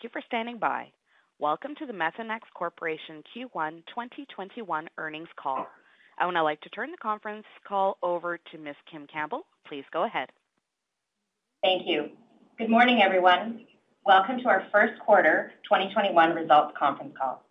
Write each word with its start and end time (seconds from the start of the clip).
Thank 0.00 0.14
you 0.14 0.20
for 0.20 0.26
standing 0.28 0.56
by. 0.56 0.90
Welcome 1.38 1.74
to 1.74 1.84
the 1.84 1.92
Methanex 1.92 2.40
Corporation 2.54 3.22
Q1 3.36 3.82
2021 3.88 4.88
earnings 4.96 5.28
call. 5.36 5.66
I 6.16 6.24
would 6.24 6.32
now 6.32 6.44
like 6.44 6.62
to 6.62 6.70
turn 6.70 6.90
the 6.90 6.96
conference 6.96 7.44
call 7.68 7.98
over 8.02 8.38
to 8.38 8.58
Ms. 8.58 8.76
Kim 8.90 9.06
Campbell. 9.06 9.44
Please 9.66 9.84
go 9.92 10.04
ahead. 10.04 10.30
Thank 11.62 11.86
you. 11.86 12.08
Good 12.56 12.70
morning, 12.70 13.02
everyone. 13.02 13.66
Welcome 14.06 14.38
to 14.38 14.48
our 14.48 14.66
first 14.72 14.98
quarter 15.00 15.52
2021 15.64 16.34
results 16.34 16.74
conference 16.78 17.12
call. 17.18 17.44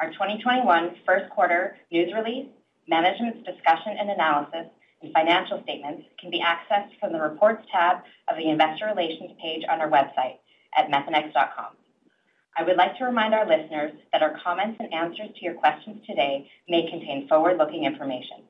Our 0.00 0.12
2021 0.12 0.96
first 1.04 1.28
quarter 1.30 1.76
news 1.90 2.12
release, 2.14 2.46
management's 2.86 3.44
discussion 3.44 3.96
and 3.98 4.10
analysis, 4.10 4.66
and 5.02 5.12
financial 5.12 5.60
statements 5.64 6.04
can 6.20 6.30
be 6.30 6.40
accessed 6.40 7.00
from 7.00 7.12
the 7.12 7.20
Reports 7.20 7.64
tab 7.72 7.96
of 8.28 8.36
the 8.36 8.48
Investor 8.48 8.86
Relations 8.86 9.32
page 9.42 9.64
on 9.68 9.80
our 9.80 9.90
website 9.90 10.38
at 10.76 10.88
methanex.com. 10.88 11.74
I 12.58 12.62
would 12.62 12.78
like 12.78 12.96
to 12.96 13.04
remind 13.04 13.34
our 13.34 13.46
listeners 13.46 13.92
that 14.12 14.22
our 14.22 14.40
comments 14.42 14.78
and 14.80 14.90
answers 14.90 15.28
to 15.28 15.44
your 15.44 15.52
questions 15.52 16.00
today 16.06 16.50
may 16.66 16.88
contain 16.88 17.28
forward-looking 17.28 17.84
information. 17.84 18.44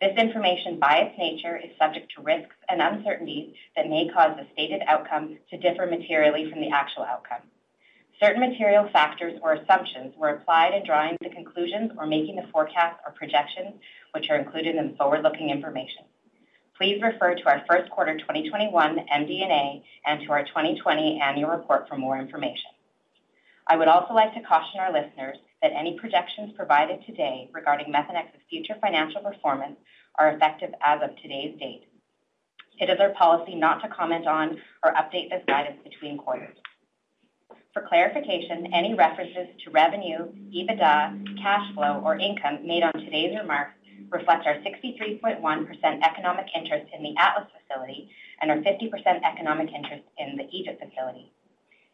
This 0.00 0.18
information, 0.18 0.80
by 0.80 0.96
its 0.96 1.16
nature, 1.16 1.56
is 1.56 1.70
subject 1.78 2.10
to 2.16 2.22
risks 2.22 2.56
and 2.68 2.82
uncertainties 2.82 3.54
that 3.76 3.88
may 3.88 4.08
cause 4.12 4.36
the 4.36 4.48
stated 4.52 4.82
outcome 4.88 5.38
to 5.48 5.58
differ 5.58 5.86
materially 5.86 6.50
from 6.50 6.60
the 6.60 6.70
actual 6.70 7.04
outcome. 7.04 7.42
Certain 8.20 8.40
material 8.40 8.88
factors 8.92 9.38
or 9.44 9.52
assumptions 9.52 10.12
were 10.18 10.30
applied 10.30 10.74
in 10.74 10.84
drawing 10.84 11.16
the 11.20 11.30
conclusions 11.30 11.92
or 11.98 12.06
making 12.06 12.34
the 12.34 12.50
forecasts 12.50 12.98
or 13.06 13.12
projections, 13.12 13.74
which 14.12 14.28
are 14.28 14.40
included 14.40 14.74
in 14.74 14.90
the 14.90 14.96
forward-looking 14.96 15.50
information. 15.50 16.02
Please 16.76 17.00
refer 17.00 17.36
to 17.36 17.46
our 17.46 17.62
first 17.70 17.92
quarter 17.92 18.18
2021 18.18 19.06
MD&A 19.06 19.84
and 20.06 20.20
to 20.22 20.32
our 20.32 20.42
2020 20.46 21.20
annual 21.22 21.50
report 21.50 21.86
for 21.88 21.96
more 21.96 22.18
information. 22.18 22.72
I 23.70 23.76
would 23.76 23.86
also 23.86 24.14
like 24.14 24.34
to 24.34 24.40
caution 24.42 24.80
our 24.80 24.92
listeners 24.92 25.36
that 25.62 25.70
any 25.70 25.96
projections 25.96 26.52
provided 26.56 27.06
today 27.06 27.48
regarding 27.54 27.92
Methanex's 27.92 28.42
future 28.50 28.74
financial 28.80 29.20
performance 29.20 29.76
are 30.18 30.32
effective 30.32 30.70
as 30.84 31.00
of 31.02 31.14
today's 31.22 31.56
date. 31.60 31.84
It 32.80 32.90
is 32.90 32.98
our 32.98 33.10
policy 33.10 33.54
not 33.54 33.80
to 33.82 33.88
comment 33.88 34.26
on 34.26 34.58
or 34.82 34.92
update 34.94 35.30
this 35.30 35.44
guidance 35.46 35.78
between 35.84 36.18
quarters. 36.18 36.56
For 37.72 37.86
clarification, 37.88 38.74
any 38.74 38.94
references 38.94 39.46
to 39.64 39.70
revenue, 39.70 40.26
EBITDA, 40.50 41.38
cash 41.40 41.72
flow, 41.72 42.02
or 42.04 42.18
income 42.18 42.66
made 42.66 42.82
on 42.82 42.92
today's 42.94 43.38
remarks 43.38 43.74
reflect 44.10 44.48
our 44.48 44.54
63.1% 44.54 45.38
economic 46.02 46.46
interest 46.56 46.86
in 46.92 47.04
the 47.04 47.14
Atlas 47.16 47.46
facility 47.54 48.10
and 48.40 48.50
our 48.50 48.56
50% 48.56 48.90
economic 49.22 49.68
interest 49.72 50.02
in 50.18 50.36
the 50.36 50.48
Egypt 50.50 50.82
facility. 50.82 51.30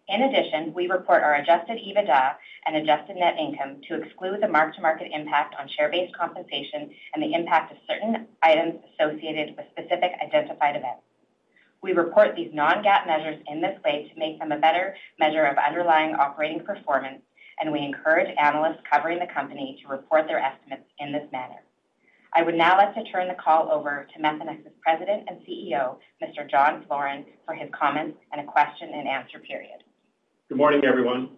In 0.08 0.22
addition, 0.22 0.72
we 0.72 0.86
report 0.86 1.24
our 1.24 1.34
adjusted 1.34 1.78
EBITDA 1.78 2.36
and 2.66 2.76
adjusted 2.76 3.16
net 3.16 3.36
income 3.38 3.80
to 3.88 4.00
exclude 4.00 4.40
the 4.40 4.46
mark-to-market 4.46 5.10
impact 5.12 5.56
on 5.58 5.68
share-based 5.68 6.14
compensation 6.16 6.94
and 7.12 7.22
the 7.22 7.34
impact 7.34 7.72
of 7.72 7.78
certain 7.88 8.28
items 8.40 8.74
associated 8.94 9.56
with 9.56 9.66
specific 9.72 10.12
identified 10.22 10.76
events. 10.76 11.02
We 11.82 11.92
report 11.92 12.36
these 12.36 12.54
non-GAAP 12.54 13.06
measures 13.06 13.42
in 13.48 13.60
this 13.60 13.82
way 13.84 14.08
to 14.08 14.18
make 14.18 14.38
them 14.38 14.52
a 14.52 14.58
better 14.58 14.94
measure 15.18 15.44
of 15.44 15.58
underlying 15.58 16.14
operating 16.14 16.60
performance, 16.60 17.22
and 17.60 17.72
we 17.72 17.80
encourage 17.80 18.32
analysts 18.38 18.82
covering 18.88 19.18
the 19.18 19.32
company 19.34 19.76
to 19.82 19.88
report 19.88 20.28
their 20.28 20.38
estimates 20.38 20.88
in 21.00 21.10
this 21.10 21.26
manner. 21.32 21.62
I 22.32 22.42
would 22.42 22.54
now 22.54 22.76
like 22.76 22.94
to 22.94 23.02
turn 23.10 23.26
the 23.26 23.34
call 23.34 23.72
over 23.72 24.06
to 24.14 24.22
Methanex's 24.22 24.72
President 24.82 25.24
and 25.26 25.40
CEO, 25.40 25.96
Mr. 26.22 26.48
John 26.48 26.84
Floren, 26.88 27.24
for 27.44 27.54
his 27.54 27.70
comments 27.72 28.18
and 28.30 28.40
a 28.40 28.44
question 28.44 28.90
and 28.94 29.08
answer 29.08 29.40
period. 29.40 29.82
Good 30.48 30.58
morning, 30.58 30.84
everyone. 30.84 31.30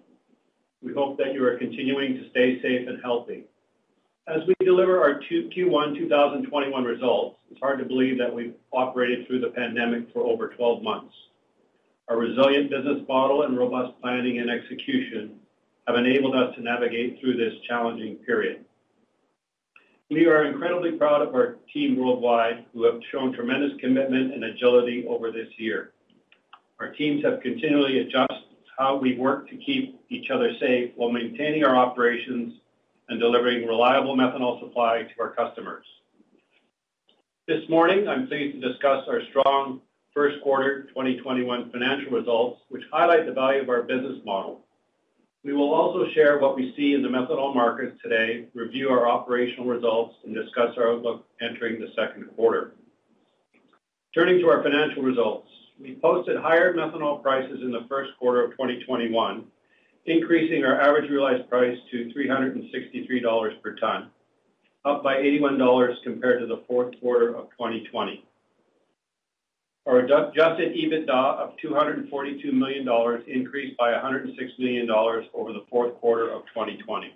We 0.82 0.92
hope 0.92 1.16
that 1.16 1.32
you 1.32 1.42
are 1.46 1.56
continuing 1.56 2.12
to 2.18 2.28
stay 2.28 2.60
safe 2.60 2.86
and 2.86 3.00
healthy. 3.02 3.44
As 4.26 4.42
we 4.46 4.54
deliver 4.62 5.00
our 5.00 5.22
Q1 5.22 5.96
2021 5.96 6.84
results, 6.84 7.38
it's 7.50 7.58
hard 7.58 7.78
to 7.78 7.86
believe 7.86 8.18
that 8.18 8.34
we've 8.34 8.52
operated 8.70 9.26
through 9.26 9.40
the 9.40 9.48
pandemic 9.48 10.12
for 10.12 10.24
over 10.24 10.48
12 10.48 10.82
months. 10.82 11.14
Our 12.08 12.18
resilient 12.18 12.68
business 12.68 13.00
model 13.08 13.44
and 13.44 13.56
robust 13.56 13.98
planning 14.02 14.40
and 14.40 14.50
execution 14.50 15.40
have 15.86 15.96
enabled 15.96 16.36
us 16.36 16.54
to 16.56 16.62
navigate 16.62 17.18
through 17.18 17.38
this 17.38 17.54
challenging 17.66 18.16
period. 18.16 18.62
We 20.10 20.26
are 20.26 20.44
incredibly 20.44 20.92
proud 20.92 21.22
of 21.22 21.34
our 21.34 21.56
team 21.72 21.96
worldwide, 21.96 22.66
who 22.74 22.84
have 22.84 23.00
shown 23.10 23.32
tremendous 23.32 23.72
commitment 23.80 24.34
and 24.34 24.44
agility 24.44 25.06
over 25.08 25.32
this 25.32 25.48
year. 25.56 25.92
Our 26.78 26.92
teams 26.92 27.24
have 27.24 27.40
continually 27.40 28.00
adjusted 28.00 28.47
how 28.78 28.96
we 28.96 29.16
work 29.16 29.48
to 29.50 29.56
keep 29.56 30.00
each 30.08 30.30
other 30.30 30.52
safe 30.60 30.92
while 30.94 31.10
maintaining 31.10 31.64
our 31.64 31.76
operations 31.76 32.54
and 33.08 33.18
delivering 33.18 33.66
reliable 33.66 34.16
methanol 34.16 34.60
supply 34.60 35.02
to 35.02 35.22
our 35.22 35.30
customers. 35.30 35.84
This 37.48 37.68
morning, 37.68 38.06
I'm 38.06 38.28
pleased 38.28 38.60
to 38.60 38.68
discuss 38.68 39.04
our 39.08 39.20
strong 39.30 39.80
first 40.14 40.40
quarter 40.42 40.84
2021 40.84 41.70
financial 41.72 42.12
results, 42.12 42.60
which 42.68 42.82
highlight 42.92 43.26
the 43.26 43.32
value 43.32 43.62
of 43.62 43.68
our 43.68 43.82
business 43.82 44.18
model. 44.24 44.64
We 45.44 45.54
will 45.54 45.72
also 45.72 46.08
share 46.12 46.38
what 46.38 46.56
we 46.56 46.74
see 46.76 46.94
in 46.94 47.02
the 47.02 47.08
methanol 47.08 47.54
markets 47.54 47.98
today, 48.02 48.46
review 48.54 48.90
our 48.90 49.08
operational 49.08 49.66
results, 49.66 50.14
and 50.24 50.34
discuss 50.34 50.76
our 50.76 50.92
outlook 50.92 51.26
entering 51.40 51.80
the 51.80 51.88
second 51.96 52.28
quarter. 52.36 52.74
Turning 54.14 54.38
to 54.40 54.48
our 54.48 54.62
financial 54.62 55.02
results. 55.02 55.48
We 55.80 55.94
posted 56.02 56.36
higher 56.36 56.74
methanol 56.74 57.22
prices 57.22 57.60
in 57.62 57.70
the 57.70 57.86
first 57.88 58.10
quarter 58.18 58.42
of 58.44 58.50
2021, 58.52 59.44
increasing 60.06 60.64
our 60.64 60.80
average 60.80 61.08
realized 61.08 61.48
price 61.48 61.78
to 61.92 62.10
$363 62.16 63.62
per 63.62 63.74
ton, 63.76 64.10
up 64.84 65.04
by 65.04 65.16
$81 65.16 65.94
compared 66.02 66.40
to 66.40 66.46
the 66.46 66.62
fourth 66.66 66.98
quarter 67.00 67.28
of 67.36 67.50
2020. 67.50 68.24
Our 69.86 70.00
adjusted 70.00 70.74
EBITDA 70.74 71.08
of 71.08 71.54
$242 71.64 72.52
million 72.52 72.86
increased 73.28 73.76
by 73.78 73.92
$106 73.92 74.34
million 74.58 74.90
over 74.90 75.52
the 75.52 75.64
fourth 75.70 75.94
quarter 76.00 76.28
of 76.30 76.42
2020. 76.46 77.14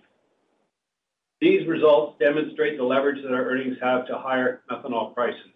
These 1.40 1.66
results 1.66 2.16
demonstrate 2.20 2.78
the 2.78 2.84
leverage 2.84 3.22
that 3.22 3.32
our 3.32 3.44
earnings 3.44 3.76
have 3.82 4.06
to 4.06 4.16
higher 4.16 4.62
methanol 4.70 5.12
prices. 5.12 5.52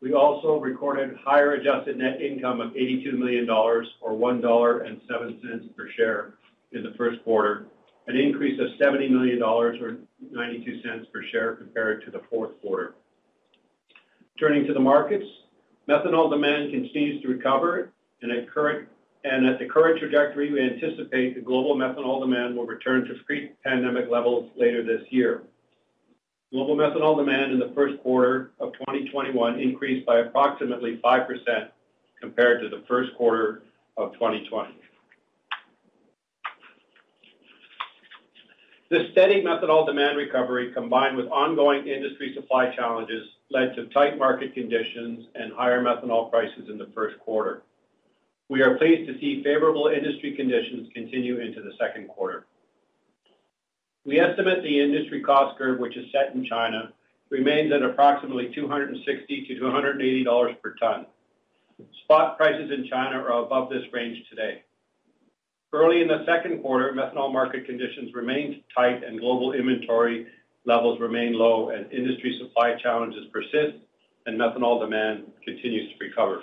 We 0.00 0.12
also 0.12 0.60
recorded 0.60 1.16
higher 1.24 1.52
adjusted 1.54 1.98
net 1.98 2.20
income 2.22 2.60
of 2.60 2.70
$82 2.72 3.12
million, 3.14 3.50
or 3.50 3.84
$1.07 4.04 5.76
per 5.76 5.90
share 5.96 6.34
in 6.72 6.84
the 6.84 6.94
first 6.96 7.24
quarter, 7.24 7.66
an 8.06 8.16
increase 8.16 8.60
of 8.60 8.68
$70 8.80 9.10
million 9.10 9.42
or 9.42 9.72
$0.92 9.72 11.12
per 11.12 11.22
share 11.32 11.56
compared 11.56 12.04
to 12.04 12.12
the 12.12 12.20
fourth 12.30 12.52
quarter. 12.62 12.94
Turning 14.38 14.66
to 14.66 14.72
the 14.72 14.80
markets, 14.80 15.26
methanol 15.88 16.30
demand 16.30 16.70
continues 16.70 17.20
to 17.22 17.28
recover, 17.28 17.90
and 18.22 18.30
at 18.32 19.58
the 19.58 19.66
current 19.66 19.98
trajectory, 19.98 20.52
we 20.52 20.60
anticipate 20.60 21.34
the 21.34 21.40
global 21.40 21.74
methanol 21.76 22.20
demand 22.20 22.56
will 22.56 22.66
return 22.66 23.04
to 23.04 23.14
pre-pandemic 23.26 24.08
levels 24.08 24.48
later 24.56 24.84
this 24.84 25.02
year. 25.10 25.42
Global 26.50 26.76
methanol 26.76 27.16
demand 27.16 27.52
in 27.52 27.58
the 27.58 27.72
first 27.74 28.00
quarter 28.02 28.52
of 28.58 28.72
2021 28.72 29.60
increased 29.60 30.06
by 30.06 30.20
approximately 30.20 30.98
5% 31.04 31.68
compared 32.20 32.62
to 32.62 32.70
the 32.70 32.82
first 32.88 33.14
quarter 33.16 33.62
of 33.98 34.14
2020. 34.14 34.74
This 38.90 39.10
steady 39.12 39.42
methanol 39.42 39.86
demand 39.86 40.16
recovery, 40.16 40.72
combined 40.72 41.18
with 41.18 41.26
ongoing 41.26 41.86
industry 41.86 42.32
supply 42.34 42.74
challenges, 42.74 43.28
led 43.50 43.74
to 43.76 43.86
tight 43.88 44.16
market 44.16 44.54
conditions 44.54 45.26
and 45.34 45.52
higher 45.52 45.82
methanol 45.82 46.30
prices 46.30 46.70
in 46.70 46.78
the 46.78 46.88
first 46.94 47.18
quarter. 47.18 47.62
We 48.48 48.62
are 48.62 48.78
pleased 48.78 49.06
to 49.12 49.18
see 49.20 49.42
favorable 49.44 49.88
industry 49.88 50.34
conditions 50.34 50.88
continue 50.94 51.40
into 51.40 51.60
the 51.60 51.72
second 51.78 52.08
quarter. 52.08 52.46
We 54.04 54.20
estimate 54.20 54.62
the 54.62 54.80
industry 54.80 55.22
cost 55.22 55.58
curve, 55.58 55.80
which 55.80 55.96
is 55.96 56.06
set 56.12 56.34
in 56.34 56.44
China, 56.44 56.92
remains 57.30 57.72
at 57.72 57.82
approximately 57.82 58.54
$260-$280 58.56 60.62
per 60.62 60.74
ton. 60.76 61.06
Spot 62.04 62.36
prices 62.36 62.70
in 62.70 62.86
China 62.88 63.18
are 63.18 63.44
above 63.44 63.70
this 63.70 63.82
range 63.92 64.18
today. 64.30 64.62
Early 65.72 66.00
in 66.00 66.08
the 66.08 66.24
second 66.24 66.62
quarter, 66.62 66.94
methanol 66.94 67.32
market 67.32 67.66
conditions 67.66 68.14
remained 68.14 68.62
tight 68.74 69.04
and 69.04 69.20
global 69.20 69.52
inventory 69.52 70.26
levels 70.64 71.00
remain 71.00 71.34
low 71.34 71.68
as 71.68 71.86
industry 71.92 72.38
supply 72.40 72.74
challenges 72.82 73.26
persist 73.32 73.76
and 74.26 74.38
methanol 74.38 74.80
demand 74.80 75.24
continues 75.44 75.92
to 75.92 76.04
recover. 76.04 76.42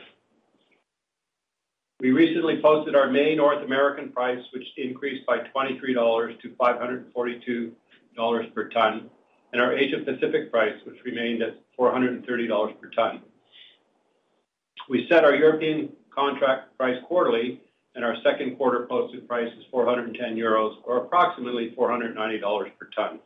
We 2.01 2.11
recently 2.11 2.61
posted 2.61 2.93
our 2.93 3.09
May 3.09 3.35
North 3.35 3.63
American 3.63 4.11
price, 4.11 4.43
which 4.51 4.67
increased 4.75 5.25
by 5.25 5.39
$23 5.55 6.41
to 6.41 6.49
$542 6.49 8.53
per 8.53 8.69
ton, 8.69 9.09
and 9.53 9.61
our 9.61 9.77
Asia 9.77 9.99
Pacific 9.99 10.51
price, 10.51 10.75
which 10.85 10.97
remained 11.05 11.41
at 11.41 11.55
$430 11.79 12.81
per 12.81 12.89
ton. 12.89 13.21
We 14.89 15.07
set 15.07 15.23
our 15.23 15.35
European 15.35 15.93
contract 16.13 16.77
price 16.77 17.01
quarterly, 17.07 17.61
and 17.95 18.03
our 18.03 18.17
second 18.23 18.57
quarter 18.57 18.85
posted 18.87 19.25
price 19.25 19.51
is 19.57 19.63
410 19.71 20.35
euros, 20.35 20.75
or 20.83 20.97
approximately 20.97 21.73
$490 21.77 22.77
per 22.77 22.89
ton. 22.93 23.19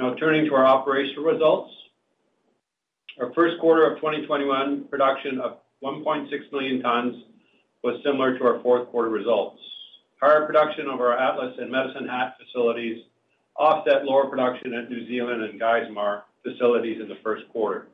Now, 0.00 0.14
turning 0.14 0.46
to 0.46 0.54
our 0.56 0.66
operational 0.66 1.24
results. 1.24 1.72
Our 3.20 3.32
first 3.34 3.60
quarter 3.60 3.88
of 3.88 3.98
2021 3.98 4.88
production 4.88 5.40
of 5.40 5.58
1.6 5.84 6.28
million 6.50 6.82
tons 6.82 7.22
was 7.82 8.00
similar 8.04 8.38
to 8.38 8.44
our 8.44 8.60
fourth 8.62 8.88
quarter 8.88 9.08
results. 9.10 9.60
Higher 10.20 10.46
production 10.46 10.88
of 10.88 11.00
our 11.00 11.18
Atlas 11.18 11.54
and 11.58 11.70
Medicine 11.70 12.06
Hat 12.06 12.36
facilities 12.38 13.04
offset 13.56 14.04
lower 14.04 14.28
production 14.28 14.72
at 14.74 14.88
New 14.88 15.06
Zealand 15.08 15.42
and 15.42 15.60
Geismar 15.60 16.22
facilities 16.42 17.00
in 17.00 17.08
the 17.08 17.18
first 17.22 17.48
quarter. 17.48 17.88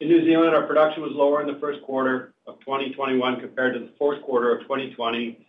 In 0.00 0.08
New 0.08 0.24
Zealand, 0.24 0.54
our 0.54 0.66
production 0.66 1.02
was 1.02 1.12
lower 1.12 1.40
in 1.40 1.52
the 1.52 1.58
first 1.60 1.82
quarter 1.82 2.32
of 2.46 2.60
2021 2.60 3.40
compared 3.40 3.74
to 3.74 3.80
the 3.80 3.90
fourth 3.98 4.22
quarter 4.22 4.54
of 4.54 4.62
2020 4.62 5.44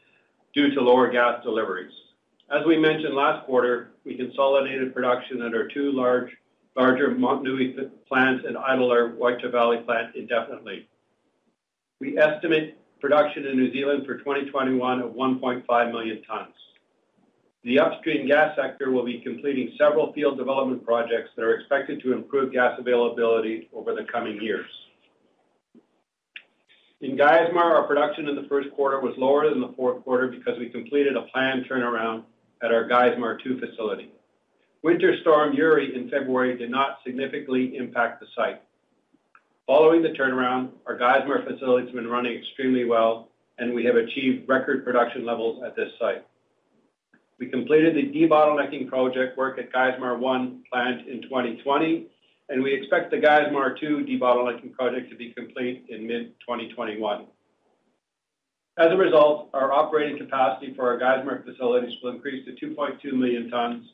due 0.53 0.73
to 0.73 0.81
lower 0.81 1.11
gas 1.11 1.43
deliveries. 1.43 1.91
As 2.51 2.65
we 2.65 2.77
mentioned 2.77 3.13
last 3.13 3.45
quarter, 3.45 3.91
we 4.05 4.15
consolidated 4.15 4.93
production 4.93 5.43
at 5.43 5.53
our 5.53 5.67
two 5.67 5.91
larger 5.91 6.31
Motunui 6.75 7.91
plants 8.07 8.43
and 8.47 8.57
idled 8.57 8.91
our 8.91 9.09
Waitara 9.09 9.51
Valley 9.51 9.77
plant 9.85 10.15
indefinitely. 10.15 10.87
We 11.99 12.17
estimate 12.17 12.77
production 13.01 13.45
in 13.45 13.57
New 13.57 13.73
Zealand 13.73 14.05
for 14.05 14.17
2021 14.19 15.01
of 15.01 15.11
1.5 15.11 15.91
million 15.91 16.23
tons. 16.23 16.53
The 17.63 17.77
upstream 17.77 18.25
gas 18.25 18.55
sector 18.55 18.89
will 18.89 19.03
be 19.03 19.19
completing 19.19 19.73
several 19.77 20.13
field 20.13 20.37
development 20.37 20.85
projects 20.85 21.31
that 21.35 21.43
are 21.43 21.55
expected 21.55 22.01
to 22.03 22.13
improve 22.13 22.53
gas 22.53 22.79
availability 22.79 23.69
over 23.73 23.93
the 23.93 24.05
coming 24.09 24.41
years. 24.41 24.69
In 27.01 27.17
Geismar, 27.17 27.63
our 27.63 27.83
production 27.85 28.29
in 28.29 28.35
the 28.35 28.47
first 28.47 28.71
quarter 28.71 29.01
was 29.01 29.13
lower 29.17 29.49
than 29.49 29.59
the 29.59 29.73
fourth 29.75 30.01
quarter 30.03 30.27
because 30.27 30.57
we 30.57 30.69
completed 30.69 31.17
a 31.17 31.23
planned 31.33 31.65
turnaround 31.69 32.23
at 32.63 32.71
our 32.73 32.87
Geismar 32.87 33.41
2 33.43 33.59
facility. 33.59 34.11
Winter 34.83 35.15
Storm 35.21 35.53
Uri 35.53 35.95
in 35.95 36.09
February 36.09 36.57
did 36.57 36.71
not 36.71 36.99
significantly 37.05 37.75
impact 37.75 38.21
the 38.21 38.27
site. 38.35 38.61
Following 39.69 40.01
the 40.01 40.09
turnaround, 40.09 40.71
our 40.87 40.97
Geismar 40.97 41.45
facility 41.45 41.85
has 41.85 41.93
been 41.93 42.07
running 42.07 42.35
extremely 42.35 42.85
well, 42.85 43.29
and 43.59 43.71
we 43.71 43.85
have 43.85 43.97
achieved 43.97 44.49
record 44.49 44.83
production 44.83 45.23
levels 45.23 45.61
at 45.63 45.75
this 45.75 45.91
site. 45.99 46.25
We 47.37 47.49
completed 47.49 47.93
the 47.93 48.11
debottlenecking 48.11 48.87
project 48.87 49.37
work 49.37 49.59
at 49.59 49.71
Geismar 49.71 50.17
1 50.17 50.63
plant 50.73 51.07
in 51.07 51.21
2020, 51.21 52.07
and 52.49 52.63
we 52.63 52.73
expect 52.73 53.11
the 53.11 53.17
Geismar 53.17 53.79
2 53.79 54.07
debottlenecking 54.09 54.73
project 54.73 55.11
to 55.11 55.15
be 55.15 55.33
complete 55.33 55.85
in 55.87 56.07
mid-2021. 56.07 57.27
As 58.79 58.91
a 58.91 58.97
result, 58.97 59.51
our 59.53 59.71
operating 59.71 60.17
capacity 60.17 60.73
for 60.73 60.91
our 60.91 60.99
Geismar 60.99 61.45
facilities 61.45 61.95
will 62.01 62.13
increase 62.13 62.43
to 62.47 62.53
2.2 62.53 63.13
million 63.13 63.51
tons 63.51 63.85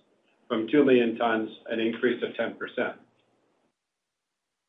from 0.47 0.69
2 0.69 0.85
million 0.85 1.17
tons, 1.17 1.49
an 1.69 1.81
increase 1.81 2.23
of 2.23 2.29
10%. 2.29 2.93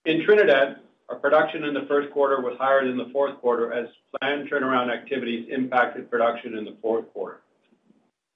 In 0.06 0.24
Trinidad, 0.24 0.80
our 1.08 1.16
production 1.16 1.64
in 1.64 1.74
the 1.74 1.86
first 1.86 2.12
quarter 2.12 2.40
was 2.40 2.56
higher 2.58 2.86
than 2.86 2.96
the 2.96 3.10
fourth 3.12 3.38
quarter 3.38 3.72
as 3.72 3.88
planned 4.18 4.50
turnaround 4.50 4.92
activities 4.92 5.48
impacted 5.50 6.10
production 6.10 6.56
in 6.56 6.64
the 6.64 6.76
fourth 6.82 7.12
quarter. 7.12 7.40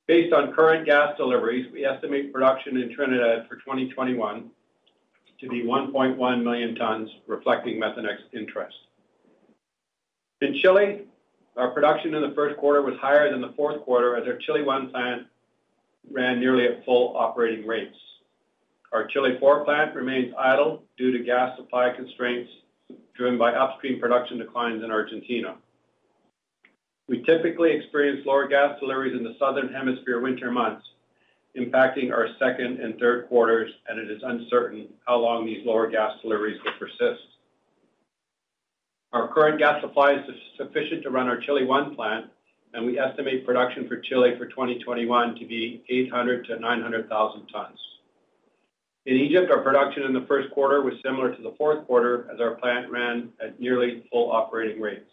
Based 0.07 0.33
on 0.33 0.53
current 0.53 0.87
gas 0.87 1.17
deliveries, 1.17 1.71
we 1.73 1.85
estimate 1.85 2.33
production 2.33 2.77
in 2.77 2.95
Trinidad 2.95 3.49
for 3.49 3.57
2021 3.57 4.51
to 5.41 5.49
be 5.49 5.63
1.1 5.63 6.43
million 6.45 6.75
tons, 6.75 7.11
reflecting 7.27 7.81
Methanex 7.81 8.19
interest. 8.33 8.77
In 10.41 10.55
Chile, 10.55 11.03
our 11.57 11.71
production 11.71 12.15
in 12.15 12.23
the 12.23 12.35
first 12.35 12.57
quarter 12.59 12.83
was 12.83 12.95
higher 13.01 13.31
than 13.31 13.41
the 13.41 13.53
fourth 13.57 13.81
quarter 13.83 14.17
as 14.17 14.27
our 14.27 14.37
Chile 14.37 14.63
1 14.63 14.91
plant 14.91 15.27
ran 16.11 16.41
nearly 16.41 16.67
at 16.67 16.85
full 16.85 17.17
operating 17.17 17.67
rates. 17.67 17.97
Our 18.93 19.07
Chile 19.07 19.37
4 19.39 19.65
plant 19.65 19.95
remains 19.95 20.35
idle 20.37 20.83
due 20.99 21.17
to 21.17 21.25
gas 21.25 21.57
supply 21.57 21.93
constraints 21.95 22.51
driven 23.17 23.39
by 23.39 23.53
upstream 23.53 24.01
production 24.01 24.39
declines 24.39 24.83
in 24.83 24.91
Argentina. 24.91 25.57
We 27.07 27.23
typically 27.23 27.73
experience 27.73 28.27
lower 28.27 28.49
gas 28.49 28.79
deliveries 28.81 29.17
in 29.17 29.23
the 29.23 29.37
Southern 29.39 29.73
Hemisphere 29.73 30.21
winter 30.21 30.51
months, 30.51 30.85
impacting 31.57 32.13
our 32.13 32.29
second 32.39 32.81
and 32.81 32.99
third 32.99 33.29
quarters, 33.29 33.71
and 33.89 33.99
it 33.99 34.11
is 34.11 34.23
uncertain 34.25 34.89
how 35.07 35.19
long 35.19 35.47
these 35.47 35.65
lower 35.65 35.89
gas 35.89 36.13
deliveries 36.23 36.61
will 36.65 36.73
persist. 36.79 37.23
Our 39.13 39.33
current 39.33 39.59
gas 39.59 39.81
supply 39.83 40.15
is 40.15 40.21
sufficient 40.57 41.03
to 41.03 41.11
run 41.11 41.29
our 41.29 41.41
Chile 41.41 41.65
1 41.65 41.95
plant, 41.95 42.27
and 42.75 42.87
we 42.87 42.99
estimate 42.99 43.45
production 43.45 43.89
for 43.89 43.99
Chile 43.99 44.35
for 44.39 44.47
2021 44.47 45.35
to 45.37 45.47
be 45.47 45.85
800,000-900,000 45.91 47.53
tons. 47.53 47.79
In 49.07 49.17
Egypt, 49.17 49.51
our 49.51 49.63
production 49.63 50.03
in 50.03 50.13
the 50.13 50.27
first 50.29 50.51
quarter 50.51 50.83
was 50.83 50.95
similar 51.05 51.35
to 51.35 51.43
the 51.43 51.55
fourth 51.57 51.87
quarter 51.87 52.29
as 52.33 52.41
our 52.41 52.55
plant 52.57 52.91
ran 52.91 53.31
at 53.43 53.59
nearly 53.59 54.05
full 54.13 54.31
operating 54.31 54.81
rates. 54.81 55.11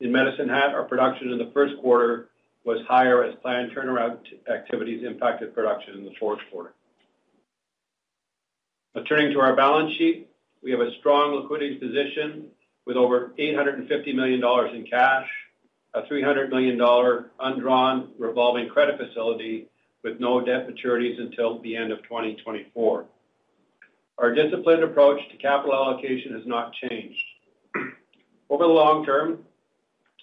In 0.00 0.12
Medicine 0.12 0.48
Hat, 0.48 0.74
our 0.74 0.84
production 0.84 1.32
in 1.32 1.38
the 1.38 1.50
first 1.54 1.74
quarter 1.80 2.28
was 2.64 2.84
higher 2.86 3.24
as 3.24 3.34
planned 3.36 3.72
turnaround 3.72 4.18
activities 4.52 5.04
impacted 5.04 5.54
production 5.54 5.94
in 5.94 6.04
the 6.04 6.12
fourth 6.20 6.40
quarter. 6.50 6.74
Turning 9.08 9.32
to 9.32 9.40
our 9.40 9.54
balance 9.54 9.94
sheet. 9.96 10.28
We 10.62 10.72
have 10.72 10.80
a 10.80 10.90
strong 10.98 11.34
liquidity 11.34 11.76
position 11.76 12.48
with 12.86 12.96
over 12.96 13.32
$850 13.38 14.14
million 14.14 14.42
in 14.74 14.86
cash, 14.86 15.28
a 15.94 16.02
$300 16.02 16.50
million 16.50 16.80
undrawn 17.38 18.10
revolving 18.18 18.68
credit 18.68 18.98
facility 18.98 19.68
with 20.06 20.20
no 20.20 20.40
debt 20.40 20.68
maturities 20.68 21.20
until 21.20 21.60
the 21.62 21.74
end 21.74 21.90
of 21.90 22.00
2024. 22.04 23.06
Our 24.18 24.34
disciplined 24.34 24.84
approach 24.84 25.18
to 25.32 25.36
capital 25.36 25.74
allocation 25.74 26.32
has 26.34 26.46
not 26.46 26.72
changed. 26.74 27.18
Over 28.48 28.64
the 28.64 28.72
long 28.72 29.04
term, 29.04 29.40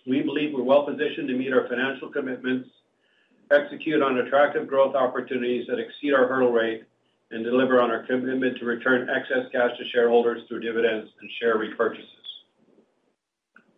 we 0.07 0.21
believe 0.21 0.53
we're 0.53 0.63
well-positioned 0.63 1.27
to 1.27 1.33
meet 1.35 1.51
our 1.51 1.67
financial 1.67 2.07
commitments, 2.07 2.69
execute 3.51 4.01
on 4.01 4.19
attractive 4.19 4.69
growth 4.69 4.95
opportunities 4.95 5.67
that 5.67 5.79
exceed 5.79 6.13
our 6.13 6.29
hurdle 6.29 6.53
rate, 6.53 6.85
and 7.31 7.43
deliver 7.43 7.81
on 7.81 7.91
our 7.91 8.05
commitment 8.05 8.57
to 8.59 8.65
return 8.65 9.09
excess 9.09 9.51
cash 9.51 9.71
to 9.77 9.83
shareholders 9.91 10.43
through 10.47 10.61
dividends 10.61 11.11
and 11.19 11.29
share 11.41 11.57
repurchases. 11.57 12.07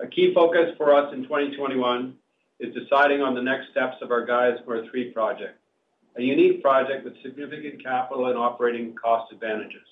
A 0.02 0.08
key 0.08 0.34
focus 0.36 0.76
for 0.78 0.94
us 0.94 1.12
in 1.16 1.24
2021 1.24 2.14
is 2.60 2.76
deciding 2.76 3.22
on 3.22 3.34
the 3.34 3.42
next 3.42 3.72
steps 3.72 3.96
of 4.04 4.12
our 4.12 4.28
Geismar 4.28 4.88
3 4.92 5.12
project, 5.12 5.60
a 6.18 6.22
unique 6.22 6.62
project 6.62 7.04
with 7.04 7.22
significant 7.22 7.84
capital 7.84 8.28
and 8.28 8.38
operating 8.38 8.96
cost 8.96 9.32
advantages. 9.32 9.88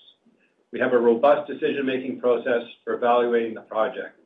We 0.71 0.79
have 0.79 0.93
a 0.93 0.97
robust 0.97 1.47
decision-making 1.47 2.19
process 2.19 2.63
for 2.83 2.93
evaluating 2.93 3.53
the 3.53 3.61
project. 3.61 4.19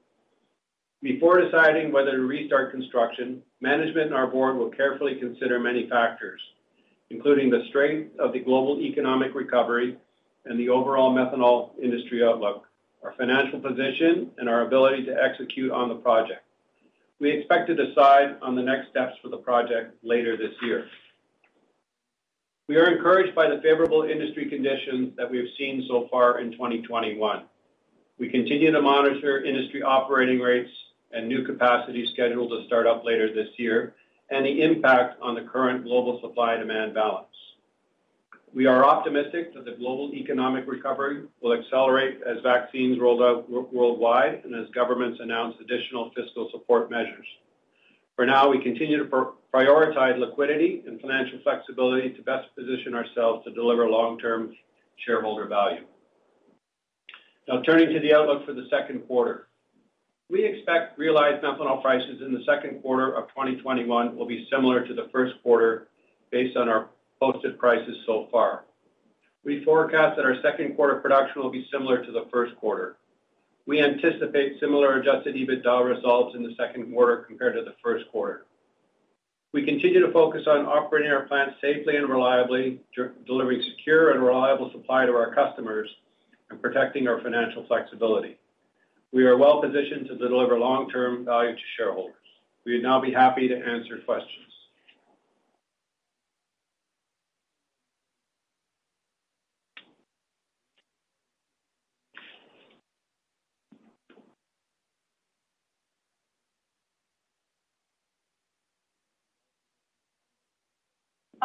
Before 1.02 1.42
deciding 1.42 1.92
whether 1.92 2.12
to 2.12 2.22
restart 2.22 2.72
construction, 2.72 3.42
management 3.62 4.08
and 4.08 4.16
our 4.16 4.28
board 4.28 4.58
will 4.58 4.70
carefully 4.70 5.16
consider 5.16 5.60
many 5.60 5.90
factors, 5.90 6.40
including 7.10 7.50
the 7.50 7.66
strength 7.70 8.18
of 8.20 8.34
the 8.34 8.40
global 8.40 8.80
economic 8.80 9.34
recovery 9.36 9.98
and 10.46 10.60
the 10.60 10.70
overall 10.70 11.14
methanol 11.14 11.72
industry 11.82 12.24
outlook, 12.24 12.66
our 13.04 13.14
financial 13.18 13.60
position, 13.60 14.32
and 14.38 14.48
our 14.48 14.66
ability 14.66 15.04
to 15.06 15.16
execute 15.22 15.72
on 15.72 15.90
the 15.90 15.96
project. 15.96 16.44
We 17.20 17.32
expect 17.32 17.68
to 17.68 17.76
decide 17.76 18.38
on 18.42 18.56
the 18.56 18.62
next 18.62 18.90
steps 18.90 19.16
for 19.22 19.30
the 19.30 19.38
project 19.38 19.96
later 20.04 20.38
this 20.38 20.54
year. 20.62 20.86
We 22.68 22.76
are 22.76 22.92
encouraged 22.92 23.34
by 23.34 23.48
the 23.48 23.62
favorable 23.62 24.04
industry 24.04 24.50
conditions 24.50 25.16
that 25.16 25.32
we 25.32 25.38
have 25.38 25.48
seen 25.58 25.86
so 25.88 26.10
far 26.12 26.42
in 26.42 26.52
2021. 26.52 27.44
We 28.20 28.28
continue 28.28 28.72
to 28.72 28.82
monitor 28.82 29.42
industry 29.42 29.82
operating 29.84 30.40
rates 30.40 30.70
and 31.14 31.30
new 31.30 31.46
capacity 31.46 32.06
scheduled 32.12 32.50
to 32.50 32.66
start 32.68 32.86
up 32.86 33.06
later 33.06 33.34
this 33.34 33.48
year 33.56 33.96
and 34.30 34.46
the 34.46 34.62
impact 34.64 35.22
on 35.22 35.34
the 35.34 35.44
current 35.44 35.86
global 35.86 36.20
supply-demand 36.20 36.94
balance. 36.94 37.28
We 38.54 38.66
are 38.66 38.84
optimistic 38.84 39.54
that 39.54 39.64
the 39.64 39.72
global 39.72 40.14
economic 40.14 40.68
recovery 40.68 41.24
will 41.42 41.54
accelerate 41.54 42.20
as 42.28 42.42
vaccines 42.44 43.00
roll 43.00 43.24
out 43.24 43.50
worldwide 43.50 44.42
and 44.44 44.54
as 44.54 44.70
governments 44.72 45.22
announce 45.22 45.56
additional 45.62 46.12
fiscal 46.14 46.50
support 46.52 46.92
measures. 46.92 47.28
For 48.18 48.26
now, 48.26 48.50
we 48.50 48.62
continue 48.62 48.98
to 48.98 49.06
prioritize 49.58 50.20
liquidity 50.20 50.84
and 50.86 51.02
financial 51.02 51.40
flexibility 51.42 52.12
to 52.12 52.22
best 52.22 52.48
position 52.56 52.94
ourselves 52.94 53.44
to 53.44 53.52
deliver 53.52 53.90
long-term 53.90 54.54
shareholder 55.04 55.48
value. 55.48 55.82
Now, 57.48 57.62
turning 57.64 57.92
to 57.92 58.00
the 58.00 58.14
outlook 58.14 58.46
for 58.46 58.54
the 58.54 58.68
second 58.70 59.08
quarter. 59.08 59.48
We 60.30 60.46
expect 60.46 61.00
realized 61.00 61.44
methanol 61.44 61.82
prices 61.82 62.22
in 62.24 62.34
the 62.34 62.44
second 62.46 62.82
quarter 62.82 63.16
of 63.16 63.30
2021 63.30 64.16
will 64.16 64.28
be 64.28 64.48
similar 64.52 64.86
to 64.86 64.94
the 64.94 65.10
first 65.12 65.34
quarter 65.42 65.88
based 66.32 66.56
on 66.56 66.70
our 66.70 66.90
posted 67.20 67.58
prices 67.58 67.96
so 68.06 68.28
far. 68.32 68.66
We 69.44 69.64
forecast 69.64 70.18
that 70.18 70.26
our 70.26 70.36
second 70.44 70.76
quarter 70.76 70.96
production 71.00 71.42
will 71.42 71.50
be 71.50 71.66
similar 71.72 72.06
to 72.06 72.12
the 72.12 72.28
first 72.32 72.56
quarter. 72.58 72.98
We 73.66 73.82
anticipate 73.82 74.60
similar 74.60 75.00
adjusted 75.00 75.36
EBITDA 75.36 75.96
results 75.96 76.36
in 76.36 76.44
the 76.44 76.54
second 76.60 76.92
quarter 76.92 77.24
compared 77.28 77.56
to 77.56 77.64
the 77.64 77.76
first 77.82 78.06
quarter. 78.12 78.47
We 79.54 79.64
continue 79.66 80.06
to 80.06 80.12
focus 80.12 80.44
on 80.46 80.66
operating 80.66 81.12
our 81.12 81.26
plants 81.26 81.56
safely 81.62 81.96
and 81.96 82.10
reliably, 82.10 82.82
delivering 83.26 83.64
secure 83.78 84.12
and 84.12 84.22
reliable 84.24 84.72
supply 84.72 85.06
to 85.06 85.14
our 85.14 85.34
customers, 85.34 85.90
and 86.50 86.62
protecting 86.62 87.08
our 87.08 87.22
financial 87.22 87.66
flexibility. 87.66 88.38
We 89.14 89.26
are 89.26 89.38
well-positioned 89.38 90.08
to 90.08 90.18
deliver 90.18 90.60
long-term 90.60 91.26
value 91.26 91.56
to 91.56 91.62
shareholders. 91.78 92.16
We 92.66 92.74
would 92.74 92.84
now 92.84 93.00
be 93.00 93.12
happy 93.12 93.48
to 93.48 93.56
answer 93.56 94.00
questions. 94.06 94.47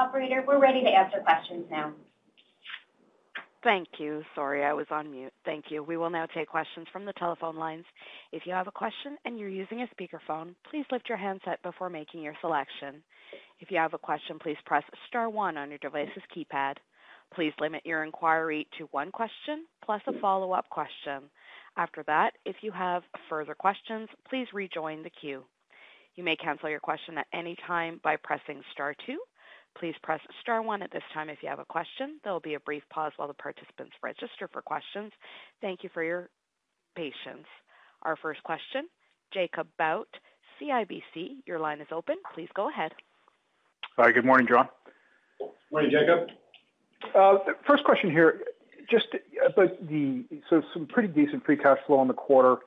Operator, 0.03 0.43
we're 0.45 0.59
ready 0.59 0.83
to 0.83 0.89
answer 0.89 1.19
questions 1.21 1.65
now. 1.71 1.93
Thank 3.63 3.87
you. 3.99 4.25
Sorry, 4.35 4.65
I 4.65 4.73
was 4.73 4.87
on 4.91 5.13
mute. 5.13 5.33
Thank 5.45 5.67
you. 5.71 5.85
We 5.85 5.97
will 5.97 6.11
now 6.11 6.27
take 6.27 6.49
questions 6.49 6.89
from 6.93 7.05
the 7.05 7.13
telephone 7.13 7.55
lines. 7.55 7.85
If 8.33 8.43
you 8.45 8.53
have 8.53 8.67
a 8.67 8.73
question 8.73 9.17
and 9.25 9.39
you're 9.39 9.49
using 9.49 9.83
a 9.83 9.87
speakerphone, 9.95 10.57
please 10.69 10.85
lift 10.91 11.09
your 11.09 11.19
handset 11.19 11.63
before 11.63 11.89
making 11.89 12.21
your 12.21 12.35
selection. 12.41 13.01
If 13.61 13.71
you 13.71 13.77
have 13.79 13.95
a 13.95 13.99
question, 13.99 14.41
please 14.41 14.57
press 14.67 14.83
star 15.07 15.31
one 15.31 15.57
on 15.57 15.69
your 15.69 15.79
device's 15.79 16.25
keypad. 16.37 16.75
Please 17.33 17.53
limit 17.61 17.83
your 17.85 18.03
inquiry 18.03 18.67
to 18.79 18.89
one 18.91 19.13
question 19.13 19.67
plus 19.85 20.03
a 20.09 20.19
follow-up 20.19 20.69
question. 20.69 21.31
After 21.77 22.03
that, 22.09 22.33
if 22.45 22.57
you 22.63 22.73
have 22.73 23.05
further 23.31 23.55
questions, 23.55 24.09
please 24.29 24.49
rejoin 24.53 25.05
the 25.05 25.11
queue. 25.11 25.45
You 26.17 26.25
may 26.25 26.35
cancel 26.35 26.69
your 26.69 26.81
question 26.81 27.19
at 27.19 27.29
any 27.33 27.57
time 27.69 28.01
by 28.03 28.17
pressing 28.17 28.63
star 28.73 28.97
two. 29.07 29.19
Please 29.79 29.95
press 30.03 30.21
star 30.41 30.63
one 30.63 30.83
at 30.83 30.93
this 30.93 31.03
time 31.15 31.29
if 31.29 31.39
you 31.43 31.49
have 31.49 31.59
a 31.59 31.65
question. 31.65 32.21
There 32.23 32.33
will 32.33 32.41
be 32.41 32.55
a 32.55 32.61
brief 32.61 32.83
pause 32.91 33.13
while 33.17 33.29
the 33.29 33.35
participants 33.35 33.95
register 34.03 34.49
for 34.53 34.63
questions. 34.63 35.13
Thank 35.61 35.83
you 35.83 35.91
for 35.93 36.05
your 36.05 36.29
patience. 36.95 37.47
Our 38.03 38.17
first 38.17 38.43
question, 38.43 38.89
Jacob 39.33 39.69
Bout, 39.79 40.09
CIBC, 40.61 41.37
your 41.47 41.59
line 41.59 41.81
is 41.81 41.89
open. 41.91 42.17
Please 42.35 42.49
go 42.55 42.69
ahead. 42.69 42.93
Hi. 43.97 44.13
Good 44.13 44.25
morning, 44.25 44.47
John. 44.47 44.69
Morning, 45.71 45.91
Jacob. 45.91 46.29
Uh, 47.15 47.39
first 47.67 47.85
question 47.85 48.11
here, 48.11 48.43
just 48.91 49.07
about 49.45 49.89
the 49.89 50.25
so 50.49 50.63
some 50.73 50.87
pretty 50.87 51.09
decent 51.09 51.45
free 51.45 51.57
cash 51.57 51.79
flow 51.87 52.01
in 52.03 52.09
the 52.09 52.15
quarter. 52.15 52.59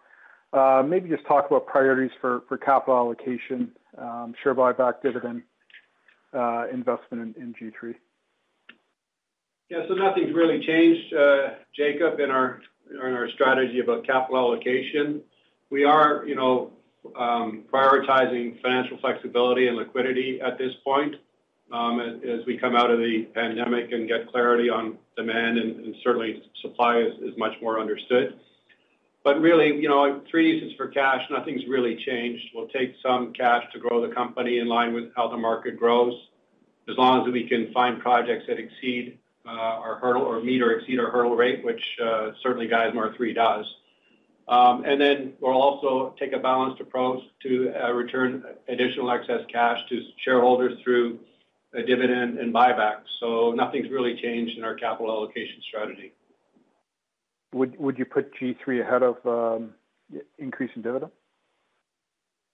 Uh, 0.53 0.83
maybe 0.85 1.09
just 1.09 1.25
talk 1.25 1.45
about 1.47 1.65
priorities 1.65 2.11
for 2.19 2.41
for 2.47 2.57
capital 2.57 2.95
allocation, 2.95 3.71
um, 3.97 4.33
share 4.41 4.55
buyback 4.55 5.01
dividend, 5.01 5.43
Uh, 6.35 6.65
investment 6.73 7.37
in 7.37 7.53
G3. 7.53 7.95
Yeah. 9.69 9.83
So 9.87 9.93
nothing's 9.93 10.35
really 10.35 10.59
changed, 10.65 11.13
uh, 11.13 11.51
Jacob, 11.73 12.19
in 12.19 12.29
our 12.29 12.59
in 12.91 12.99
our 12.99 13.29
strategy 13.31 13.79
about 13.79 14.05
capital 14.05 14.37
allocation. 14.37 15.21
We 15.69 15.85
are 15.85 16.25
you 16.27 16.35
know 16.35 16.73
um 17.17 17.63
prioritizing 17.71 18.61
financial 18.61 18.97
flexibility 18.97 19.67
and 19.67 19.77
liquidity 19.77 20.41
at 20.41 20.57
this 20.57 20.73
point 20.83 21.15
um, 21.71 21.99
as 21.99 22.45
we 22.45 22.57
come 22.57 22.75
out 22.75 22.91
of 22.91 22.99
the 22.99 23.27
pandemic 23.33 23.91
and 23.91 24.07
get 24.07 24.29
clarity 24.31 24.69
on 24.69 24.97
demand, 25.17 25.57
and 25.57 25.95
certainly 26.03 26.43
supply 26.61 26.99
is 26.99 27.33
much 27.37 27.53
more 27.61 27.79
understood. 27.79 28.39
But 29.25 29.41
really, 29.41 29.83
three 30.29 30.51
uses 30.51 30.77
for 30.77 30.87
cash, 30.87 31.23
nothing's 31.31 31.65
really 31.67 31.95
changed. 32.05 32.45
We'll 32.53 32.67
take 32.67 32.93
some 33.01 33.33
cash 33.33 33.63
to 33.73 33.79
grow 33.79 34.07
the 34.07 34.13
company 34.13 34.59
in 34.59 34.67
line 34.67 34.93
with 34.93 35.05
how 35.15 35.27
the 35.27 35.35
market 35.35 35.79
grows, 35.79 36.13
as 36.87 36.95
long 36.95 37.27
as 37.27 37.33
we 37.33 37.49
can 37.49 37.73
find 37.73 37.99
projects 37.99 38.45
that 38.47 38.59
exceed 38.59 39.17
uh, 39.43 39.49
our 39.49 39.95
hurdle 39.95 40.21
or 40.21 40.43
meet 40.43 40.61
or 40.61 40.77
exceed 40.77 40.99
our 40.99 41.09
hurdle 41.09 41.35
rate, 41.35 41.65
which 41.65 41.83
uh, 42.03 42.33
certainly 42.43 42.67
Geismar 42.67 43.17
3 43.17 43.33
does. 43.33 43.65
Um, 44.47 44.85
and 44.85 45.01
then 45.01 45.33
we'll 45.39 45.59
also 45.59 46.13
take 46.19 46.33
a 46.33 46.39
balanced 46.39 46.79
approach 46.79 47.23
to 47.41 47.73
uh, 47.83 47.91
return 47.93 48.43
additional 48.67 49.09
excess 49.09 49.41
cash 49.51 49.79
to 49.89 50.01
shareholders 50.23 50.79
through 50.83 51.17
a 51.73 51.81
dividend 51.81 52.37
and 52.37 52.53
buyback. 52.53 52.97
So 53.19 53.53
nothing's 53.53 53.89
really 53.89 54.21
changed 54.21 54.55
in 54.55 54.63
our 54.63 54.75
capital 54.75 55.09
allocation 55.09 55.63
strategy. 55.67 56.13
Would 57.55 57.97
you 57.97 58.05
put 58.05 58.33
G3 58.35 58.81
ahead 58.81 59.01
of 59.01 59.17
um, 59.25 59.73
increase 60.37 60.71
in 60.75 60.81
dividend? 60.81 61.11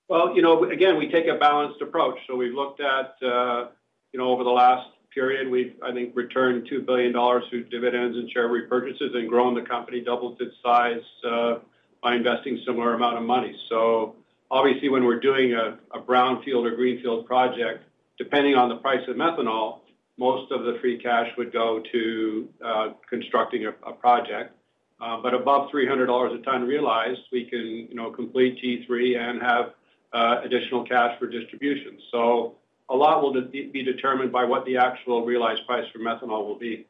Well, 0.08 0.36
you 0.36 0.42
know, 0.42 0.70
again, 0.70 0.98
we 0.98 1.10
take 1.10 1.26
a 1.28 1.36
balanced 1.40 1.82
approach. 1.82 2.20
So 2.28 2.36
we've 2.36 2.54
looked 2.54 2.82
at 2.82 3.16
uh, 3.26 3.68
you 4.12 4.20
know, 4.20 4.30
over 4.30 4.44
the 4.44 4.50
last 4.50 4.90
period, 5.14 5.50
we've, 5.50 5.74
I 5.84 5.92
think, 5.92 6.16
returned 6.16 6.68
2 6.70 6.82
billion 6.82 7.14
dollars 7.14 7.44
through 7.50 7.66
dividends 7.66 8.18
and 8.18 8.30
share 8.32 8.50
repurchases 8.50 9.16
and 9.16 9.28
grown 9.28 9.56
the 9.56 9.62
company, 9.62 10.02
doubled 10.02 10.42
its 10.42 10.56
size 10.64 11.02
uh, 11.30 11.56
by 12.04 12.16
investing 12.16 12.62
similar 12.66 12.94
amount 12.94 13.18
of 13.18 13.24
money. 13.24 13.56
So 13.70 14.16
obviously, 14.50 14.90
when 14.90 15.06
we're 15.06 15.20
doing 15.20 15.54
a 15.54 16.00
brownfield 16.00 16.66
or 16.66 16.76
greenfield 16.76 17.26
project, 17.26 17.86
depending 18.18 18.56
on 18.56 18.70
the 18.70 18.78
price 18.78 19.08
of 19.08 19.16
methanol, 19.16 19.80
most 20.18 20.52
of 20.52 20.64
the 20.64 20.78
free 20.82 21.02
cash 21.02 21.28
would 21.38 21.52
go 21.52 21.82
to 21.92 22.50
uh, 22.64 22.90
constructing 23.10 23.66
a 23.66 23.92
project. 23.94 24.56
Uh, 25.02 25.20
but 25.20 25.34
above 25.34 25.72
300 25.72 26.06
dollars 26.06 26.40
a 26.40 26.44
ton 26.44 26.68
realized, 26.68 27.22
we 27.32 27.46
can 27.46 27.88
you 27.90 27.96
know, 27.96 28.12
complete 28.12 28.60
G3 28.64 29.18
and 29.18 29.42
have 29.42 29.74
uh, 30.14 30.42
additional 30.44 30.86
cash 30.86 31.18
for 31.18 31.28
distribution. 31.28 31.98
So 32.12 32.56
a 32.90 32.96
lot 32.96 33.24
will 33.24 33.34
be 33.50 33.84
determined 33.84 34.32
by 34.32 34.44
what 34.44 34.64
the 34.66 34.78
actual 34.78 35.26
realized 35.26 35.66
price 35.66 35.86
for 35.92 36.00
methanol 36.00 36.46
will 36.46 36.60
be. 36.60 36.86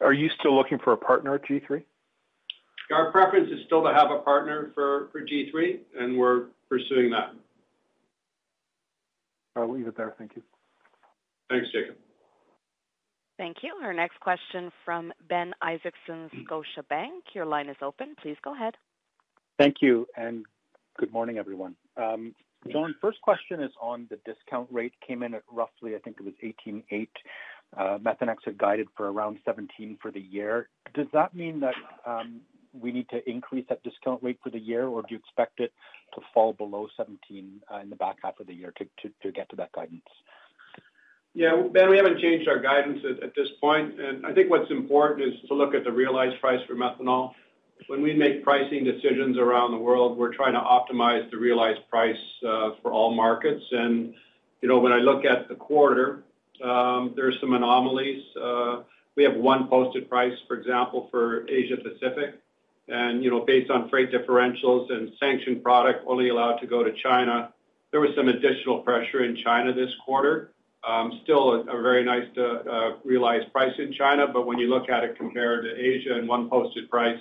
Are 0.00 0.12
you 0.12 0.28
still 0.40 0.56
looking 0.56 0.78
for 0.78 0.92
a 0.92 0.96
partner 0.96 1.34
at 1.34 1.44
G3? 1.44 1.84
Our 2.90 3.12
preference 3.12 3.50
is 3.52 3.60
still 3.66 3.82
to 3.84 3.94
have 3.94 4.10
a 4.10 4.18
partner 4.18 4.72
for 4.74 5.08
for 5.12 5.20
G3, 5.20 5.78
and 5.98 6.18
we're 6.18 6.46
pursuing 6.68 7.10
that. 7.10 7.32
I'll 9.54 9.72
leave 9.72 9.86
it 9.86 9.96
there. 9.96 10.14
Thank 10.18 10.34
you. 10.34 10.42
Thanks, 11.48 11.68
Jacob. 11.70 11.96
Thank 13.42 13.56
you. 13.64 13.74
Our 13.82 13.92
next 13.92 14.20
question 14.20 14.70
from 14.84 15.12
Ben 15.28 15.52
Isaacson, 15.60 16.30
Scotiabank. 16.46 17.34
Your 17.34 17.44
line 17.44 17.68
is 17.68 17.76
open. 17.82 18.14
Please 18.22 18.36
go 18.44 18.54
ahead. 18.54 18.74
Thank 19.58 19.78
you, 19.80 20.06
and 20.16 20.44
good 20.96 21.12
morning, 21.12 21.38
everyone. 21.38 21.74
Um, 21.96 22.36
John, 22.70 22.94
first 23.00 23.20
question 23.20 23.60
is 23.60 23.72
on 23.80 24.06
the 24.10 24.18
discount 24.24 24.68
rate. 24.70 24.92
Came 25.04 25.24
in 25.24 25.34
at 25.34 25.42
roughly, 25.50 25.96
I 25.96 25.98
think 25.98 26.18
it 26.20 26.24
was 26.24 26.34
18.8. 26.68 27.08
Uh, 27.76 27.98
Methanex 27.98 28.36
had 28.44 28.56
guided 28.58 28.86
for 28.96 29.10
around 29.10 29.38
17 29.44 29.98
for 30.00 30.12
the 30.12 30.20
year. 30.20 30.68
Does 30.94 31.08
that 31.12 31.34
mean 31.34 31.58
that 31.58 31.74
um, 32.06 32.42
we 32.72 32.92
need 32.92 33.08
to 33.08 33.28
increase 33.28 33.66
that 33.70 33.82
discount 33.82 34.22
rate 34.22 34.38
for 34.40 34.50
the 34.50 34.60
year, 34.60 34.86
or 34.86 35.02
do 35.02 35.08
you 35.10 35.18
expect 35.18 35.58
it 35.58 35.72
to 36.14 36.20
fall 36.32 36.52
below 36.52 36.86
17 36.96 37.60
uh, 37.74 37.80
in 37.80 37.90
the 37.90 37.96
back 37.96 38.18
half 38.22 38.38
of 38.38 38.46
the 38.46 38.54
year 38.54 38.72
to 38.78 38.84
to 38.84 39.12
to 39.20 39.32
get 39.32 39.50
to 39.50 39.56
that 39.56 39.72
guidance? 39.72 40.06
Yeah. 41.34 41.62
Ben, 41.72 41.88
we 41.88 41.96
haven't 41.96 42.20
changed 42.20 42.46
our 42.48 42.58
guidance 42.58 43.00
at 43.22 43.34
this 43.34 43.48
point. 43.60 43.98
And 43.98 44.26
I 44.26 44.34
think 44.34 44.50
what's 44.50 44.70
important 44.70 45.32
is 45.32 45.48
to 45.48 45.54
look 45.54 45.74
at 45.74 45.84
the 45.84 45.92
realized 45.92 46.40
price 46.40 46.60
for 46.66 46.74
methanol. 46.74 47.32
When 47.86 48.02
we 48.02 48.14
make 48.14 48.44
pricing 48.44 48.84
decisions 48.84 49.38
around 49.38 49.72
the 49.72 49.78
world, 49.78 50.18
we're 50.18 50.34
trying 50.34 50.52
to 50.52 50.60
optimize 50.60 51.28
the 51.30 51.38
realized 51.38 51.80
price 51.88 52.20
uh, 52.46 52.70
for 52.82 52.92
all 52.92 53.14
markets. 53.14 53.64
And, 53.72 54.14
you 54.60 54.68
know, 54.68 54.78
when 54.78 54.92
I 54.92 54.98
look 54.98 55.24
at 55.24 55.48
the 55.48 55.54
quarter, 55.54 56.22
um, 56.62 57.14
there's 57.16 57.40
some 57.40 57.54
anomalies. 57.54 58.22
Uh, 58.36 58.82
we 59.16 59.24
have 59.24 59.34
one 59.34 59.68
posted 59.68 60.08
price, 60.08 60.36
for 60.46 60.56
example, 60.56 61.08
for 61.10 61.48
Asia 61.48 61.76
Pacific. 61.76 62.40
And, 62.88 63.24
you 63.24 63.30
know, 63.30 63.40
based 63.40 63.70
on 63.70 63.88
freight 63.88 64.12
differentials 64.12 64.92
and 64.92 65.12
sanctioned 65.18 65.62
product 65.62 66.04
only 66.06 66.28
allowed 66.28 66.56
to 66.58 66.66
go 66.66 66.84
to 66.84 66.92
China, 66.92 67.52
there 67.90 68.00
was 68.00 68.10
some 68.14 68.28
additional 68.28 68.80
pressure 68.80 69.24
in 69.24 69.36
China 69.36 69.72
this 69.72 69.90
quarter. 70.04 70.52
Um, 70.84 71.20
still 71.22 71.60
a 71.60 71.80
very 71.80 72.04
nice 72.04 72.26
uh, 72.36 72.42
uh, 72.42 72.96
realized 73.04 73.52
price 73.52 73.72
in 73.78 73.92
China, 73.92 74.26
but 74.26 74.46
when 74.46 74.58
you 74.58 74.68
look 74.68 74.88
at 74.88 75.04
it 75.04 75.16
compared 75.16 75.64
to 75.64 75.76
Asia 75.76 76.14
and 76.14 76.26
one 76.26 76.50
posted 76.50 76.90
price, 76.90 77.20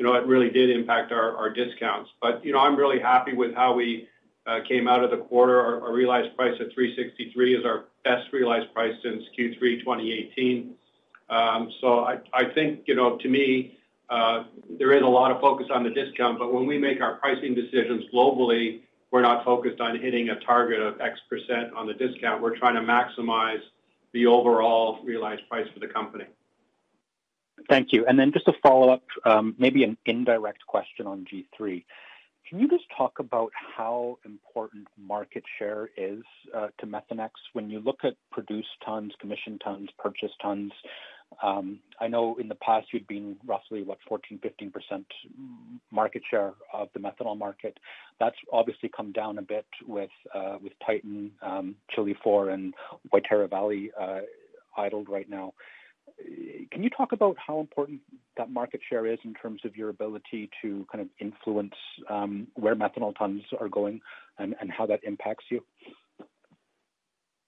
you 0.00 0.06
know, 0.06 0.14
it 0.14 0.26
really 0.26 0.50
did 0.50 0.70
impact 0.70 1.12
our 1.12 1.50
discounts. 1.50 2.10
But 2.20 2.44
you 2.44 2.52
know, 2.52 2.58
I'm 2.58 2.76
really 2.76 2.98
happy 2.98 3.34
with 3.34 3.54
how 3.54 3.74
we 3.74 4.08
uh, 4.46 4.60
came 4.68 4.88
out 4.88 5.04
of 5.04 5.10
the 5.10 5.16
quarter. 5.16 5.60
Our 5.60 5.92
realized 5.92 6.36
price 6.36 6.54
at 6.60 6.72
363 6.74 7.56
is 7.56 7.64
our 7.64 7.84
best 8.04 8.32
realized 8.32 8.72
price 8.74 8.94
since 9.02 9.22
Q3 9.38 9.80
2018. 9.80 10.74
Um, 11.30 11.70
so 11.80 12.04
I 12.04 12.44
think, 12.54 12.82
you 12.86 12.94
know, 12.96 13.16
to 13.18 13.28
me, 13.28 13.78
there 14.78 14.92
is 14.92 15.02
a 15.02 15.06
lot 15.06 15.30
of 15.30 15.40
focus 15.40 15.66
on 15.72 15.84
the 15.84 15.90
discount, 15.90 16.38
but 16.38 16.52
when 16.52 16.66
we 16.66 16.78
make 16.78 17.00
our 17.00 17.16
pricing 17.16 17.54
decisions 17.54 18.04
globally, 18.12 18.80
we're 19.10 19.22
not 19.22 19.44
focused 19.44 19.80
on 19.80 19.98
hitting 19.98 20.30
a 20.30 20.40
target 20.40 20.80
of 20.80 21.00
X% 21.00 21.28
percent 21.28 21.72
on 21.74 21.86
the 21.86 21.94
discount. 21.94 22.42
We're 22.42 22.58
trying 22.58 22.74
to 22.74 22.80
maximize 22.80 23.60
the 24.12 24.26
overall 24.26 24.98
realized 25.04 25.48
price 25.48 25.66
for 25.72 25.80
the 25.80 25.86
company. 25.86 26.24
Thank 27.68 27.92
you. 27.92 28.06
And 28.06 28.18
then 28.18 28.32
just 28.32 28.48
a 28.48 28.52
follow 28.62 28.90
up, 28.90 29.02
um, 29.24 29.54
maybe 29.58 29.84
an 29.84 29.96
indirect 30.06 30.66
question 30.66 31.06
on 31.06 31.26
G3. 31.26 31.84
Can 32.48 32.60
you 32.60 32.68
just 32.68 32.84
talk 32.96 33.18
about 33.18 33.52
how 33.76 34.18
important 34.24 34.88
market 34.96 35.44
share 35.58 35.90
is 35.98 36.22
uh, 36.54 36.68
to 36.78 36.86
Methanex 36.86 37.30
when 37.52 37.68
you 37.68 37.80
look 37.80 37.98
at 38.04 38.14
produced 38.32 38.68
tons, 38.84 39.12
commissioned 39.20 39.60
tons, 39.62 39.90
purchased 39.98 40.40
tons? 40.40 40.72
Um, 41.42 41.80
I 42.00 42.08
know 42.08 42.36
in 42.38 42.48
the 42.48 42.54
past 42.56 42.88
you'd 42.92 43.06
been 43.06 43.36
roughly, 43.46 43.82
what, 43.82 43.98
14%-15% 44.10 45.04
market 45.90 46.22
share 46.30 46.52
of 46.72 46.88
the 46.94 47.00
methanol 47.00 47.38
market. 47.38 47.78
That's 48.18 48.36
obviously 48.52 48.90
come 48.94 49.12
down 49.12 49.38
a 49.38 49.42
bit 49.42 49.66
with 49.86 50.10
uh 50.34 50.56
with 50.60 50.72
Titan, 50.84 51.30
um, 51.42 51.76
Chile 51.94 52.12
IV, 52.12 52.48
and 52.48 52.74
Waitara 53.12 53.48
Valley 53.48 53.90
uh, 54.00 54.20
idled 54.76 55.08
right 55.08 55.28
now. 55.28 55.52
Can 56.72 56.82
you 56.82 56.90
talk 56.90 57.12
about 57.12 57.36
how 57.44 57.60
important 57.60 58.00
that 58.36 58.50
market 58.50 58.80
share 58.88 59.06
is 59.06 59.18
in 59.24 59.34
terms 59.34 59.60
of 59.64 59.76
your 59.76 59.90
ability 59.90 60.50
to 60.62 60.84
kind 60.90 61.02
of 61.02 61.08
influence 61.20 61.74
um, 62.10 62.48
where 62.54 62.74
methanol 62.74 63.16
tons 63.16 63.42
are 63.60 63.68
going 63.68 64.00
and 64.38 64.54
how 64.70 64.86
that 64.86 65.00
impacts 65.04 65.44
you? 65.50 65.62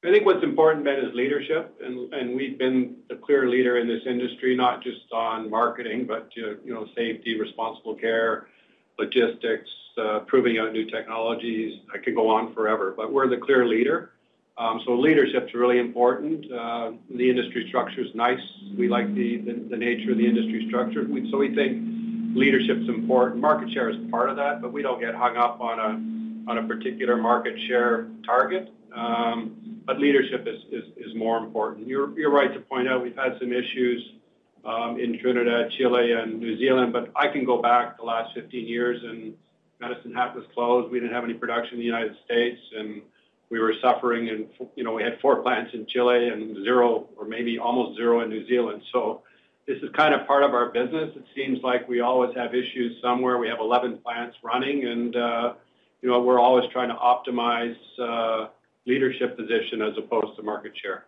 I 0.03 0.11
think 0.11 0.25
what's 0.25 0.43
important, 0.43 0.85
Ben, 0.85 0.99
is 0.99 1.15
leadership. 1.15 1.79
And 1.85 2.35
we've 2.35 2.57
been 2.59 2.97
the 3.11 3.17
clear 3.17 3.51
leader 3.51 3.77
in 3.77 3.87
this 3.87 4.01
industry, 4.07 4.57
not 4.57 4.83
just 4.83 5.13
on 5.13 5.51
marketing, 5.51 6.07
but 6.07 6.31
safety, 6.97 7.39
responsible 7.39 7.95
care, 7.95 8.47
logistics, 8.99 9.69
uh, 9.99 10.21
proving 10.21 10.59
out 10.59 10.73
new 10.73 10.87
technologies. 10.87 11.81
I 11.93 11.99
could 11.99 12.15
go 12.15 12.31
on 12.31 12.55
forever, 12.55 12.95
but 12.97 13.13
we're 13.13 13.29
the 13.29 13.37
clear 13.37 13.67
leader. 13.67 14.13
Um, 14.57 14.81
so 14.87 14.99
leadership's 14.99 15.53
really 15.53 15.79
important. 15.79 16.51
Uh, 16.51 16.93
the 17.15 17.29
industry 17.29 17.67
structure's 17.69 18.15
nice. 18.15 18.41
We 18.79 18.89
like 18.89 19.15
the 19.15 19.37
nature 19.77 20.13
of 20.13 20.19
the 20.19 20.27
industry 20.27 20.65
structure. 20.69 21.07
So 21.31 21.37
we 21.37 21.55
think 21.55 22.35
leadership's 22.35 22.89
important. 22.89 23.43
Market 23.43 23.71
share 23.71 23.91
is 23.91 23.97
part 24.11 24.31
of 24.31 24.37
that, 24.37 24.63
but 24.63 24.73
we 24.73 24.81
don't 24.81 25.01
get 25.01 25.15
hung 25.15 25.37
up 25.37 25.61
on 25.61 26.57
a 26.57 26.63
particular 26.67 27.19
market 27.19 27.59
share 27.69 28.09
target. 28.25 28.73
Um, 28.95 29.80
But 29.91 29.99
leadership 29.99 30.47
is 30.47 30.85
is 30.97 31.17
more 31.17 31.37
important. 31.39 31.89
You're 31.89 32.17
you're 32.17 32.31
right 32.31 32.55
to 32.55 32.61
point 32.61 32.87
out 32.87 33.03
we've 33.03 33.17
had 33.17 33.37
some 33.41 33.53
issues 33.53 34.01
in 34.97 35.19
Trinidad, 35.21 35.73
Chile, 35.73 36.13
and 36.13 36.39
New 36.39 36.57
Zealand, 36.59 36.93
but 36.93 37.11
I 37.17 37.27
can 37.27 37.45
go 37.45 37.61
back 37.61 37.97
the 37.97 38.05
last 38.05 38.33
15 38.35 38.69
years, 38.69 39.03
and 39.03 39.35
Medicine 39.81 40.15
Hat 40.15 40.37
was 40.37 40.45
closed. 40.55 40.93
We 40.93 41.01
didn't 41.01 41.13
have 41.13 41.25
any 41.25 41.35
production 41.35 41.75
in 41.75 41.81
the 41.81 41.87
United 41.87 42.15
States, 42.25 42.61
and 42.79 43.03
we 43.49 43.59
were 43.59 43.75
suffering. 43.83 44.29
And 44.29 44.47
you 44.77 44.85
know, 44.85 44.93
we 44.93 45.03
had 45.03 45.19
four 45.21 45.43
plants 45.43 45.75
in 45.75 45.87
Chile 45.87 46.29
and 46.29 46.55
zero 46.63 47.09
or 47.17 47.25
maybe 47.25 47.59
almost 47.59 47.97
zero 47.97 48.21
in 48.21 48.29
New 48.29 48.47
Zealand. 48.47 48.83
So 48.93 49.23
this 49.67 49.83
is 49.83 49.91
kind 49.97 50.15
of 50.15 50.25
part 50.25 50.45
of 50.45 50.55
our 50.55 50.69
business. 50.69 51.11
It 51.17 51.25
seems 51.35 51.65
like 51.65 51.89
we 51.89 51.99
always 51.99 52.33
have 52.37 52.55
issues 52.55 53.03
somewhere. 53.03 53.39
We 53.39 53.49
have 53.49 53.59
11 53.59 53.99
plants 54.05 54.37
running, 54.45 54.87
and 54.87 55.17
uh, 55.17 55.55
you 56.01 56.09
know, 56.09 56.21
we're 56.21 56.39
always 56.39 56.71
trying 56.71 56.91
to 56.91 56.95
optimize 56.95 57.75
leadership 58.87 59.37
position 59.37 59.83
as 59.83 59.93
opposed 59.99 60.37
to 60.37 60.43
market 60.43 60.73
share. 60.83 61.05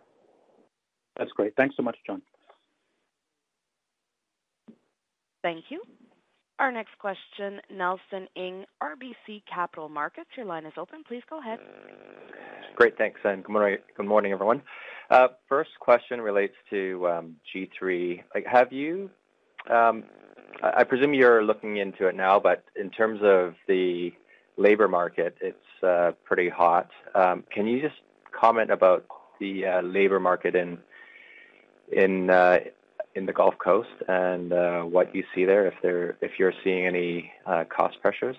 That's 1.17 1.31
great. 1.31 1.55
Thanks 1.55 1.75
so 1.75 1.83
much, 1.83 1.97
John. 2.05 2.21
Thank 5.43 5.65
you. 5.69 5.81
Our 6.59 6.71
next 6.71 6.97
question, 6.99 7.59
Nelson 7.71 8.27
Ng, 8.37 8.65
RBC 8.81 9.43
Capital 9.53 9.89
Markets. 9.89 10.29
Your 10.37 10.45
line 10.45 10.65
is 10.65 10.73
open. 10.77 11.03
Please 11.07 11.23
go 11.29 11.39
ahead. 11.39 11.59
Great. 12.75 12.97
Thanks. 12.97 13.19
And 13.23 13.43
good 13.43 13.51
morning, 13.51 13.77
good 13.97 14.05
morning 14.05 14.31
everyone. 14.31 14.61
Uh, 15.09 15.27
first 15.49 15.71
question 15.79 16.21
relates 16.21 16.55
to 16.69 17.07
um, 17.07 17.35
G3. 17.53 18.23
Have 18.45 18.71
you, 18.71 19.09
um, 19.69 20.03
I 20.61 20.83
presume 20.83 21.13
you're 21.13 21.43
looking 21.43 21.77
into 21.77 22.07
it 22.07 22.15
now, 22.15 22.39
but 22.39 22.63
in 22.79 22.89
terms 22.89 23.19
of 23.23 23.55
the 23.67 24.11
labor 24.57 24.87
market, 24.87 25.35
it's 25.41 25.57
Uh, 25.83 26.13
pretty 26.23 26.47
hot. 26.47 26.89
Um, 27.13 27.43
can 27.53 27.67
you 27.67 27.81
just 27.81 27.95
comment 28.31 28.71
about 28.71 29.05
the 29.39 29.65
uh, 29.65 29.81
labor 29.81 30.19
market 30.19 30.55
uh, 30.55 30.59
in 31.91 32.27
the 32.27 33.33
Gulf 33.33 33.55
Coast 33.63 33.89
and 34.07 34.51
what 34.91 35.13
you 35.13 35.23
see 35.35 35.43
there, 35.45 35.67
if 36.21 36.31
you're 36.39 36.53
seeing 36.63 36.85
any 36.85 37.31
cost 37.69 38.01
pressures? 38.01 38.37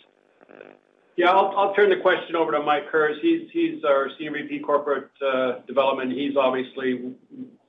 Yeah. 1.16 1.30
I'll 1.30 1.74
turn 1.74 1.90
the 1.90 2.00
question 2.00 2.34
over 2.34 2.52
to 2.52 2.60
Mike 2.60 2.86
Herz. 2.90 3.18
He's 3.20 3.84
our 3.84 4.08
Senior 4.18 4.32
VP 4.32 4.60
Corporate 4.60 5.10
Development. 5.66 6.12
He's 6.12 6.36
obviously 6.36 7.14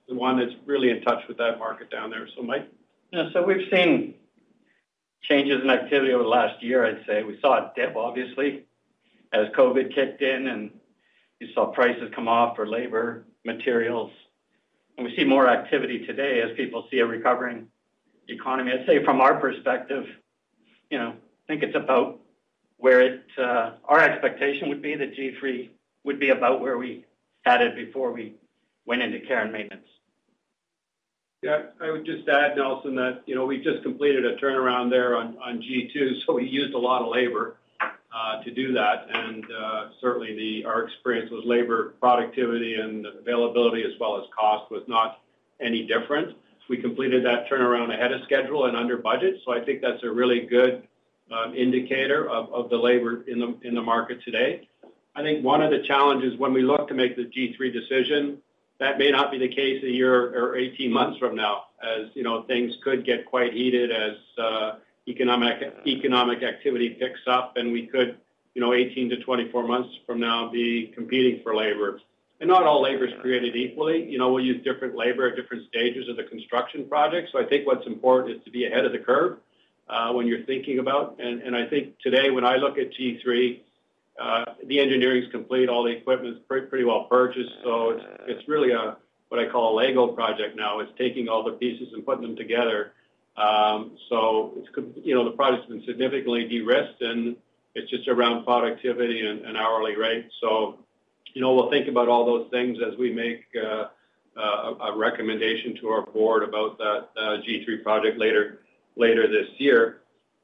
the 0.07 0.15
one 0.15 0.39
that's 0.39 0.53
really 0.65 0.89
in 0.89 1.01
touch 1.01 1.27
with 1.27 1.37
that 1.37 1.59
market 1.59 1.91
down 1.91 2.09
there. 2.09 2.27
So 2.35 2.43
Mike? 2.43 2.69
Yeah. 3.11 3.29
So 3.33 3.43
we've 3.43 3.67
seen 3.71 4.13
changes 5.23 5.61
in 5.63 5.69
activity 5.69 6.13
over 6.13 6.23
the 6.23 6.29
last 6.29 6.63
year, 6.63 6.85
I'd 6.85 7.05
say. 7.05 7.23
We 7.23 7.39
saw 7.41 7.57
a 7.57 7.73
dip, 7.75 7.95
obviously, 7.95 8.63
as 9.33 9.47
COVID 9.57 9.93
kicked 9.93 10.21
in, 10.21 10.47
and 10.47 10.71
you 11.39 11.47
saw 11.53 11.67
prices 11.67 12.11
come 12.15 12.27
off 12.27 12.55
for 12.55 12.67
labor, 12.67 13.25
materials. 13.43 14.11
And 14.97 15.05
we 15.05 15.15
see 15.15 15.25
more 15.25 15.49
activity 15.49 16.05
today 16.05 16.41
as 16.41 16.55
people 16.55 16.87
see 16.89 16.99
a 16.99 17.05
recovering 17.05 17.67
economy. 18.27 18.71
I'd 18.71 18.85
say 18.85 19.03
from 19.03 19.21
our 19.21 19.39
perspective, 19.39 20.05
you 20.89 20.97
know, 20.97 21.09
I 21.09 21.47
think 21.47 21.63
it's 21.63 21.75
about 21.75 22.19
where 22.77 23.01
it, 23.01 23.25
uh, 23.37 23.71
our 23.85 23.99
expectation 23.99 24.69
would 24.69 24.81
be 24.81 24.95
that 24.95 25.15
G3 25.15 25.69
would 26.03 26.19
be 26.19 26.29
about 26.29 26.61
where 26.61 26.77
we 26.77 27.05
had 27.43 27.61
it 27.61 27.75
before 27.75 28.11
we 28.11 28.35
went 28.85 29.01
into 29.01 29.19
care 29.21 29.41
and 29.41 29.51
maintenance. 29.51 29.87
Yeah. 31.41 31.63
I 31.79 31.91
would 31.91 32.05
just 32.05 32.27
add, 32.27 32.57
Nelson, 32.57 32.95
that 32.95 33.23
you 33.25 33.35
know, 33.35 33.45
we 33.45 33.57
just 33.61 33.83
completed 33.83 34.25
a 34.25 34.35
turnaround 34.37 34.89
there 34.89 35.15
on, 35.15 35.37
on 35.43 35.61
G2, 35.61 36.25
so 36.25 36.33
we 36.33 36.47
used 36.47 36.73
a 36.73 36.77
lot 36.77 37.01
of 37.01 37.11
labor 37.11 37.57
Uh, 38.15 38.41
to 38.43 38.49
do 38.49 38.71
that. 38.71 39.07
And 39.13 39.43
uh, 39.51 39.87
certainly, 39.99 40.63
our 40.63 40.85
experience 40.85 41.29
with 41.29 41.43
labor 41.43 41.95
productivity 41.99 42.75
and 42.75 43.05
availability 43.05 43.83
as 43.83 43.91
well 43.99 44.15
as 44.17 44.23
cost 44.33 44.71
was 44.71 44.83
not 44.87 45.19
any 45.59 45.85
different. 45.85 46.33
We 46.69 46.77
completed 46.77 47.25
that 47.25 47.49
turnaround 47.49 47.93
ahead 47.93 48.13
of 48.13 48.21
schedule 48.23 48.67
and 48.67 48.77
under 48.77 48.95
budget. 48.95 49.41
So 49.43 49.51
I 49.51 49.59
think 49.65 49.81
that's 49.81 50.01
a 50.03 50.09
really 50.09 50.45
good 50.45 50.87
um, 51.29 51.53
indicator 51.55 52.29
of 52.29 52.69
the 52.69 52.77
labor 52.77 53.25
in 53.27 53.75
the 53.75 53.81
market 53.81 54.23
today. 54.23 54.69
I 55.13 55.21
think 55.21 55.43
one 55.43 55.61
of 55.61 55.69
the 55.69 55.79
challenges 55.79 56.39
when 56.39 56.53
we 56.53 56.61
look 56.61 56.87
to 56.87 56.93
make 56.93 57.17
the 57.17 57.25
G3 57.25 57.73
decision, 57.73 58.37
that 58.79 58.97
may 58.97 59.11
not 59.11 59.29
be 59.29 59.39
the 59.39 59.49
case 59.49 59.83
a 59.83 59.91
year 59.91 60.41
or 60.41 60.55
18 60.55 60.89
months 60.89 61.19
from 61.19 61.35
now, 61.35 61.65
as 61.83 62.07
things 62.47 62.77
could 62.81 63.05
get 63.05 63.25
quite 63.25 63.51
heated 63.51 63.91
as 63.91 64.15
uh, 64.37 64.75
economic 65.07 66.43
activity 66.43 66.89
picks 66.99 67.19
up, 67.27 67.57
and 67.57 67.71
we 67.71 67.87
could, 67.87 68.17
you 68.53 68.61
know, 68.61 68.69
18-24 68.69 69.67
months 69.67 69.89
from 70.05 70.19
now, 70.19 70.49
be 70.49 70.91
competing 70.95 71.41
for 71.43 71.55
labor. 71.55 71.99
And 72.41 72.49
not 72.49 72.63
all 72.63 72.81
labor 72.81 73.05
is 73.05 73.13
created 73.21 73.55
equally. 73.55 74.09
You 74.09 74.17
know, 74.17 74.31
we'll 74.33 74.43
use 74.43 74.63
different 74.63 74.95
labor 74.95 75.27
at 75.29 75.35
different 75.35 75.67
stages 75.69 76.09
of 76.09 76.17
the 76.17 76.23
construction 76.23 76.85
project. 76.87 77.29
So 77.31 77.39
I 77.39 77.45
think 77.45 77.65
what's 77.65 77.87
important 77.87 78.37
is 78.37 78.43
to 78.43 78.51
be 78.51 78.65
ahead 78.65 78.83
of 78.83 78.91
the 78.91 78.99
curve 78.99 79.37
uh, 79.87 80.11
when 80.11 80.27
you're 80.27 80.43
thinking 80.43 80.79
about. 80.79 81.19
And 81.19 81.55
I 81.55 81.65
think 81.65 81.97
today, 81.99 82.31
when 82.31 82.43
I 82.43 82.57
look 82.57 82.77
at 82.77 82.91
G3, 82.93 83.61
uh, 84.19 84.45
the 84.65 84.79
engineering's 84.79 85.31
complete. 85.31 85.69
All 85.69 85.83
the 85.83 85.91
equipment's 85.91 86.39
pretty 86.47 86.83
well 86.83 87.05
purchased. 87.05 87.51
So 87.63 88.01
it's 88.27 88.47
really 88.47 88.71
a, 88.71 88.97
what 89.29 89.39
I 89.39 89.49
call 89.49 89.73
a 89.73 89.75
Lego 89.75 90.07
project 90.07 90.55
now. 90.55 90.79
It's 90.79 90.91
taking 90.97 91.27
all 91.27 91.43
the 91.43 91.51
pieces 91.51 91.89
and 91.93 92.05
putting 92.05 92.23
them 92.23 92.35
together. 92.35 92.93
Um, 93.37 93.97
so 94.09 94.53
it's 94.57 94.69
you 95.05 95.13
know 95.13 95.25
the 95.25 95.35
project's 95.35 95.67
been 95.67 95.83
significantly 95.85 96.47
de-risked, 96.47 97.01
and 97.01 97.35
it's 97.73 97.89
just 97.89 98.07
around 98.07 98.45
productivity 98.45 99.25
and 99.25 99.45
an 99.45 99.57
hourly 99.57 99.95
rate. 99.95 100.27
So 100.41 100.79
you 101.33 101.41
know, 101.41 101.53
we'll 101.53 101.69
think 101.69 101.87
about 101.87 102.07
all 102.07 102.25
those 102.25 102.49
things 102.49 102.77
as 102.81 102.97
we 102.97 103.11
make 103.11 103.43
uh, 103.61 103.87
uh, 104.37 104.75
a 104.79 104.97
recommendation 104.97 105.75
to 105.81 105.89
our 105.89 106.05
board 106.05 106.43
about 106.43 106.77
that 106.77 107.09
uh, 107.17 107.37
G3 107.41 107.83
project 107.83 108.17
later 108.17 108.61
later 108.95 109.27
this 109.27 109.49
year. 109.57 110.01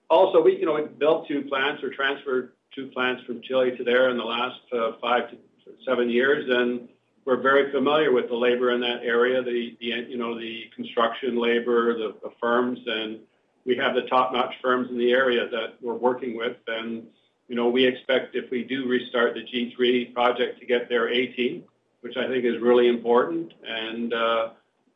Also, 0.10 0.42
we, 0.42 0.58
you 0.58 0.66
know, 0.66 0.74
we 0.74 0.84
built 0.84 1.28
two 1.30 1.44
plants 1.44 1.82
or 1.82 1.90
transferred 1.90 2.52
two 2.76 2.88
plants 2.88 3.24
from 3.24 3.42
Chile 3.42 3.76
to 3.78 3.84
there 3.86 4.10
in 4.10 4.18
the 4.18 4.24
last 4.24 4.60
five 5.02 5.32
to 5.32 5.38
seven 5.86 6.10
years, 6.10 6.46
and 6.50 6.90
we're 7.26 7.42
very 7.42 7.72
familiar 7.72 8.12
with 8.12 8.30
the 8.30 8.36
labor 8.36 8.72
in 8.72 8.82
that 8.82 9.04
area, 9.04 9.42
the 9.44 9.76
you 9.80 10.18
know 10.18 10.38
the 10.38 10.64
construction 10.76 11.38
labor, 11.38 11.94
the 11.94 12.32
firms. 12.40 12.80
And 12.86 13.20
we 13.66 13.76
have 13.78 13.94
the 13.94 14.04
top-notch 14.04 14.56
firms 14.62 14.90
in 14.90 14.98
the 14.98 15.12
area 15.12 15.48
that 15.50 15.76
we're 15.82 15.94
working 15.94 16.36
with. 16.36 16.58
And 16.68 17.08
You 17.48 17.56
know, 17.56 17.70
we 17.70 17.86
expect 17.86 18.36
if 18.36 18.50
we 18.50 18.64
do 18.64 18.88
restart 18.88 19.34
the 19.34 19.42
G3 19.42 20.14
project 20.14 20.60
to 20.62 20.66
get 20.66 20.88
there 20.90 21.10
18, 21.10 21.64
which 22.02 22.18
I 22.18 22.28
think 22.28 22.46
is 22.46 22.60
really 22.62 22.88
important. 22.88 23.54
Uh, 23.68 24.50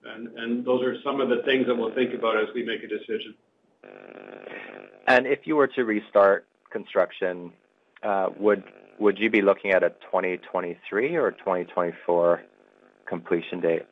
and 0.06 0.64
those 0.64 0.82
are 0.84 1.02
some 1.02 1.20
of 1.20 1.30
the 1.30 1.42
things 1.44 1.68
that 1.68 1.76
we'll 1.76 1.94
think 1.94 2.14
about 2.14 2.38
as 2.38 2.48
we 2.54 2.64
make 2.64 2.84
a 2.84 2.88
decision. 2.88 3.36
And 5.08 5.28
if 5.28 5.46
you 5.46 5.56
were 5.56 5.68
to 5.68 5.84
restart 5.84 6.46
construction, 6.72 7.52
uh, 8.04 8.30
would 8.38 8.64
you 9.20 9.30
be 9.30 9.42
looking 9.42 9.72
at 9.72 9.84
a 9.84 9.90
2023 9.90 11.16
or 11.16 11.32
2024 11.32 12.44
completion 13.08 13.60
date? 13.60 13.84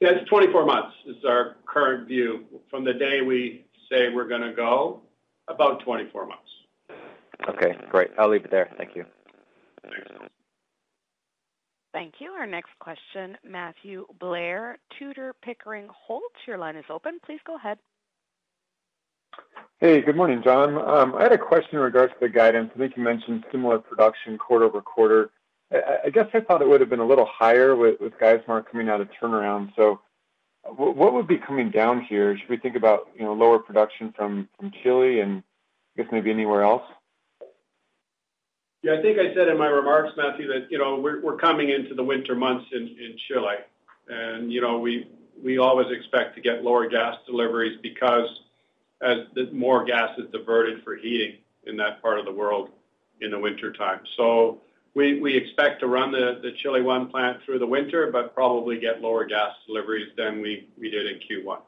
Yeah, 0.00 0.10
it's 0.10 0.28
24 0.28 0.66
months 0.66 0.96
is 1.06 1.24
our 1.24 1.56
current 1.64 2.08
view. 2.08 2.44
From 2.70 2.84
the 2.84 2.92
day 2.92 3.20
we 3.20 3.66
say 3.90 4.08
we're 4.12 4.28
gonna 4.28 4.52
go, 4.52 5.00
about 5.48 5.84
24 5.84 6.26
months. 6.26 6.42
Okay, 7.48 7.76
great. 7.88 8.10
I'll 8.18 8.28
leave 8.28 8.44
it 8.44 8.50
there. 8.50 8.70
Thank 8.76 8.96
you. 8.96 9.04
Thanks. 9.82 10.10
Thank 11.92 12.14
you. 12.20 12.30
Our 12.30 12.46
next 12.46 12.70
question, 12.80 13.36
Matthew 13.44 14.06
Blair, 14.18 14.78
Tudor, 14.98 15.34
Pickering, 15.42 15.88
Holt. 15.90 16.32
Your 16.46 16.56
line 16.56 16.76
is 16.76 16.84
open. 16.88 17.18
Please 17.24 17.40
go 17.46 17.56
ahead. 17.56 17.78
Hey, 19.80 20.00
good 20.00 20.14
morning, 20.14 20.42
John. 20.44 20.76
Um, 20.78 21.14
I 21.16 21.24
had 21.24 21.32
a 21.32 21.38
question 21.38 21.76
in 21.76 21.80
regards 21.80 22.12
to 22.12 22.18
the 22.20 22.28
guidance. 22.28 22.70
I 22.74 22.78
think 22.78 22.96
you 22.96 23.02
mentioned 23.02 23.44
similar 23.50 23.78
production 23.78 24.38
quarter-over-quarter. 24.38 25.30
I 26.04 26.10
guess 26.10 26.28
I 26.34 26.40
thought 26.40 26.62
it 26.62 26.68
would 26.68 26.80
have 26.80 26.90
been 26.90 27.00
a 27.00 27.06
little 27.06 27.24
higher 27.24 27.74
with 27.74 27.98
Geismar 28.20 28.64
coming 28.64 28.88
out 28.88 29.00
of 29.00 29.08
turnaround. 29.20 29.74
So 29.74 30.00
what 30.76 31.14
would 31.14 31.26
be 31.26 31.38
coming 31.38 31.70
down 31.70 32.02
here? 32.02 32.36
Should 32.36 32.48
we 32.48 32.58
think 32.58 32.76
about, 32.76 33.08
you 33.16 33.24
know, 33.24 33.32
lower 33.32 33.58
production 33.58 34.12
from 34.16 34.48
Chile 34.82 35.20
and 35.20 35.42
I 35.96 36.02
guess 36.02 36.12
maybe 36.12 36.30
anywhere 36.30 36.62
else? 36.62 36.82
Yeah, 38.82 38.94
I 38.98 39.02
think 39.02 39.18
I 39.18 39.34
said 39.34 39.48
in 39.48 39.58
my 39.58 39.68
remarks, 39.68 40.12
Matthew, 40.16 40.46
that, 40.48 40.66
you 40.70 40.78
know, 40.78 40.98
we're 40.98 41.36
coming 41.38 41.70
into 41.70 41.94
the 41.94 42.04
winter 42.04 42.34
months 42.34 42.66
in 42.72 43.16
Chile. 43.26 43.56
And, 44.08 44.52
you 44.52 44.60
know, 44.60 44.78
we 44.78 45.08
we 45.42 45.58
always 45.58 45.90
expect 45.90 46.34
to 46.36 46.40
get 46.40 46.62
lower 46.62 46.88
gas 46.88 47.16
deliveries 47.26 47.78
because 47.82 48.28
as 49.02 49.18
more 49.52 49.84
gas 49.84 50.18
is 50.18 50.30
diverted 50.30 50.82
for 50.82 50.96
heating 50.96 51.38
in 51.64 51.76
that 51.76 52.00
part 52.02 52.18
of 52.18 52.24
the 52.24 52.32
world 52.32 52.70
in 53.20 53.30
the 53.30 53.38
wintertime. 53.38 54.00
So 54.16 54.60
we 54.94 55.34
expect 55.34 55.80
to 55.80 55.86
run 55.86 56.12
the 56.12 56.52
Chile 56.58 56.80
I 56.80 57.04
plant 57.10 57.42
through 57.44 57.58
the 57.58 57.66
winter, 57.66 58.10
but 58.12 58.34
probably 58.34 58.78
get 58.78 59.00
lower 59.00 59.24
gas 59.24 59.54
deliveries 59.66 60.08
than 60.16 60.40
we 60.40 60.68
did 60.80 61.06
in 61.06 61.18
Q1. 61.18 61.60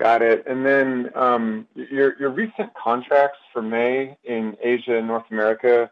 Got 0.00 0.22
it. 0.22 0.44
And 0.46 0.66
then, 0.66 1.10
um, 1.14 1.68
your 1.74 2.30
recent 2.30 2.72
contracts 2.74 3.38
for 3.52 3.62
May 3.62 4.16
in 4.24 4.56
Asia 4.60 4.98
and 4.98 5.06
North 5.06 5.24
America 5.30 5.90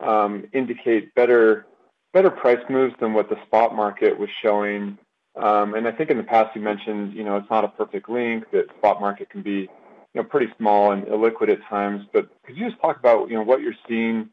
um, 0.00 0.44
indicate 0.52 1.14
better 1.14 1.66
price 2.12 2.62
moves 2.68 2.94
than 3.00 3.12
what 3.12 3.28
the 3.28 3.36
spot 3.46 3.74
market 3.74 4.18
was 4.18 4.28
showing. 4.42 4.98
Um, 5.36 5.74
and 5.74 5.88
I 5.88 5.92
think 5.92 6.10
in 6.10 6.16
the 6.16 6.22
past, 6.22 6.54
you 6.54 6.62
mentioned, 6.62 7.14
you 7.14 7.24
know, 7.24 7.36
it's 7.36 7.50
not 7.50 7.64
a 7.64 7.68
perfect 7.68 8.08
link, 8.08 8.50
that 8.52 8.68
spot 8.78 9.00
market 9.00 9.30
can 9.30 9.42
be, 9.42 9.68
you 9.68 9.68
know, 10.14 10.24
pretty 10.24 10.52
small 10.56 10.92
and 10.92 11.04
illiquid 11.04 11.50
at 11.50 11.58
times. 11.68 12.06
But 12.12 12.28
could 12.44 12.56
you 12.56 12.68
just 12.68 12.80
talk 12.80 12.98
about, 12.98 13.28
you 13.28 13.34
know, 13.34 13.42
what 13.42 13.60
you're 13.60 13.74
seeing 13.88 14.30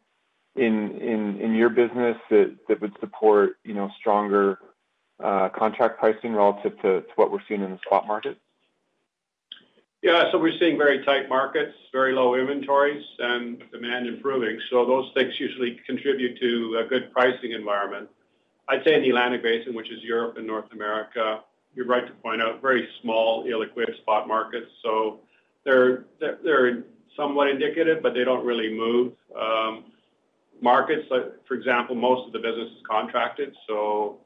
in 0.56 0.98
in 1.40 1.56
your 1.56 1.70
business 1.70 2.18
that 2.30 2.82
would 2.82 2.94
support, 3.00 3.58
you 3.64 3.74
know, 3.74 3.90
stronger 4.00 4.60
uh, 5.24 5.50
contract 5.50 6.00
pricing 6.00 6.34
relative 6.34 6.80
to 6.82 7.04
what 7.16 7.32
we're 7.32 7.40
seeing 7.48 7.62
in 7.62 7.72
the 7.72 7.80
spot 7.86 8.06
market? 8.06 8.38
Yeah, 10.02 10.32
so 10.32 10.40
we're 10.40 10.58
seeing 10.60 10.80
very 10.80 11.06
tight 11.06 11.30
markets, 11.30 11.76
very 11.92 12.14
low 12.14 12.34
inventories, 12.34 13.06
and 13.20 13.64
demand 13.72 14.08
improving. 14.08 14.60
So 14.72 14.84
those 14.84 15.12
things 15.14 15.40
usually 15.40 15.80
contribute 15.86 16.40
to 16.40 16.82
a 16.84 16.88
good 16.88 17.14
pricing 17.14 17.52
environment. 17.52 18.10
I'd 18.68 18.84
say 18.84 18.96
in 18.96 19.02
the 19.02 19.10
Atlantic 19.10 19.44
Basin, 19.44 19.74
which 19.74 19.92
is 19.92 20.02
Europe 20.02 20.38
and 20.38 20.48
North 20.48 20.72
America, 20.72 21.42
you're 21.76 21.86
right 21.86 22.06
to 22.06 22.14
point 22.14 22.42
out 22.42 22.62
very 22.62 22.88
small, 23.02 23.46
illiquid 23.46 23.96
spot 23.98 24.28
markets. 24.28 24.68
So 24.84 25.20
they're 25.64 26.06
somewhat 27.16 27.50
indicative, 27.50 28.02
but 28.02 28.14
they 28.14 28.24
don't 28.24 28.46
really 28.46 28.74
move. 28.74 29.14
Um, 29.40 29.86
markets, 30.62 31.08
like, 31.10 31.46
for 31.48 31.56
example, 31.56 31.96
most 31.96 32.28
of 32.28 32.34
the 32.34 32.40
business 32.40 32.70
is 32.70 32.84
contracted, 32.88 33.56
so 33.68 34.20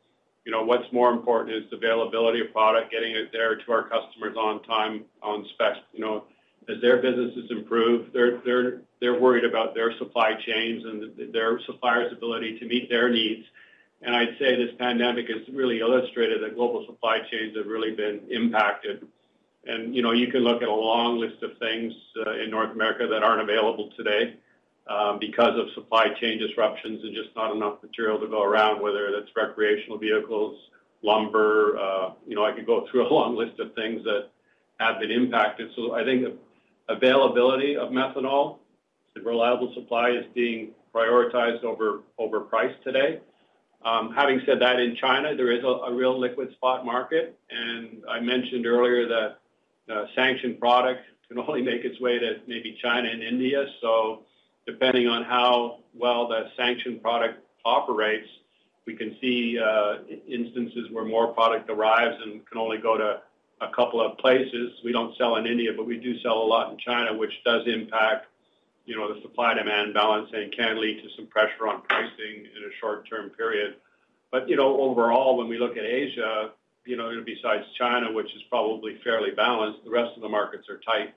you 0.46 0.52
know, 0.52 0.64
what's 0.64 0.92
more 0.94 1.12
important 1.12 1.56
is 1.56 1.64
the 1.72 1.78
availability 1.78 2.40
of 2.40 2.54
product, 2.54 2.92
getting 2.92 3.16
it 3.16 3.32
there 3.32 3.56
to 3.56 3.72
our 3.72 3.90
customers 3.90 4.38
on 4.38 4.62
time, 4.64 5.04
on 5.24 5.44
spec. 5.54 5.78
You 5.92 6.02
know, 6.02 6.26
as 6.70 6.80
their 6.82 7.02
businesses 7.02 7.50
improve, 7.50 8.14
they're, 8.14 8.42
they're, 8.46 8.82
they're 9.02 9.20
worried 9.20 9.44
about 9.44 9.74
their 9.74 9.98
supply 9.98 10.36
chains 10.36 10.86
and 10.86 11.34
their 11.34 11.60
suppliers' 11.66 12.14
ability 12.14 12.60
to 12.60 12.68
meet 12.68 12.90
their 12.90 13.10
needs. 13.10 13.46
And 14.06 14.16
I'd 14.16 14.38
say 14.38 14.56
this 14.56 14.76
pandemic 14.78 15.28
has 15.30 15.42
really 15.52 15.80
illustrated 15.80 16.44
that 16.44 16.54
global 16.54 16.86
supply 16.86 17.20
chains 17.32 17.58
have 17.58 17.66
really 17.66 17.96
been 17.96 18.22
impacted. 18.30 19.08
And 19.66 19.96
you 19.96 20.04
know, 20.04 20.12
you 20.12 20.28
can 20.28 20.42
look 20.42 20.62
at 20.62 20.68
a 20.68 20.74
long 20.74 21.18
list 21.18 21.42
of 21.42 21.58
things 21.58 21.92
uh, 22.26 22.34
in 22.34 22.52
North 22.52 22.72
America 22.72 23.08
that 23.08 23.24
aren't 23.24 23.42
available 23.42 23.90
today 23.98 24.36
um, 24.88 25.18
because 25.20 25.58
of 25.58 25.74
supply 25.74 26.10
chain 26.22 26.38
disruptions 26.38 27.04
and 27.04 27.16
just 27.16 27.36
not 27.36 27.56
enough 27.56 27.82
material 27.82 28.20
to 28.20 28.28
go 28.28 28.44
around, 28.44 28.80
whether 28.80 29.12
that's 29.12 29.36
recreational 29.36 29.98
vehicles, 29.98 30.56
lumber, 31.02 31.76
uh, 31.80 32.12
you 32.28 32.36
know, 32.36 32.46
I 32.46 32.52
could 32.52 32.68
go 32.68 32.86
through 32.92 33.08
a 33.08 33.10
long 33.12 33.36
list 33.36 33.60
of 33.60 33.74
things 33.74 34.04
that 34.04 34.30
have 34.80 35.00
been 35.00 35.10
impacted. 35.10 35.72
So 35.76 35.96
I 35.96 36.04
think 36.04 36.28
availability 36.90 37.76
of 37.76 37.90
methanol 37.90 38.60
and 39.16 39.26
reliable 39.26 39.74
supply 39.74 40.12
is 40.12 40.26
being 40.36 40.74
prioritized 40.94 41.64
over 41.64 42.40
price 42.42 42.76
today. 42.84 43.20
Um, 43.86 44.12
having 44.14 44.42
said 44.48 44.60
that, 44.62 44.80
in 44.80 44.96
China, 44.96 45.36
there 45.36 45.52
is 45.52 45.64
a 45.64 45.94
real 45.94 46.20
liquid 46.20 46.52
spot 46.54 46.86
market, 46.86 47.38
and 47.52 48.04
I 48.10 48.20
mentioned 48.20 48.66
earlier 48.66 49.08
that 49.08 49.38
sanctioned 50.16 50.60
product 50.60 51.02
can 51.28 51.38
only 51.40 51.62
make 51.62 51.86
its 51.86 52.00
way 52.02 52.18
to 52.18 52.40
maybe 52.48 52.78
China 52.82 53.08
and 53.10 53.22
India. 53.22 53.66
So 53.82 54.24
depending 54.66 55.08
on 55.08 55.24
how 55.24 55.80
well 55.94 56.28
that 56.30 56.52
sanctioned 56.58 57.02
product 57.02 57.40
operates, 57.64 58.28
we 58.88 58.96
can 58.96 59.16
see 59.22 59.60
uh, 59.60 59.98
instances 60.28 60.90
where 60.92 61.06
more 61.06 61.28
product 61.34 61.70
arrives 61.70 62.16
and 62.24 62.46
can 62.48 62.58
only 62.58 62.78
go 62.78 62.98
to 62.98 63.22
a 63.62 63.70
couple 63.70 64.02
of 64.02 64.18
places. 64.18 64.72
We 64.84 64.92
don't 64.92 65.16
sell 65.18 65.36
in 65.38 65.46
India, 65.46 65.72
but 65.76 65.86
we 65.86 65.98
do 65.98 66.20
sell 66.22 66.38
a 66.38 66.48
lot 66.48 66.72
in 66.72 66.78
China, 66.78 67.16
which 67.16 67.34
does 67.44 67.68
impact, 67.68 68.28
you 68.86 68.96
know, 68.96 69.14
the 69.14 69.22
supply-demand 69.22 69.94
balance 69.94 70.30
and 70.34 70.52
can 70.52 70.80
lead 70.80 71.02
to 71.02 71.10
some 71.16 71.28
pressure 71.28 71.68
on 71.68 71.82
pricing 71.82 72.46
in 72.56 72.64
a 72.64 72.74
short-term 72.80 73.30
period. 73.32 73.76
But, 74.32 74.48
you 74.50 74.56
know, 74.56 74.80
overall, 74.80 75.38
when 75.38 75.48
we 75.48 75.58
look 75.58 75.78
at 75.78 75.84
Asia, 75.84 76.52
you 76.86 76.96
know, 76.98 77.12
besides 77.26 77.66
China, 77.78 78.12
which 78.12 78.34
is 78.36 78.44
probably 78.50 79.00
fairly 79.04 79.32
balanced, 79.32 79.84
the 79.84 79.90
rest 79.90 80.12
of 80.16 80.22
the 80.22 80.30
markets 80.30 80.70
are 80.70 80.80
tight. 80.80 81.14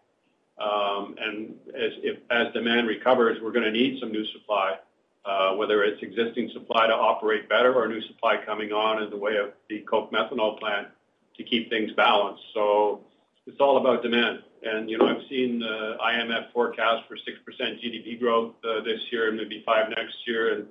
Um, 0.59 1.14
and 1.20 1.54
as 1.74 1.92
if 2.02 2.18
as 2.31 2.52
demand 2.52 2.88
recovers, 2.88 3.40
we're 3.40 3.52
gonna 3.52 3.70
need 3.70 4.00
some 4.00 4.11
new 4.11 4.24
supply, 4.26 4.78
uh, 5.24 5.54
whether 5.54 5.85
it's 5.85 6.02
existing 6.02 6.50
supply 6.52 6.87
to 6.87 6.94
operate 6.94 7.48
better 7.48 7.74
or 7.74 7.87
new 7.87 8.00
supply 8.02 8.38
coming 8.44 8.72
on 8.72 9.02
in 9.02 9.11
the 9.11 9.16
way 9.16 9.37
of 9.37 9.52
the 9.68 9.81
Koch 9.81 10.11
methanol 10.11 10.59
plant 10.59 10.88
to 11.37 11.44
keep 11.44 11.70
things 11.70 11.92
balanced. 11.92 12.42
So 12.54 13.04
it's 13.46 13.61
all 13.61 13.76
about 13.76 14.02
demand. 14.02 14.42
And, 14.62 14.90
you 14.90 14.99
know, 14.99 15.07
I've 15.07 15.23
seen 15.29 15.62
uh, 15.62 15.68
the 15.68 15.97
IMF 16.05 16.53
forecast 16.53 17.07
for 17.09 17.16
6% 17.16 17.21
GDP 17.61 18.18
growth 18.18 18.55
uh, 18.64 18.83
this 18.83 19.01
year 19.11 19.29
and 19.29 19.37
maybe 19.37 19.62
5 19.64 19.90
next 19.90 20.16
year, 20.27 20.55
and 20.55 20.66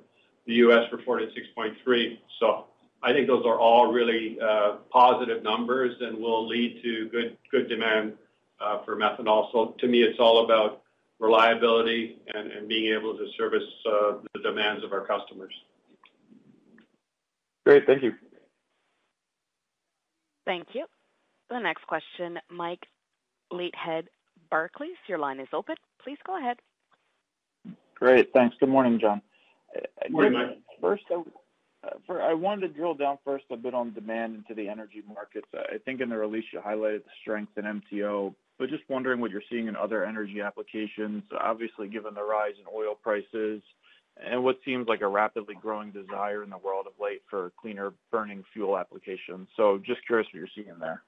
the 0.46 0.54
U.S. 0.56 0.92
reported 0.92 1.30
6.3. 1.30 2.18
So 2.40 2.66
I 3.04 3.14
think 3.14 3.28
those 3.28 3.46
are 3.46 3.58
all 3.60 3.92
really 3.92 4.38
uh, 4.42 4.78
positive 4.92 5.44
numbers 5.44 5.96
and 6.02 6.18
will 6.18 6.48
lead 6.48 6.82
to 6.84 7.10
good, 7.10 7.38
good 7.52 7.70
demand 7.70 8.14
for 8.86 8.96
methanol. 8.96 9.52
So 9.52 9.76
to 9.80 9.88
me, 9.88 10.02
it's 10.02 10.20
all 10.20 10.44
about 10.46 10.82
reliability 11.20 12.20
and 12.34 12.68
being 12.68 12.94
able 12.94 13.18
to 13.18 13.26
service 13.38 13.64
the 13.84 14.40
demands 14.44 14.84
of 14.84 14.92
our 14.94 15.06
customers. 15.06 15.54
Great. 17.66 17.86
Thank 17.86 18.04
you. 18.04 18.14
Thank 20.46 20.68
you. 20.74 20.86
The 21.50 21.60
next 21.60 21.86
question, 21.88 22.40
Mike 22.50 22.86
Leithead, 23.52 24.06
Barclays, 24.50 24.98
your 25.08 25.20
line 25.20 25.40
is 25.40 25.48
open. 25.54 25.76
Please 26.04 26.18
go 26.26 26.38
ahead. 26.38 26.58
Great. 27.96 28.32
Thanks. 28.34 28.56
Good 28.60 28.70
morning, 28.70 29.00
John. 29.00 29.22
Good 29.74 30.12
morning, 30.12 30.34
Mike. 30.34 30.60
First, 30.80 31.04
I 31.12 32.32
uh, 32.32 32.36
wanted 32.36 32.62
to 32.62 32.74
drill 32.74 32.94
down 32.94 33.18
first 33.26 33.46
a 33.52 33.58
bit 33.58 33.74
on 33.74 33.94
demand 33.94 34.36
into 34.36 34.54
the 34.54 34.70
energy 34.70 35.04
markets. 35.08 35.48
I 35.54 35.78
think 35.84 36.02
in 36.02 36.10
the 36.10 36.18
release, 36.18 36.46
you 36.54 36.60
highlighted 36.60 37.04
the 37.04 37.12
strength 37.22 37.58
in 37.58 37.64
MTO, 37.64 38.34
but 38.60 38.70
just 38.70 38.84
wondering 38.90 39.20
what 39.20 39.32
you're 39.32 39.42
seeing 39.50 39.68
in 39.68 39.76
other 39.76 40.06
energy 40.06 40.42
applications, 40.42 41.24
obviously, 41.40 41.88
given 41.88 42.14
the 42.14 42.24
rise 42.24 42.54
in 42.60 42.66
oil 42.74 42.96
prices 43.02 43.62
and 44.26 44.44
what 44.44 44.58
seems 44.66 44.88
like 44.88 45.02
a 45.02 45.08
rapidly 45.08 45.56
growing 45.62 45.92
desire 45.92 46.44
in 46.44 46.50
the 46.50 46.58
world 46.58 46.88
of 46.88 46.94
late 47.00 47.22
for 47.30 47.52
cleaner 47.60 47.94
burning 48.12 48.44
fuel 48.54 48.78
applications. 48.78 49.48
So 49.56 49.80
just 49.86 50.06
curious 50.06 50.28
what 50.28 50.40
you're 50.40 50.48
seeing 50.56 50.80
there. 50.80 51.04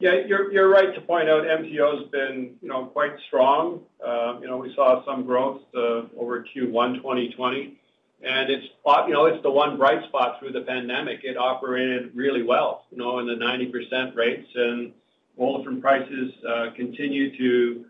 Yeah, 0.00 0.12
you're 0.28 0.52
you're 0.52 0.68
right 0.68 0.94
to 0.94 1.00
point 1.00 1.28
out 1.28 1.42
MTO 1.42 1.98
has 1.98 2.08
been, 2.10 2.54
you 2.62 2.68
know, 2.68 2.86
quite 2.86 3.14
strong. 3.26 3.80
Um, 4.06 4.40
you 4.40 4.46
know, 4.46 4.56
we 4.56 4.72
saw 4.76 5.04
some 5.04 5.24
growth 5.24 5.62
uh, 5.74 6.02
over 6.16 6.44
Q1 6.54 6.98
2020, 6.98 7.76
and 8.22 8.48
it's, 8.48 8.64
uh, 8.86 9.06
you 9.08 9.12
know, 9.12 9.26
it's 9.26 9.42
the 9.42 9.50
one 9.50 9.76
bright 9.76 10.04
spot 10.06 10.38
through 10.38 10.52
the 10.52 10.60
pandemic. 10.60 11.24
It 11.24 11.36
operated 11.36 12.14
really 12.14 12.44
well, 12.44 12.84
you 12.92 12.98
know, 12.98 13.18
in 13.18 13.26
the 13.26 13.34
90% 13.34 14.14
rates, 14.14 14.48
and 14.54 14.92
olefin 15.36 15.80
prices 15.80 16.32
uh, 16.48 16.66
continue 16.76 17.36
to 17.36 17.84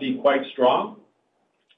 be 0.00 0.18
quite 0.20 0.42
strong. 0.52 0.96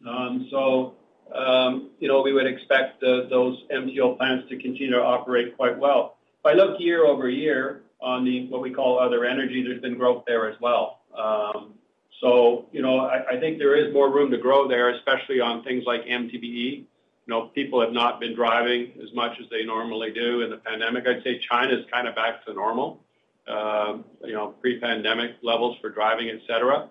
Um, 0.08 0.48
so, 0.50 0.94
um, 1.34 1.90
you 1.98 2.08
know, 2.08 2.22
we 2.22 2.32
would 2.32 2.46
expect 2.46 3.02
those 3.02 3.62
MTO 3.70 4.16
plants 4.16 4.48
to 4.48 4.56
continue 4.56 4.92
to 4.92 5.02
operate 5.02 5.54
quite 5.54 5.78
well. 5.78 6.16
If 6.40 6.46
I 6.46 6.54
look 6.54 6.80
year-over-year 6.80 7.82
on 8.00 8.24
the, 8.24 8.48
what 8.48 8.60
we 8.60 8.70
call 8.70 8.98
other 8.98 9.24
energy, 9.24 9.62
there's 9.62 9.80
been 9.80 9.96
growth 9.96 10.24
there 10.26 10.50
as 10.50 10.60
well. 10.60 11.00
Um, 11.16 11.74
so, 12.20 12.66
you 12.72 12.82
know, 12.82 13.00
I 13.00 13.38
think 13.38 13.58
there 13.58 13.76
is 13.76 13.92
more 13.92 14.10
room 14.10 14.30
to 14.30 14.38
grow 14.38 14.66
there, 14.66 14.90
especially 14.90 15.40
on 15.40 15.62
things 15.64 15.84
like 15.86 16.04
MTBE. 16.04 16.78
You 16.78 16.86
know, 17.26 17.48
people 17.48 17.80
have 17.80 17.92
not 17.92 18.20
been 18.20 18.34
driving 18.34 18.92
as 19.02 19.12
much 19.14 19.32
as 19.40 19.50
they 19.50 19.64
normally 19.64 20.12
do 20.12 20.40
in 20.40 20.50
the 20.50 20.56
pandemic. 20.56 21.06
I'd 21.06 21.22
say 21.22 21.38
China's 21.38 21.84
kind 21.92 22.08
of 22.08 22.14
back 22.14 22.44
to 22.46 22.54
normal, 22.54 23.02
um, 23.48 24.04
you 24.24 24.32
know, 24.32 24.48
pre-pandemic 24.60 25.32
levels 25.42 25.76
for 25.80 25.90
driving, 25.90 26.30
et 26.30 26.40
cetera. 26.46 26.88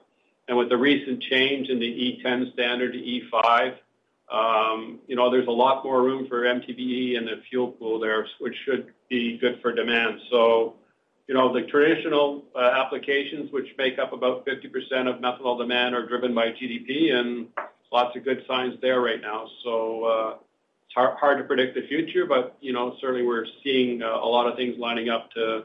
And 0.48 0.58
with 0.58 0.70
the 0.70 0.78
recent 0.78 1.24
change 1.24 1.70
in 1.70 1.80
the 1.80 1.88
E10 2.24 2.54
standard 2.54 2.94
to 2.94 3.00
E5, 3.00 3.76
um, 4.32 5.00
you 5.08 5.16
know, 5.16 5.32
there's 5.32 5.48
a 5.48 5.52
lot 5.52 5.84
more 5.84 6.04
room 6.04 6.28
for 6.28 6.44
MTBE 6.44 7.16
in 7.16 7.26
the 7.26 7.42
fuel 7.50 7.70
pool 7.70 8.00
there, 8.00 8.28
which 8.40 8.56
should 8.64 8.94
be 9.10 9.38
good 9.38 9.60
for 9.62 9.72
demand. 9.72 10.20
So, 10.30 10.76
you 11.28 11.34
know, 11.34 11.54
the 11.54 11.64
traditional 11.64 12.44
uh, 12.56 12.60
applications, 12.60 13.52
which 13.52 13.68
make 13.78 13.98
up 13.98 14.14
about 14.14 14.46
50% 14.46 15.10
of 15.10 15.22
methanol 15.22 15.58
demand, 15.58 15.96
are 15.96 16.06
driven 16.06 16.36
by 16.36 16.50
GDP, 16.50 17.14
and 17.14 17.48
lots 17.92 18.16
of 18.16 18.24
good 18.24 18.44
signs 18.48 18.80
there 18.82 19.02
right 19.02 19.22
now. 19.22 19.48
So, 19.64 20.04
uh, 20.06 20.36
it's 20.88 21.20
hard 21.20 21.40
to 21.40 21.44
predict 21.44 21.76
the 21.76 21.88
future, 21.88 22.26
but, 22.26 22.56
you 22.62 22.72
know, 22.72 22.96
certainly 23.02 23.26
we're 23.26 23.48
seeing 23.64 24.02
uh, 24.02 24.08
a 24.08 24.28
lot 24.28 24.48
of 24.48 24.56
things 24.56 24.78
lining 24.78 25.10
up 25.10 25.32
to 25.32 25.64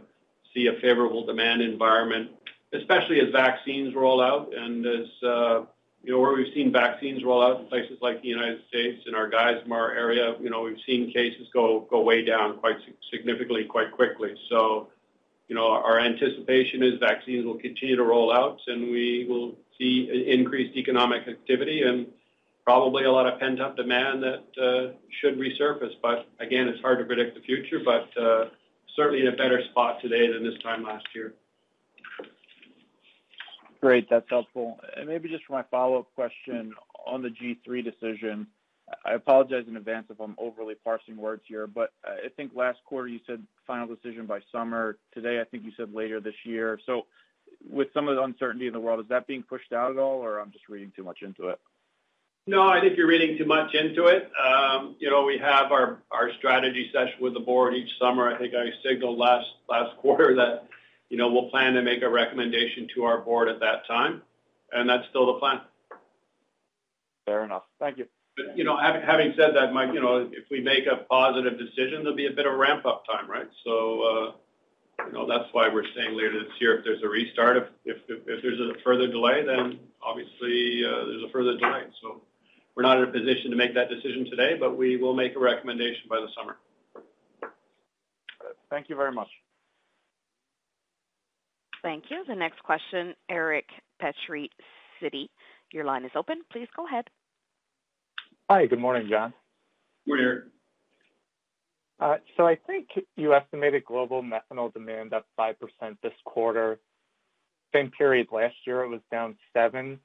see 0.52 0.66
a 0.66 0.80
favorable 0.80 1.24
demand 1.24 1.62
environment, 1.62 2.30
especially 2.72 3.20
as 3.20 3.30
vaccines 3.30 3.94
roll 3.94 4.20
out 4.20 4.52
and 4.56 4.84
as, 4.86 5.06
you 6.02 6.12
know, 6.12 6.18
where 6.18 6.32
we've 6.32 6.52
seen 6.54 6.72
vaccines 6.72 7.22
roll 7.22 7.42
out 7.42 7.60
in 7.60 7.66
places 7.66 7.98
like 8.00 8.22
the 8.22 8.28
United 8.28 8.60
States, 8.68 9.02
in 9.06 9.14
our 9.14 9.30
Geismar 9.30 9.94
area, 9.94 10.34
you 10.40 10.48
know, 10.48 10.62
we've 10.62 10.80
seen 10.86 11.12
cases 11.12 11.46
go 11.52 11.86
way 11.92 12.24
down 12.24 12.58
quite 12.58 12.76
significantly, 13.10 13.64
quite 13.64 13.92
quickly. 13.92 14.34
So, 14.48 14.88
you 15.50 15.56
know, 15.56 15.66
our 15.66 15.98
anticipation 15.98 16.80
is 16.84 17.00
vaccines 17.00 17.44
will 17.44 17.58
continue 17.58 17.96
to 17.96 18.04
roll 18.04 18.32
out, 18.32 18.60
and 18.68 18.88
we 18.88 19.26
will 19.28 19.56
see 19.76 20.08
increased 20.28 20.76
economic 20.76 21.26
activity 21.26 21.82
and 21.82 22.06
probably 22.64 23.02
a 23.02 23.10
lot 23.10 23.26
of 23.26 23.40
pent-up 23.40 23.76
demand 23.76 24.22
that 24.22 24.44
uh, 24.62 24.92
should 25.20 25.36
resurface. 25.40 25.94
But 26.00 26.28
again, 26.38 26.68
it's 26.68 26.80
hard 26.80 27.00
to 27.00 27.04
predict 27.04 27.34
the 27.34 27.40
future, 27.40 27.80
but 27.84 28.16
uh, 28.16 28.50
certainly 28.94 29.22
in 29.22 29.26
a 29.26 29.36
better 29.36 29.60
spot 29.72 30.00
today 30.00 30.32
than 30.32 30.44
this 30.44 30.62
time 30.62 30.84
last 30.84 31.06
year. 31.16 31.34
Great, 33.80 34.08
that's 34.08 34.30
helpful. 34.30 34.78
And 34.96 35.08
maybe 35.08 35.28
just 35.28 35.44
for 35.46 35.54
my 35.54 35.64
follow-up 35.68 36.14
question 36.14 36.72
on 37.04 37.22
the 37.22 37.30
G3 37.30 37.82
decision, 37.82 38.46
I 39.05 39.14
apologize 39.14 39.64
in 39.68 39.76
advance 39.76 40.07
if 40.11 40.20
I'm 40.20 40.35
overly 40.38 40.74
parsing 40.74 41.16
words 41.16 41.42
here, 41.46 41.66
but 41.66 41.92
I 42.05 42.29
think 42.37 42.53
last 42.55 42.79
quarter 42.85 43.09
you 43.09 43.20
said 43.26 43.42
final 43.66 43.87
decision 43.87 44.26
by 44.26 44.40
summer. 44.50 44.98
Today, 45.12 45.40
I 45.40 45.44
think 45.44 45.64
you 45.64 45.72
said 45.76 45.94
later 45.94 46.20
this 46.20 46.35
year. 46.44 46.79
So 46.87 47.07
with 47.68 47.88
some 47.94 48.09
of 48.09 48.16
the 48.16 48.22
uncertainty 48.22 48.66
in 48.66 48.72
the 48.72 48.81
world, 48.81 49.00
is 49.00 49.09
that 49.09 49.26
being 49.26 49.42
pushed 49.42 49.72
out 49.72 49.90
at 49.92 49.98
all, 49.98 50.20
or 50.20 50.38
I'm 50.38 50.50
just 50.50 50.68
reading 50.68 50.92
too 50.96 51.05
much 51.05 51.22
into 51.22 51.48
it? 51.48 51.61
No, 52.46 52.66
I 52.66 52.81
think 52.81 52.96
you're 52.96 53.07
reading 53.07 53.37
too 53.38 53.44
much 53.44 53.74
into 53.74 54.07
it. 54.07 54.31
Um, 54.42 54.96
you 54.98 55.11
know, 55.11 55.24
we 55.24 55.38
have 55.38 55.70
our 55.70 56.00
strategy 56.38 56.90
session 56.92 57.14
with 57.20 57.35
the 57.35 57.40
board 57.40 57.74
each 57.74 57.90
summer. 58.00 58.35
I 58.35 58.38
think 58.38 58.55
I 58.55 58.70
signaled 58.83 59.18
last 59.18 59.96
quarter 59.98 60.35
that, 60.37 60.66
you 61.11 61.16
know, 61.16 61.31
we'll 61.31 61.50
plan 61.50 61.74
to 61.74 61.83
make 61.83 62.03
a 62.03 62.09
recommendation 62.09 62.88
to 62.94 63.05
our 63.05 63.18
board 63.18 63.48
at 63.48 63.61
that 63.61 63.87
time, 63.87 64.22
and 64.72 64.88
that's 64.88 65.07
still 65.11 65.26
the 65.26 65.38
plan. 65.38 65.61
Fair 67.26 67.44
enough. 67.44 67.64
Thank 67.79 67.98
you. 67.98 68.07
But, 68.36 68.56
you 68.56 68.64
know, 68.64 68.76
having 68.78 69.34
said 69.36 69.54
that, 69.54 69.72
Mike, 69.72 69.90
you 69.92 70.00
know, 70.00 70.28
if 70.32 70.44
we 70.50 70.60
make 70.60 70.86
a 70.86 71.04
positive 71.04 71.58
decision, 71.58 72.02
there'll 72.02 72.16
be 72.16 72.26
a 72.26 72.32
bit 72.32 72.46
of 72.46 72.54
ramp-up 72.54 73.04
time, 73.06 73.28
right? 73.30 73.48
So, 73.64 74.02
uh, 74.02 75.06
you 75.06 75.12
know, 75.12 75.26
that's 75.26 75.48
why 75.52 75.68
we're 75.68 75.84
saying 75.96 76.16
later 76.16 76.44
this 76.44 76.52
year, 76.60 76.78
if 76.78 76.84
there's 76.84 77.02
a 77.02 77.08
restart. 77.08 77.72
If 77.84 77.96
there's 78.06 78.60
a 78.60 78.74
further 78.84 79.08
delay, 79.08 79.44
then 79.44 79.78
obviously, 80.02 80.84
uh, 80.84 81.06
there's 81.06 81.24
a 81.24 81.30
further 81.32 81.56
delay. 81.56 81.84
So 82.02 82.22
we're 82.76 82.82
not 82.82 82.98
in 82.98 83.04
a 83.04 83.12
position 83.12 83.50
to 83.50 83.56
make 83.56 83.74
that 83.74 83.88
decision 83.90 84.26
today, 84.30 84.56
but 84.58 84.76
we 84.76 84.96
will 84.96 85.14
make 85.14 85.36
a 85.36 85.38
recommendation 85.38 86.02
by 86.08 86.20
the 86.20 86.28
summer. 86.36 86.56
Thank 88.70 88.88
you 88.88 88.96
very 88.96 89.12
much. 89.12 89.28
Thank 91.82 92.04
you. 92.10 92.24
The 92.28 92.34
next 92.34 92.62
question, 92.62 93.14
Eric 93.28 93.66
Petrie, 94.00 94.50
Citi. 95.02 95.28
Your 95.72 95.84
line 95.84 96.04
is 96.04 96.12
open. 96.14 96.42
Please 96.52 96.68
go 96.76 96.86
ahead. 96.86 97.08
Hi, 98.50 98.66
good 98.66 98.80
morning, 98.80 99.06
John. 99.08 99.32
Good 100.04 100.16
morning. 100.16 100.42
Uh, 102.00 102.16
so 102.36 102.48
I 102.48 102.56
think 102.56 102.88
you 103.16 103.32
estimated 103.32 103.84
global 103.84 104.24
methanol 104.24 104.72
demand 104.72 105.12
up 105.12 105.24
5% 105.38 105.54
this 106.02 106.12
quarter. 106.24 106.80
Same 107.72 107.92
period 107.96 108.26
last 108.32 108.56
year, 108.66 108.82
it 108.82 108.88
was 108.88 109.02
down 109.12 109.36
7. 109.52 110.00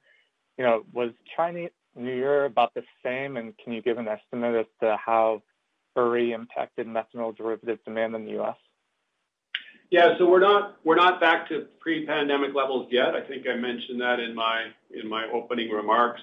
You 0.58 0.64
know, 0.64 0.84
was 0.92 1.10
Chinese 1.36 1.70
New 1.96 2.14
Year 2.14 2.44
about 2.44 2.72
the 2.74 2.84
same? 3.04 3.36
And 3.36 3.52
can 3.58 3.72
you 3.72 3.82
give 3.82 3.98
an 3.98 4.06
estimate 4.06 4.54
as 4.54 4.66
to 4.80 4.96
how 4.96 5.42
Uri 5.96 6.30
impacted 6.30 6.86
methanol 6.86 7.36
derivative 7.36 7.80
demand 7.84 8.14
in 8.14 8.26
the 8.26 8.30
U.S.? 8.32 8.54
Yeah, 9.90 10.16
so 10.18 10.30
we're 10.30 10.38
not, 10.38 10.76
we're 10.84 10.94
not 10.94 11.20
back 11.20 11.48
to 11.48 11.66
pre-pandemic 11.80 12.54
levels 12.54 12.86
yet. 12.92 13.16
I 13.16 13.22
think 13.26 13.48
I 13.52 13.56
mentioned 13.56 14.00
that 14.00 14.20
in 14.20 14.36
my, 14.36 14.66
in 14.92 15.08
my 15.08 15.26
opening 15.34 15.70
remarks. 15.70 16.20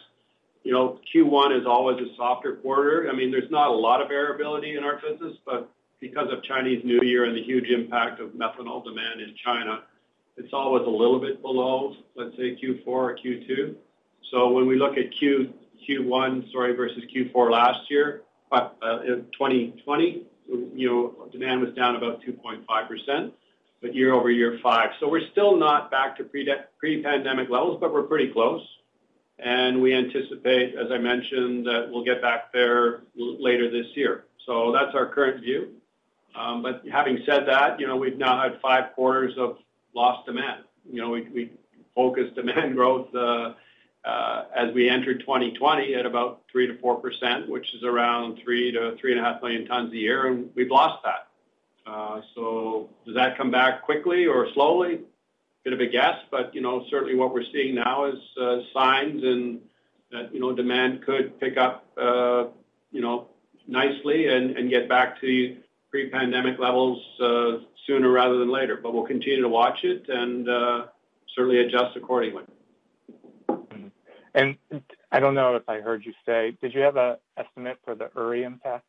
You 0.64 0.72
know, 0.72 1.00
Q1 1.14 1.60
is 1.60 1.68
always 1.68 1.98
a 2.00 2.16
softer 2.16 2.56
quarter. 2.56 3.10
I 3.10 3.16
mean, 3.16 3.32
there's 3.32 3.52
not 3.52 3.70
a 3.70 3.74
lot 3.74 4.02
of 4.02 4.08
variability 4.08 4.78
in 4.78 4.84
our 4.84 5.00
business, 5.02 5.38
but 5.46 5.70
because 6.00 6.32
of 6.32 6.42
Chinese 6.44 6.84
New 6.86 7.02
Year 7.02 7.26
and 7.26 7.36
the 7.36 7.44
huge 7.44 7.70
impact 7.70 8.22
of 8.22 8.30
methanol 8.30 8.84
demand 8.84 9.22
in 9.22 9.36
China, 9.44 9.84
it's 10.38 10.54
always 10.54 10.86
a 10.88 10.90
little 10.90 11.20
bit 11.20 11.42
below, 11.42 11.96
let's 12.16 12.36
say, 12.38 12.56
Q4 12.56 12.88
or 12.88 13.18
Q2. 13.18 13.76
So 14.32 14.52
when 14.52 14.66
we 14.66 14.78
look 14.78 14.98
at 14.98 15.12
Q1, 15.22 16.52
sorry, 16.52 16.76
versus 16.76 17.04
Q4 17.14 17.52
last 17.52 17.80
year, 17.90 18.24
uh, 18.52 18.70
in 19.06 19.26
2020, 19.34 20.26
you 20.76 20.90
know, 20.90 21.28
demand 21.32 21.62
was 21.62 21.74
down 21.74 21.96
about 21.96 22.22
2.5%, 22.22 23.32
but 23.82 23.96
year-over-year, 23.96 24.60
5. 24.62 24.90
So 25.00 25.10
we're 25.10 25.28
still 25.32 25.58
not 25.58 25.92
back 25.92 26.18
to 26.18 26.24
pre-pandemic 26.24 27.50
levels, 27.50 27.78
but 27.80 27.94
we're 27.94 28.04
pretty 28.04 28.32
close. 28.32 28.62
And 29.40 29.82
we 29.82 29.94
anticipate, 29.94 30.76
as 30.76 30.92
I 30.92 30.98
mentioned, 30.98 31.66
that 31.66 31.90
we'll 31.92 32.04
get 32.04 32.22
back 32.22 32.54
there 32.54 33.02
later 33.16 33.70
this 33.70 33.88
year. 33.96 34.26
So 34.46 34.72
that's 34.72 34.96
our 34.96 35.08
current 35.08 35.42
view. 35.42 35.74
Um, 36.36 36.62
but 36.62 36.84
having 36.92 37.20
said 37.26 37.48
that, 37.48 37.80
you 37.80 37.88
know, 37.88 37.96
we've 37.96 38.18
now 38.18 38.42
had 38.42 38.60
five 38.62 38.94
quarters 38.94 39.34
of 39.38 39.58
lost 39.94 40.26
demand. 40.26 40.64
You 40.90 41.02
know, 41.02 41.10
we 41.10 41.52
focused 41.96 42.36
demand 42.36 42.76
growth 42.76 43.14
uh, 43.16 43.54
uh, 44.06 44.46
as 44.56 44.74
we 44.74 44.90
entered 44.90 45.22
2020 45.22 45.96
at 45.96 46.06
about 46.06 46.42
3%-4%, 46.54 47.48
which 47.48 47.74
is 47.74 47.84
around 47.84 48.40
3 48.44 48.72
to 48.72 48.80
3.5 49.04 49.42
million 49.42 49.66
tons 49.66 49.94
a 49.94 49.98
year, 49.98 50.28
and 50.28 50.50
we've 50.56 50.72
lost 50.72 51.04
that. 51.04 51.28
Uh, 51.86 52.22
so 52.34 52.90
does 53.06 53.16
that 53.16 53.38
come 53.38 53.52
back 53.52 53.84
quickly 53.84 54.26
or 54.26 54.48
slowly? 54.54 55.02
Bit 55.64 55.74
of 55.74 55.80
a 55.80 55.88
guess, 55.88 56.18
but, 56.30 56.54
you 56.54 56.60
know, 56.60 56.84
certainly 56.90 57.16
what 57.16 57.34
we're 57.34 57.46
seeing 57.54 57.76
now 57.76 58.06
is 58.06 58.20
uh, 58.42 58.58
signs 58.74 59.24
and 59.24 59.62
that, 60.12 60.34
you 60.34 60.42
know, 60.42 60.54
demand 60.54 61.06
could 61.06 61.40
pick 61.40 61.58
up, 61.58 61.86
uh, 61.98 62.48
you 62.92 63.00
know, 63.00 63.30
nicely 63.66 64.28
and 64.28 64.70
get 64.70 64.90
back 64.90 65.22
to 65.22 65.56
pre-pandemic 65.90 66.60
levels 66.60 67.02
uh, 67.22 67.64
sooner 67.88 68.12
rather 68.12 68.40
than 68.40 68.52
later. 68.52 68.78
But 68.82 68.94
we'll 68.94 69.08
continue 69.08 69.42
to 69.42 69.48
watch 69.48 69.84
it 69.84 70.10
and 70.10 70.48
certainly 71.34 71.60
adjust 71.60 71.96
accordingly. 71.96 72.44
Mm-hmm. 73.50 73.88
And 74.36 74.58
I 75.12 75.20
don't 75.22 75.36
know 75.36 75.56
if 75.56 75.70
I 75.70 75.80
heard 75.80 76.06
you 76.06 76.14
say, 76.26 76.58
did 76.62 76.74
you 76.74 76.82
have 76.82 76.98
an 76.98 77.16
estimate 77.38 77.78
for 77.86 77.96
the 77.96 78.10
Uri 78.16 78.44
impact 78.44 78.86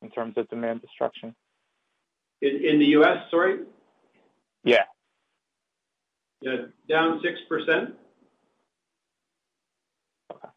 in 0.00 0.10
terms 0.10 0.34
of 0.36 0.48
demand 0.48 0.82
destruction? 0.82 1.34
In 2.40 2.78
the 2.78 2.86
U.S., 2.86 3.16
sorry? 3.30 3.60
Yeah. 4.66 4.82
Yeah, 6.42 6.56
down 6.88 7.20
6%. 7.20 7.92
Okay. 10.32 10.48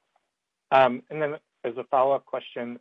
Um, 0.71 1.03
and 1.09 1.21
then 1.21 1.35
as 1.63 1.77
a 1.77 1.83
follow-up 1.85 2.25
question, 2.25 2.79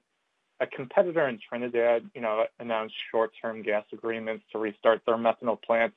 a 0.60 0.66
competitor 0.66 1.28
in 1.28 1.38
Trinidad, 1.48 2.10
you 2.14 2.20
know, 2.20 2.44
announced 2.58 2.94
short-term 3.12 3.62
gas 3.62 3.84
agreements 3.92 4.44
to 4.52 4.58
restart 4.58 5.02
their 5.06 5.16
methanol 5.16 5.62
plants. 5.62 5.96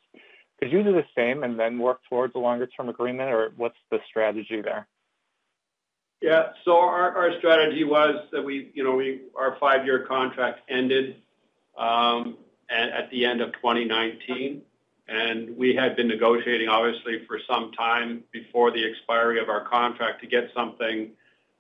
could 0.60 0.72
you 0.72 0.84
do 0.84 0.92
the 0.92 1.06
same 1.18 1.44
and 1.44 1.60
then 1.60 1.80
work 1.80 2.02
towards 2.08 2.36
a 2.36 2.38
longer-term 2.38 2.90
agreement, 2.90 3.32
or 3.32 3.54
what's 3.56 3.78
the 3.90 4.00
strategy 4.08 4.62
there? 4.62 4.88
Yeah. 6.22 6.50
So 6.66 6.78
our 6.78 7.32
strategy 7.40 7.84
was 7.84 8.28
that 8.32 8.44
we, 8.44 8.72
you 8.76 8.84
know, 8.84 8.96
we 8.96 9.22
our 9.36 9.58
five-year 9.60 10.06
contract 10.06 10.60
ended 10.70 11.16
um, 11.80 12.38
at 12.70 13.10
the 13.10 13.26
end 13.26 13.42
of 13.42 13.54
2019, 13.54 14.62
and 15.12 15.58
we 15.58 15.76
had 15.76 15.98
been 15.98 16.08
negotiating, 16.08 16.70
obviously, 16.70 17.26
for 17.28 17.38
some 17.50 17.72
time 17.74 18.24
before 18.32 18.72
the 18.72 18.84
expiry 18.90 19.42
of 19.42 19.50
our 19.50 19.68
contract 19.68 20.22
to 20.22 20.28
get 20.28 20.50
something 20.56 21.12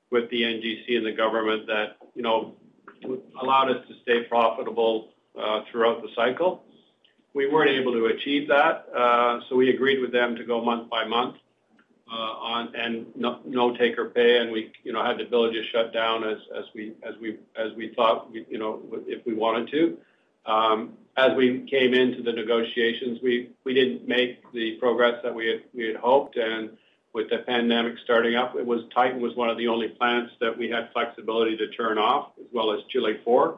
with 0.10 0.30
the 0.30 0.42
NGC 0.42 0.96
and 0.96 1.06
the 1.06 1.12
government 1.12 1.68
that 1.68 1.98
you 2.16 2.22
know, 2.22 2.56
allowed 3.42 3.72
us 3.72 3.86
to 3.88 3.94
stay 4.04 4.24
profitable 4.24 5.10
uh, 5.40 5.62
throughout 5.70 6.02
the 6.02 6.10
cycle. 6.16 6.64
We 7.34 7.48
weren't 7.48 7.72
able 7.72 7.94
to 7.94 8.06
achieve 8.08 8.48
that, 8.50 8.88
uh, 8.96 9.40
so 9.50 9.56
we 9.56 9.70
agreed 9.70 10.00
with 10.00 10.12
them 10.12 10.36
to 10.36 10.44
go 10.44 10.64
month 10.64 10.90
by 10.90 11.06
month 11.06 11.36
uh, 12.12 12.16
on 12.16 12.76
and 12.76 13.06
no 13.16 13.76
take-or-pay, 13.78 14.40
and 14.40 14.52
we 14.52 14.72
you 14.84 14.92
know, 14.92 15.04
had 15.04 15.18
the 15.18 15.26
to 15.26 15.64
shut 15.72 15.94
down 15.94 16.24
as 16.26 16.38
we 16.74 17.94
thought 17.96 18.30
you 18.34 18.58
know 18.58 18.82
if 19.08 19.26
we 19.26 19.34
wanted 19.34 19.72
to. 19.72 19.98
Um, 20.46 20.94
As 21.18 21.36
we 21.36 21.68
came 21.70 21.94
into 21.94 22.24
the 22.24 22.32
negotiations, 22.32 23.20
we 23.22 23.50
didn't 23.66 24.08
make 24.08 24.50
the 24.54 24.78
progress 24.78 25.22
that 25.24 25.34
we 25.36 25.48
had 25.48 25.96
hoped, 25.98 26.38
and 26.38 26.78
with 27.14 27.30
the 27.30 27.40
pandemic 27.40 27.96
starting 28.04 28.36
up, 28.36 28.56
Titan 28.94 29.22
was 29.22 29.36
one 29.36 29.50
of 29.50 29.58
the 29.58 29.68
only 29.68 29.90
plants 29.90 30.32
that 30.40 30.58
we 30.58 30.70
had 30.70 30.90
flexibility 30.94 31.58
to 31.58 31.68
turn 31.70 31.98
off, 31.98 32.32
as 32.40 32.48
well 32.54 32.72
as 32.72 32.80
Chile 32.90 33.12
IV. 33.12 33.58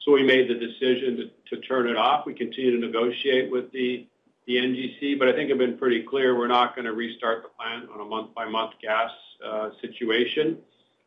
So 0.00 0.12
we 0.12 0.22
made 0.22 0.48
the 0.48 0.54
decision 0.54 1.30
to 1.50 1.56
turn 1.60 1.88
it 1.88 1.96
off. 1.96 2.26
We 2.26 2.34
continue 2.34 2.78
to 2.78 2.86
negotiate 2.86 3.50
with 3.50 3.70
the 3.72 4.06
NGC, 4.48 5.18
but 5.18 5.28
I 5.28 5.32
think 5.32 5.50
I've 5.50 5.58
been 5.58 5.78
pretty 5.78 6.02
clear 6.02 6.36
we're 6.36 6.46
not 6.46 6.74
going 6.74 6.84
to 6.86 6.92
restart 6.92 7.42
the 7.42 7.48
plant 7.48 7.88
on 7.90 8.00
a 8.00 8.04
month-by-month 8.04 8.74
gas 8.82 9.10
uh, 9.44 9.70
situation. 9.80 10.58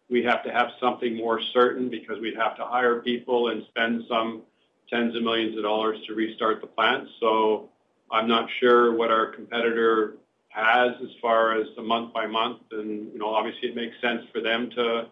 We 0.09 0.23
have 0.23 0.43
to 0.43 0.51
have 0.51 0.69
something 0.79 1.15
more 1.15 1.41
certain 1.53 1.89
because 1.89 2.19
we'd 2.19 2.37
have 2.37 2.55
to 2.57 2.63
hire 2.63 3.01
people 3.01 3.49
and 3.49 3.63
spend 3.69 4.05
some 4.07 4.43
tens 4.89 5.15
of 5.15 5.23
millions 5.23 5.57
of 5.57 5.63
dollars 5.63 5.97
to 6.07 6.13
restart 6.13 6.61
the 6.61 6.67
plant. 6.67 7.07
So 7.19 7.69
I'm 8.11 8.27
not 8.27 8.49
sure 8.59 8.95
what 8.95 9.11
our 9.11 9.27
competitor 9.27 10.17
has 10.49 10.93
as 11.01 11.09
far 11.21 11.59
as 11.59 11.67
the 11.75 11.83
month-by-month, 11.83 12.61
and 12.71 13.11
you 13.13 13.19
know, 13.19 13.27
obviously, 13.27 13.69
it 13.69 13.75
makes 13.75 13.95
sense 14.01 14.23
for 14.33 14.41
them 14.41 14.69
to 14.71 15.07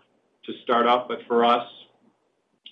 to 0.45 0.53
start 0.63 0.85
up, 0.85 1.07
but 1.07 1.19
for 1.27 1.43
us, 1.43 1.67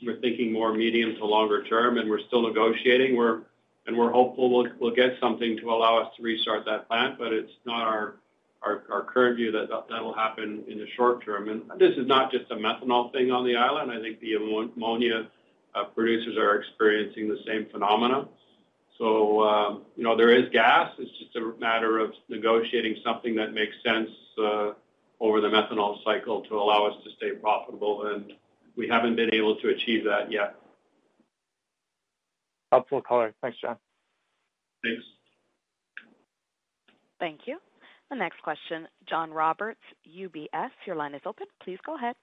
we're 0.06 0.20
thinking 0.20 0.52
more 0.52 0.74
medium 0.74 1.16
to 1.16 1.26
longer 1.26 1.63
term, 1.63 1.98
and 1.98 2.10
we're 2.10 2.22
still 2.28 2.44
negotiating, 2.44 3.16
We're 3.16 3.42
and 3.86 3.98
we're 3.98 4.12
hopeful 4.12 4.50
we'll 4.50 4.70
we'll 4.80 4.96
get 4.96 5.18
something 5.20 5.58
to 5.58 5.70
allow 5.70 5.98
us 6.02 6.16
to 6.18 6.24
restart 6.24 6.66
that 6.66 6.88
plant, 6.88 7.18
but 7.20 7.34
it's 7.34 7.52
not 7.66 7.82
our 7.82 8.16
our 8.62 8.84
our 8.89 9.04
current 9.04 9.36
view 9.36 9.52
that 9.52 9.70
that'll 9.89 10.13
happen 10.13 10.63
in 10.68 10.78
the 10.78 10.88
short 10.96 11.24
term. 11.26 11.50
And 11.50 11.63
this 11.78 11.98
is 11.98 12.08
not 12.08 12.32
just 12.32 12.50
a 12.52 12.56
methanol 12.56 13.12
thing 13.12 13.32
on 13.32 13.46
the 13.46 13.56
island. 13.56 13.92
I 13.92 14.00
think 14.00 14.20
the 14.20 14.36
ammonia 14.36 15.28
Uh, 15.76 15.86
producers 15.86 16.38
are 16.38 16.60
experiencing 16.60 17.28
the 17.28 17.40
same 17.48 17.68
phenomena. 17.72 18.28
So 18.98 19.44
um, 19.44 19.82
you 19.96 20.04
know, 20.04 20.16
there 20.16 20.30
is 20.30 20.50
gas. 20.52 20.92
It's 21.00 21.12
just 21.18 21.36
a 21.36 21.60
matter 21.60 22.00
of 22.00 22.14
negotiating 22.30 22.98
something 23.04 23.36
that 23.36 23.54
makes 23.54 23.76
sense 23.84 24.10
uh, 24.38 24.74
over 25.20 25.42
the 25.42 25.48
methanol 25.48 26.04
cycle 26.04 26.42
to 26.42 26.56
allow 26.56 26.86
us 26.86 26.96
to 27.04 27.10
stay 27.18 27.32
profitable, 27.32 28.08
and 28.08 28.34
we 28.76 28.88
haven't 28.88 29.16
been 29.16 29.34
able 29.34 29.56
to 29.58 29.70
achieve 29.70 30.04
that 30.04 30.32
yet. 30.32 30.56
Helpful 32.72 33.02
color. 33.02 33.34
Thanks, 33.42 33.58
John. 33.62 33.78
Thanks. 34.84 35.04
Thank 37.20 37.42
you. 37.46 37.60
The 38.10 38.16
next 38.16 38.42
question, 38.44 38.88
John 39.10 39.32
Roberts, 39.32 39.80
UBS. 40.08 40.70
Your 40.86 40.96
line 40.96 41.16
is 41.16 41.22
open. 41.26 41.48
Please 41.64 41.80
go 41.86 41.96
ahead. 41.96 42.16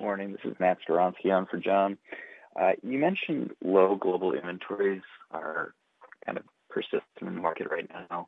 Morning. 0.00 0.32
This 0.32 0.50
is 0.50 0.58
Matt 0.58 0.78
Skowronski 0.88 1.30
on 1.30 1.44
for 1.44 1.58
John. 1.58 1.98
Uh, 2.58 2.72
you 2.82 2.98
mentioned 2.98 3.50
low 3.62 3.96
global 3.96 4.32
inventories 4.32 5.02
are 5.30 5.74
kind 6.24 6.38
of 6.38 6.44
persistent 6.70 7.02
in 7.20 7.26
the 7.26 7.40
market 7.40 7.70
right 7.70 7.88
now. 8.08 8.26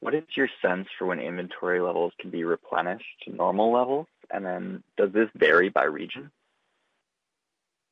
What 0.00 0.14
is 0.14 0.24
your 0.34 0.48
sense 0.62 0.88
for 0.98 1.06
when 1.06 1.20
inventory 1.20 1.78
levels 1.78 2.14
can 2.18 2.30
be 2.30 2.44
replenished 2.44 3.04
to 3.24 3.36
normal 3.36 3.70
levels, 3.70 4.06
and 4.30 4.46
then 4.46 4.82
does 4.96 5.12
this 5.12 5.28
vary 5.34 5.68
by 5.68 5.84
region? 5.84 6.30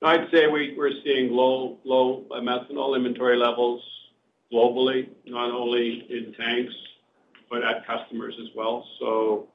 I'd 0.02 0.30
say 0.32 0.46
we're 0.46 0.90
seeing 1.04 1.30
low 1.30 1.76
low 1.84 2.24
methanol 2.32 2.96
inventory 2.96 3.36
levels 3.36 3.82
globally, 4.50 5.10
not 5.26 5.50
only 5.50 6.06
in 6.08 6.32
tanks 6.32 6.72
but 7.50 7.62
at 7.62 7.86
customers 7.86 8.34
as 8.40 8.48
well. 8.56 8.86
So 8.98 9.48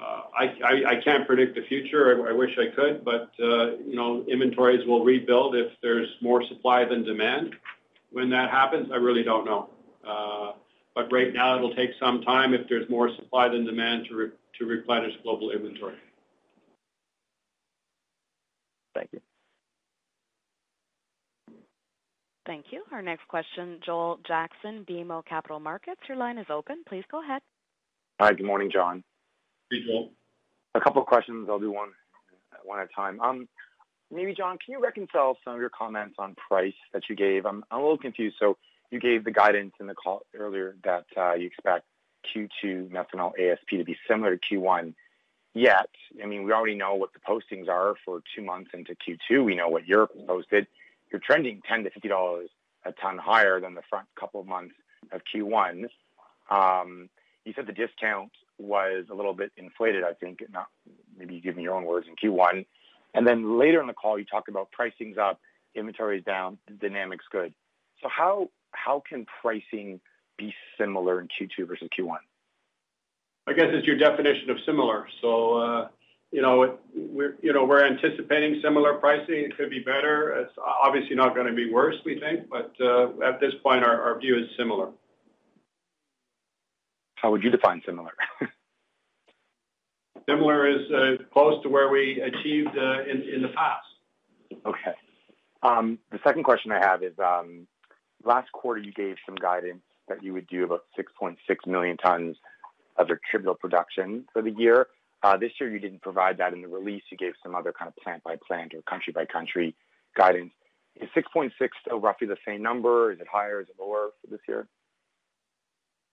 Uh, 0.00 0.22
I 0.36 1.00
can't 1.04 1.26
predict 1.26 1.54
the 1.54 1.62
future. 1.68 2.28
I 2.28 2.32
wish 2.32 2.50
I 2.58 2.74
could, 2.74 3.04
but 3.04 3.30
uh, 3.40 3.76
you 3.86 3.94
know, 3.94 4.24
inventories 4.28 4.86
will 4.86 5.04
rebuild 5.04 5.54
if 5.54 5.72
there's 5.82 6.08
more 6.20 6.44
supply 6.48 6.84
than 6.84 7.04
demand. 7.04 7.54
When 8.10 8.28
that 8.30 8.50
happens, 8.50 8.90
I 8.92 8.96
really 8.96 9.22
don't 9.22 9.44
know. 9.44 9.70
Uh, 10.06 10.52
but 10.94 11.12
right 11.12 11.32
now, 11.32 11.56
it'll 11.56 11.74
take 11.74 11.90
some 12.00 12.22
time 12.22 12.54
if 12.54 12.68
there's 12.68 12.88
more 12.88 13.08
supply 13.16 13.48
than 13.48 13.64
demand 13.64 14.06
to 14.08 14.64
replenish 14.66 15.14
global 15.22 15.50
inventory. 15.50 15.96
Thank 18.94 19.10
you. 19.12 19.20
Thank 22.46 22.66
you. 22.70 22.84
Our 22.92 23.02
next 23.02 23.26
question, 23.28 23.80
Joel 23.84 24.18
Jackson, 24.26 24.84
BMO 24.88 25.24
Capital 25.24 25.58
Markets. 25.58 26.00
Your 26.08 26.18
line 26.18 26.38
is 26.38 26.46
open. 26.50 26.84
Please 26.86 27.04
go 27.10 27.22
ahead. 27.22 27.42
Hi. 28.20 28.32
Good 28.34 28.46
morning, 28.46 28.70
John. 28.72 29.02
Hey, 29.70 29.78
Joel. 29.86 30.10
A 30.74 30.80
couple 30.80 31.00
of 31.00 31.08
questions. 31.08 31.48
I'll 31.48 31.58
do 31.58 31.70
one 31.70 31.90
one 32.64 32.80
at 32.80 32.86
a 32.90 32.94
time. 32.94 33.20
Um, 33.20 33.48
maybe, 34.10 34.34
John, 34.34 34.58
can 34.64 34.72
you 34.72 34.82
reconcile 34.82 35.36
some 35.44 35.54
of 35.54 35.60
your 35.60 35.70
comments 35.70 36.16
on 36.18 36.34
price 36.34 36.74
that 36.92 37.02
you 37.08 37.16
gave? 37.16 37.46
I'm 37.46 37.64
a 37.70 37.76
little 37.76 37.98
confused. 37.98 38.36
So 38.38 38.56
you 38.90 39.00
gave 39.00 39.24
the 39.24 39.30
guidance 39.30 39.74
in 39.80 39.86
the 39.86 39.94
call 39.94 40.22
earlier 40.34 40.76
that 40.84 41.06
uh, 41.16 41.34
you 41.34 41.46
expect 41.46 41.84
Q2 42.34 42.90
methanol 42.90 43.32
ASP 43.38 43.70
to 43.70 43.84
be 43.84 43.96
similar 44.08 44.36
to 44.36 44.56
Q1. 44.56 44.94
Yet, 45.54 45.90
I 46.22 46.26
mean, 46.26 46.44
we 46.44 46.52
already 46.52 46.74
know 46.74 46.94
what 46.94 47.10
the 47.12 47.20
postings 47.20 47.68
are 47.68 47.94
for 48.04 48.22
two 48.34 48.42
months 48.42 48.70
into 48.74 48.94
Q2. 48.94 49.44
We 49.44 49.54
know 49.54 49.68
what 49.68 49.86
Europe 49.86 50.12
posted. 50.26 50.66
You're 51.12 51.20
trending 51.20 51.62
$10-$50 51.70 52.46
a 52.86 52.92
ton 52.92 53.18
higher 53.18 53.60
than 53.60 53.74
the 53.74 53.82
front 53.88 54.06
couple 54.18 54.40
of 54.40 54.46
months 54.46 54.74
of 55.12 55.20
Q1. 55.32 55.86
Um, 56.50 57.08
you 57.44 57.52
said 57.54 57.66
the 57.66 57.72
discount 57.72 58.32
was 58.58 59.06
a 59.10 59.14
little 59.14 59.34
bit 59.34 59.52
inflated, 59.56 60.04
I 60.04 60.12
think. 60.12 60.42
Not 60.50 60.66
maybe 61.16 61.34
you 61.34 61.40
give 61.40 61.56
me 61.56 61.62
your 61.62 61.74
own 61.74 61.84
words 61.84 62.06
in 62.08 62.16
Q1. 62.16 62.66
And 63.14 63.26
then 63.26 63.58
later 63.58 63.80
in 63.80 63.86
the 63.86 63.92
call, 63.92 64.18
you 64.18 64.24
talked 64.24 64.48
about 64.48 64.70
pricing's 64.72 65.18
up, 65.18 65.40
inventory's 65.74 66.24
down, 66.24 66.58
dynamic's 66.80 67.24
good. 67.30 67.54
So 68.02 68.08
how 68.08 68.50
how 68.72 69.02
can 69.08 69.26
pricing 69.40 70.00
be 70.36 70.52
similar 70.78 71.20
in 71.20 71.28
Q2 71.28 71.68
versus 71.68 71.88
Q1? 71.96 72.18
I 73.46 73.52
guess 73.52 73.66
it's 73.68 73.86
your 73.86 73.96
definition 73.98 74.50
of 74.50 74.56
similar. 74.66 75.06
So 75.20 75.58
uh 75.58 75.88
you 76.34 76.42
know, 76.42 76.78
we're 76.96 77.36
you 77.42 77.52
know 77.52 77.64
we're 77.64 77.86
anticipating 77.86 78.60
similar 78.60 78.94
pricing. 78.94 79.36
It 79.36 79.56
could 79.56 79.70
be 79.70 79.78
better. 79.78 80.32
It's 80.40 80.52
obviously 80.58 81.14
not 81.14 81.32
going 81.32 81.46
to 81.46 81.52
be 81.52 81.72
worse, 81.72 81.94
we 82.04 82.18
think, 82.18 82.50
but 82.50 82.74
at 83.24 83.38
this 83.38 83.54
point, 83.62 83.84
our 83.84 84.18
view 84.18 84.36
is 84.36 84.48
similar. 84.58 84.88
How 87.24 87.30
would 87.30 87.42
you 87.42 87.48
define 87.48 87.80
similar? 87.86 88.12
Similar 90.28 90.68
is 90.68 90.90
uh, 90.92 91.24
close 91.32 91.62
to 91.62 91.70
where 91.70 91.88
we 91.88 92.20
achieved 92.20 92.76
uh, 92.76 93.02
in 93.10 93.40
the 93.40 93.48
past. 93.48 93.86
Okay. 94.66 94.92
Um, 95.62 95.98
the 96.12 96.18
second 96.22 96.42
question 96.42 96.70
I 96.70 96.80
have 96.80 97.02
is, 97.02 97.14
um, 97.18 97.66
last 98.24 98.52
quarter, 98.52 98.78
you 98.78 98.92
gave 98.92 99.16
some 99.24 99.36
guidance 99.36 99.80
that 100.06 100.22
you 100.22 100.34
would 100.34 100.46
do 100.48 100.64
about 100.64 100.82
6.6 100.98 101.36
million 101.66 101.96
tons 101.96 102.36
of 102.98 103.08
attributable 103.08 103.54
production 103.54 104.26
for 104.34 104.42
the 104.42 104.50
year. 104.50 104.88
Uh, 105.22 105.38
this 105.38 105.52
year, 105.58 105.70
you 105.70 105.78
didn't 105.78 106.02
provide 106.02 106.36
that 106.36 106.52
in 106.52 106.60
the 106.60 106.68
release. 106.68 107.04
You 107.10 107.16
gave 107.16 107.32
some 107.42 107.54
other 107.54 107.72
kind 107.72 107.88
of 107.88 107.96
plant-by-plant 108.04 108.74
or 108.74 108.82
country-by-country 108.82 109.74
guidance. 110.14 110.52
Is 111.00 111.08
6.6 111.16 111.52
still 111.80 112.00
roughly 112.00 112.26
the 112.26 112.36
same 112.46 112.62
number? 112.62 113.12
Is 113.12 113.18
it 113.18 113.28
higher? 113.32 113.62
Is 113.62 113.68
it 113.70 113.76
lower 113.80 114.10
for 114.20 114.30
this 114.30 114.40
year? 114.46 114.68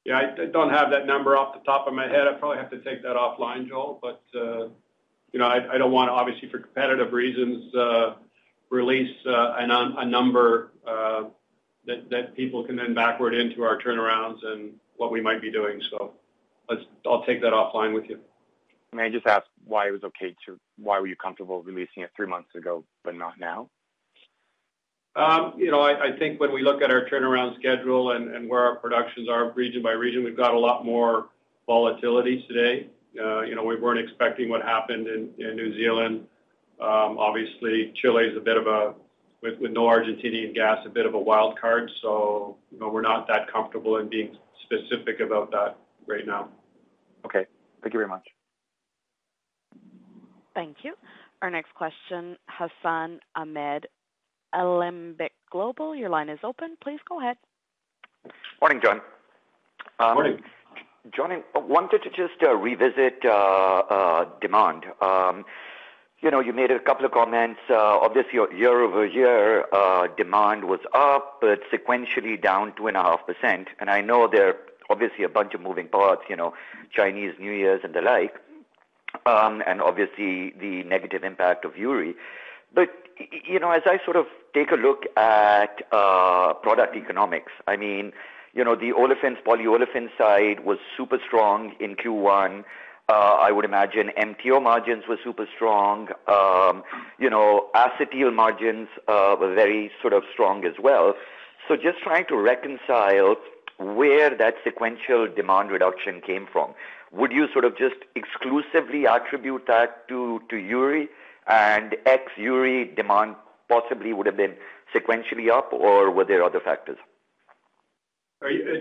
Yeah. 0.06 0.18
I 0.18 0.46
don't 0.46 0.70
have 0.70 0.92
that 0.92 1.06
number 1.06 1.38
off 1.38 1.54
the 1.54 1.64
top 1.64 1.88
of 1.88 1.94
my 1.94 2.08
head. 2.08 2.28
I 2.28 2.34
probably 2.34 2.58
have 2.58 2.72
to 2.72 2.80
take 2.80 3.04
that 3.04 3.16
offline, 3.16 3.68
Joel, 3.68 4.00
but 4.02 4.22
uh, 4.36 4.70
you 5.32 5.40
know, 5.40 5.48
I 5.48 5.78
don't 5.78 5.92
want 5.92 6.10
to, 6.10 6.12
obviously, 6.12 6.50
for 6.50 6.60
competitive 6.60 7.14
reasons, 7.14 7.74
uh, 7.74 8.16
release 8.70 9.16
uh, 9.26 9.56
a 9.58 10.06
number 10.06 10.72
that 11.86 12.36
people 12.36 12.64
can 12.66 12.76
then 12.76 12.94
backward 12.94 13.34
into 13.34 13.64
our 13.64 13.80
turnarounds 13.80 14.46
and 14.46 14.74
what 14.98 15.12
we 15.12 15.22
might 15.22 15.42
be 15.42 15.52
doing. 15.52 15.82
So 15.90 16.14
I'll 17.06 17.24
take 17.26 17.42
that 17.42 17.54
offline 17.54 17.94
with 17.94 18.10
you. 18.10 18.20
May 18.94 19.04
I 19.04 19.10
just 19.10 19.26
ask 19.26 19.46
why 19.66 19.88
it 19.88 19.92
was 19.92 20.04
okay 20.04 20.36
to 20.46 20.60
why 20.78 21.00
were 21.00 21.08
you 21.08 21.16
comfortable 21.16 21.64
releasing 21.64 22.04
it 22.04 22.12
three 22.16 22.28
months 22.28 22.54
ago 22.56 22.84
but 23.04 23.16
not 23.16 23.40
now? 23.40 23.70
Um, 25.16 25.54
you 25.58 25.72
know, 25.72 25.82
I 25.82 26.18
think 26.18 26.40
when 26.40 26.54
we 26.54 26.62
look 26.62 26.82
at 26.82 26.90
our 26.90 27.06
turnaround 27.10 27.58
schedule 27.60 28.12
and 28.12 28.50
where 28.50 28.62
our 28.62 28.76
productions 28.78 29.28
are 29.30 29.52
region 29.52 29.84
by 29.84 29.92
region, 29.92 30.24
we've 30.24 30.38
got 30.38 30.54
a 30.54 30.60
lot 30.60 30.86
more 30.86 31.30
volatility 31.68 32.46
today. 32.48 32.88
Uh, 33.22 33.42
you 33.42 33.56
know, 33.56 33.64
we 33.64 33.76
weren't 33.76 34.00
expecting 34.00 34.48
what 34.50 34.62
happened 34.62 35.08
in 35.08 35.34
New 35.38 35.76
Zealand. 35.76 36.26
Um, 36.80 37.18
obviously, 37.18 37.94
Chile 38.02 38.24
is 38.24 38.38
a 38.38 38.40
bit 38.40 38.56
of 38.56 38.68
a, 38.68 38.94
with 39.42 39.60
no 39.60 39.82
Argentinian 39.82 40.56
gas, 40.56 40.78
a 40.86 40.90
bit 40.90 41.06
of 41.06 41.14
a 41.14 41.20
wild 41.20 41.60
card. 41.60 41.92
So, 42.02 42.58
you 42.72 42.80
know, 42.80 42.88
we're 42.88 43.02
not 43.02 43.28
that 43.28 43.52
comfortable 43.52 43.98
in 43.98 44.10
being 44.10 44.38
specific 44.64 45.20
about 45.20 45.52
that 45.52 45.76
right 46.08 46.26
now. 46.26 46.50
Okay. 47.26 47.46
Thank 47.82 47.94
you 47.94 48.00
very 48.00 48.08
much. 48.08 48.24
Thank 50.56 50.78
you. 50.84 50.94
Our 51.42 51.50
next 51.50 51.74
question, 51.74 52.38
Hassan 52.48 53.20
Ahmed, 53.36 53.88
Alembic 54.54 55.34
Global. 55.50 55.96
Your 55.96 56.10
line 56.10 56.30
is 56.30 56.40
open. 56.44 56.78
Please 56.82 57.00
go 57.08 57.20
ahead. 57.20 57.38
Morning, 58.62 58.80
John. 58.84 59.02
Um, 60.00 60.14
Morning. 60.16 60.42
John, 61.16 61.32
I 61.32 61.60
wanted 61.60 62.04
to 62.04 62.10
just 62.10 62.44
uh, 62.44 62.56
revisit 62.56 63.26
uh, 63.26 63.30
uh, 63.30 64.26
demand. 64.40 64.86
Um, 65.02 65.46
you 66.22 66.30
know, 66.30 66.40
you 66.40 66.54
made 66.54 66.70
a 66.70 66.80
couple 66.80 67.06
of 67.06 67.12
comments. 67.12 67.60
Obviously, 67.70 68.34
year-over-year, 68.56 69.66
demand 70.16 70.66
was 70.66 70.80
up, 70.94 71.40
but 71.42 71.62
sequentially 71.74 72.40
down 72.40 72.74
2.5%. 72.74 73.66
And 73.80 73.90
I 73.90 74.02
know 74.02 74.28
there 74.32 74.50
are 74.50 74.56
obviously 74.92 75.24
a 75.24 75.30
bunch 75.30 75.56
of 75.56 75.62
moving 75.62 75.88
parts, 75.88 76.22
you 76.30 76.36
know, 76.36 76.54
Chinese 76.94 77.34
New 77.40 77.52
Year's 77.52 77.82
and 77.84 77.96
the 77.96 78.02
like, 78.02 78.36
um, 79.26 79.64
and 79.66 79.82
obviously 79.82 80.54
the 80.60 80.84
negative 80.84 81.24
impact 81.24 81.66
of 81.66 81.76
Uri. 81.76 82.14
But 82.74 82.90
you 83.48 83.60
know, 83.60 83.72
as 83.72 83.84
I 83.86 84.00
sort 84.06 84.18
of 84.18 84.26
take 84.54 84.72
a 84.72 84.76
look 84.76 85.04
at 85.18 85.82
uh, 85.92 86.54
product 86.56 86.96
economics, 86.96 87.52
I 87.68 87.78
mean, 87.78 88.12
you 88.54 88.64
know, 88.64 88.76
the 88.76 88.92
olefins, 88.92 89.42
polyolefin 89.44 90.10
side 90.18 90.66
was 90.66 90.78
super 90.98 91.20
strong 91.26 91.74
in 91.80 91.96
Q1. 91.96 92.64
Uh, 93.10 93.14
I 93.14 93.52
would 93.52 93.66
imagine 93.66 94.12
MTO 94.18 94.62
margins 94.62 95.04
were 95.08 95.18
super 95.24 95.48
strong. 95.56 96.10
Um, 96.28 96.84
You 97.20 97.30
know, 97.30 97.68
acetyl 97.76 98.34
margins 98.34 98.88
were 99.08 99.54
very 99.54 99.92
sort 100.02 100.14
of 100.14 100.24
strong 100.32 100.66
as 100.66 100.74
well. 100.80 101.16
So 101.68 101.76
just 101.76 102.00
trying 102.04 102.26
to 102.26 102.38
reconcile 102.38 103.36
where 103.78 104.36
that 104.36 104.56
sequential 104.64 105.28
demand 105.28 105.72
reduction 105.72 106.22
came 106.22 106.48
from. 106.52 106.74
Would 107.12 107.32
you 107.32 107.48
sort 107.52 107.66
of 107.66 107.78
just 107.78 107.96
exclusively 108.16 109.06
attribute 109.08 109.66
that 109.68 110.08
to, 110.08 110.42
to 110.50 110.56
Uri 110.56 111.10
and 111.48 111.96
ex-Uri 112.06 112.94
demand 112.96 113.36
possibly 113.70 114.14
would 114.14 114.26
have 114.26 114.38
been 114.38 114.56
sequentially 114.94 115.50
up, 115.50 115.72
or 115.72 116.12
were 116.12 116.26
there 116.26 116.44
other 116.44 116.60
factors? 116.60 116.98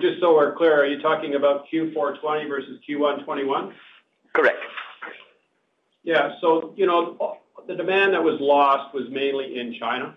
Just 0.01 0.21
so 0.21 0.35
we're 0.35 0.55
clear, 0.57 0.81
are 0.81 0.87
you 0.87 1.03
talking 1.03 1.35
about 1.35 1.67
Q4 1.73 1.93
2020 1.93 2.49
versus 2.49 2.79
Q1 2.89 3.21
2021? 3.21 3.75
Correct. 4.33 4.59
Yeah. 6.03 6.33
So, 6.41 6.73
you 6.77 6.87
know, 6.87 7.39
the 7.67 7.75
demand 7.75 8.15
that 8.15 8.23
was 8.23 8.41
lost 8.41 8.95
was 8.95 9.05
mainly 9.11 9.59
in 9.59 9.75
China. 9.79 10.17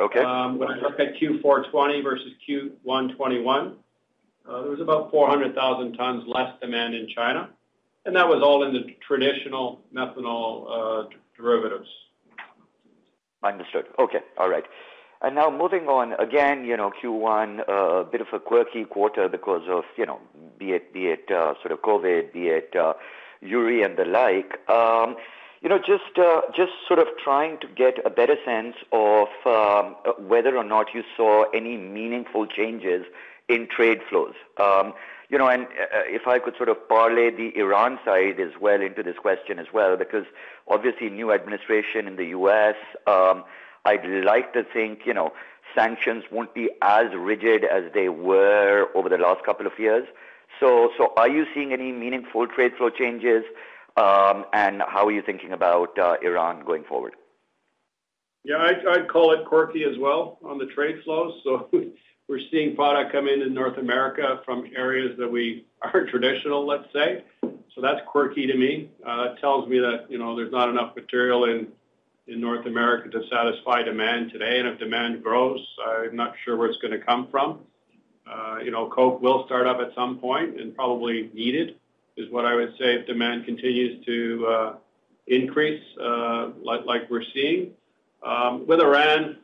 Okay. 0.00 0.20
Um, 0.20 0.58
when 0.58 0.70
I 0.70 0.76
look 0.76 0.98
at 0.98 1.14
Q4 1.16 1.42
2020 1.42 2.00
versus 2.00 2.32
Q1 2.48 3.10
2021, 3.12 3.76
uh, 4.48 4.62
there 4.62 4.70
was 4.70 4.80
about 4.80 5.10
400,000 5.10 5.92
tons 5.92 6.24
less 6.26 6.52
demand 6.60 6.94
in 6.94 7.08
China, 7.08 7.50
and 8.04 8.16
that 8.16 8.28
was 8.28 8.42
all 8.42 8.64
in 8.64 8.72
the 8.72 8.94
traditional 9.06 9.80
methanol 9.94 11.04
uh, 11.04 11.08
derivatives. 11.36 11.88
Understood. 13.42 13.86
Okay. 13.98 14.20
All 14.38 14.48
right. 14.48 14.64
And 15.22 15.34
now 15.34 15.50
moving 15.50 15.86
on, 15.88 16.12
again, 16.14 16.64
you 16.64 16.76
know, 16.76 16.92
Q1, 17.02 17.60
a 17.60 17.72
uh, 17.72 18.02
bit 18.04 18.20
of 18.20 18.26
a 18.32 18.38
quirky 18.38 18.84
quarter 18.84 19.28
because 19.28 19.62
of, 19.68 19.84
you 19.96 20.04
know, 20.04 20.20
be 20.58 20.72
it 20.72 20.92
be 20.92 21.06
it 21.06 21.30
uh, 21.30 21.54
sort 21.62 21.72
of 21.72 21.80
COVID, 21.80 22.32
be 22.32 22.48
it 22.48 22.74
uh, 22.78 22.94
Uri 23.40 23.82
and 23.82 23.96
the 23.96 24.04
like. 24.04 24.58
Um, 24.68 25.16
you 25.62 25.70
know, 25.70 25.78
just 25.78 26.14
just 26.54 26.72
sort 26.86 26.98
of 26.98 27.06
trying 27.22 27.58
to 27.60 27.66
get 27.68 27.94
a 28.04 28.10
better 28.10 28.36
sense 28.44 28.76
of 28.92 29.28
um, 29.46 29.96
whether 30.18 30.56
or 30.56 30.64
not 30.64 30.88
you 30.92 31.02
saw 31.16 31.44
any 31.54 31.78
meaningful 31.78 32.46
changes 32.46 33.06
in 33.48 33.66
trade 33.74 34.00
flows. 34.08 34.34
Um, 34.60 34.92
You 35.34 35.38
know, 35.38 35.48
and 35.48 35.64
uh, 35.64 35.66
uh, 35.66 36.02
if 36.06 36.28
I 36.28 36.38
could 36.38 36.56
sort 36.56 36.68
of 36.68 36.88
parlay 36.88 37.28
the 37.28 37.58
Iran 37.58 37.98
side 38.04 38.38
as 38.38 38.52
well 38.60 38.80
into 38.80 39.02
this 39.02 39.16
question 39.18 39.58
as 39.58 39.66
well, 39.74 39.96
because 39.96 40.26
obviously 40.68 41.10
new 41.10 41.32
administration 41.32 42.06
in 42.06 42.14
the 42.14 42.26
U.S., 42.26 42.76
um, 43.08 43.42
I'd 43.84 44.06
like 44.24 44.52
to 44.52 44.62
think, 44.62 45.00
you 45.06 45.12
know, 45.12 45.32
sanctions 45.74 46.22
won't 46.30 46.54
be 46.54 46.70
as 46.82 47.06
rigid 47.16 47.64
as 47.64 47.82
they 47.94 48.08
were 48.08 48.86
over 48.94 49.08
the 49.08 49.18
last 49.18 49.44
couple 49.44 49.66
of 49.66 49.76
years. 49.76 50.06
So 50.60 50.92
so 50.96 51.12
are 51.16 51.28
you 51.28 51.46
seeing 51.52 51.72
any 51.72 51.90
meaningful 51.90 52.46
trade 52.46 52.76
flow 52.76 52.90
changes, 52.90 53.42
um, 53.96 54.44
and 54.52 54.82
how 54.86 55.06
are 55.08 55.12
you 55.12 55.20
thinking 55.20 55.50
about 55.50 55.98
uh, 55.98 56.14
Iran 56.22 56.64
going 56.64 56.84
forward? 56.84 57.14
Yeah, 58.44 58.58
I'd 58.88 59.08
call 59.08 59.32
it 59.32 59.44
quirky 59.46 59.82
as 59.82 59.98
well 59.98 60.38
on 60.44 60.58
the 60.58 60.66
trade 60.66 61.02
flows. 61.02 61.40
So 61.42 61.68
we're 62.28 62.40
seeing 62.50 62.74
product 62.74 63.12
come 63.12 63.28
in 63.28 63.42
in 63.42 63.52
North 63.52 63.78
America 63.78 64.40
from 64.44 64.64
areas 64.74 65.16
that 65.18 65.30
we 65.30 65.66
aren't 65.82 66.08
traditional, 66.08 66.66
let's 66.66 66.90
say. 66.92 67.24
So 67.42 67.80
that's 67.80 68.00
quirky 68.06 68.46
to 68.46 68.56
me. 68.56 68.90
Uh, 69.06 69.32
it 69.32 69.40
tells 69.40 69.68
me 69.68 69.80
that, 69.80 70.06
you 70.08 70.18
know, 70.18 70.36
there's 70.36 70.52
not 70.52 70.68
enough 70.68 70.94
material 70.94 71.44
in 71.44 71.68
North 72.26 72.66
America 72.66 73.10
to 73.10 73.22
satisfy 73.28 73.82
demand 73.82 74.30
today, 74.30 74.60
and 74.60 74.68
if 74.68 74.78
demand 74.78 75.22
grows, 75.22 75.60
I'm 75.86 76.16
not 76.16 76.34
sure 76.44 76.56
where 76.56 76.68
it's 76.68 76.78
gonna 76.78 76.98
come 76.98 77.28
from. 77.30 77.60
Uh, 78.26 78.58
you 78.64 78.70
know, 78.70 78.88
Koch 78.88 79.20
will 79.20 79.44
start 79.44 79.66
up 79.66 79.80
at 79.80 79.94
some 79.94 80.18
point 80.18 80.58
and 80.58 80.74
probably 80.74 81.30
needed, 81.34 81.76
is 82.16 82.30
what 82.30 82.46
I 82.46 82.54
would 82.54 82.72
say, 82.78 82.94
if 82.94 83.06
demand 83.06 83.44
continues 83.44 84.02
to 84.06 84.46
uh, 84.46 84.74
increase, 85.26 85.82
like 85.98 87.10
we're 87.10 87.24
seeing. 87.34 87.72
Um, 88.22 88.66
with 88.66 88.80
Iran, 88.80 89.36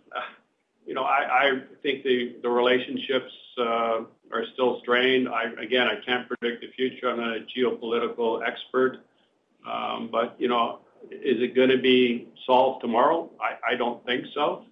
you 0.90 0.96
know, 0.96 1.04
I 1.04 1.60
think 1.84 2.02
the 2.02 2.48
relationships 2.48 3.32
uh, 3.56 4.00
are 4.32 4.44
still 4.54 4.80
strained. 4.80 5.28
Again, 5.56 5.86
I 5.86 6.04
can't 6.04 6.26
predict 6.26 6.62
the 6.62 6.72
future. 6.72 7.08
I'm 7.08 7.20
not 7.20 7.36
a 7.36 7.46
geopolitical 7.56 8.44
expert. 8.44 8.98
Um, 9.64 10.08
but, 10.10 10.34
you 10.40 10.48
know, 10.48 10.80
is 11.12 11.40
it 11.40 11.54
gonna 11.54 11.78
be 11.78 12.26
solved 12.44 12.80
tomorrow? 12.80 13.30
I 13.40 13.76
don't 13.76 14.04
think 14.04 14.24
so. 14.34 14.64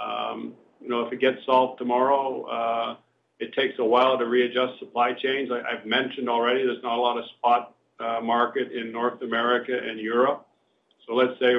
Um, 0.00 0.54
you 0.80 0.88
know, 0.88 1.04
if 1.06 1.12
it 1.12 1.18
gets 1.18 1.44
solved 1.44 1.78
tomorrow, 1.78 2.44
uh, 2.44 2.96
it 3.40 3.52
takes 3.54 3.76
a 3.80 3.84
while 3.84 4.16
to 4.16 4.26
readjust 4.26 4.78
supply 4.78 5.12
chains. 5.12 5.50
I've 5.50 5.86
mentioned 5.86 6.28
already, 6.28 6.64
there's 6.64 6.84
not 6.84 6.96
a 6.96 7.00
lot 7.00 7.18
of 7.18 7.24
spot 7.36 7.74
uh, 7.98 8.20
market 8.22 8.70
in 8.70 8.92
North 8.92 9.22
America 9.22 9.76
and 9.76 9.98
Europe. 9.98 10.46
So 11.04 11.14
let's 11.14 11.36
say 11.40 11.52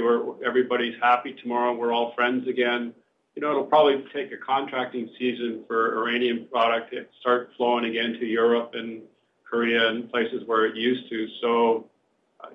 everybody's 0.45 0.95
happy 1.01 1.33
tomorrow, 1.33 1.75
we're 1.75 1.91
all 1.91 2.13
friends 2.15 2.47
again. 2.47 2.93
You 3.35 3.41
know, 3.41 3.51
it'll 3.51 3.65
probably 3.65 4.05
take 4.13 4.31
a 4.31 4.37
contracting 4.37 5.09
season 5.19 5.63
for 5.67 5.97
Iranian 5.99 6.47
product 6.49 6.91
to 6.91 7.05
start 7.19 7.51
flowing 7.57 7.85
again 7.85 8.13
to 8.13 8.25
Europe 8.25 8.71
and 8.75 9.01
Korea 9.43 9.89
and 9.89 10.09
places 10.09 10.43
where 10.45 10.65
it 10.65 10.75
used 10.75 11.09
to. 11.09 11.27
So, 11.41 11.89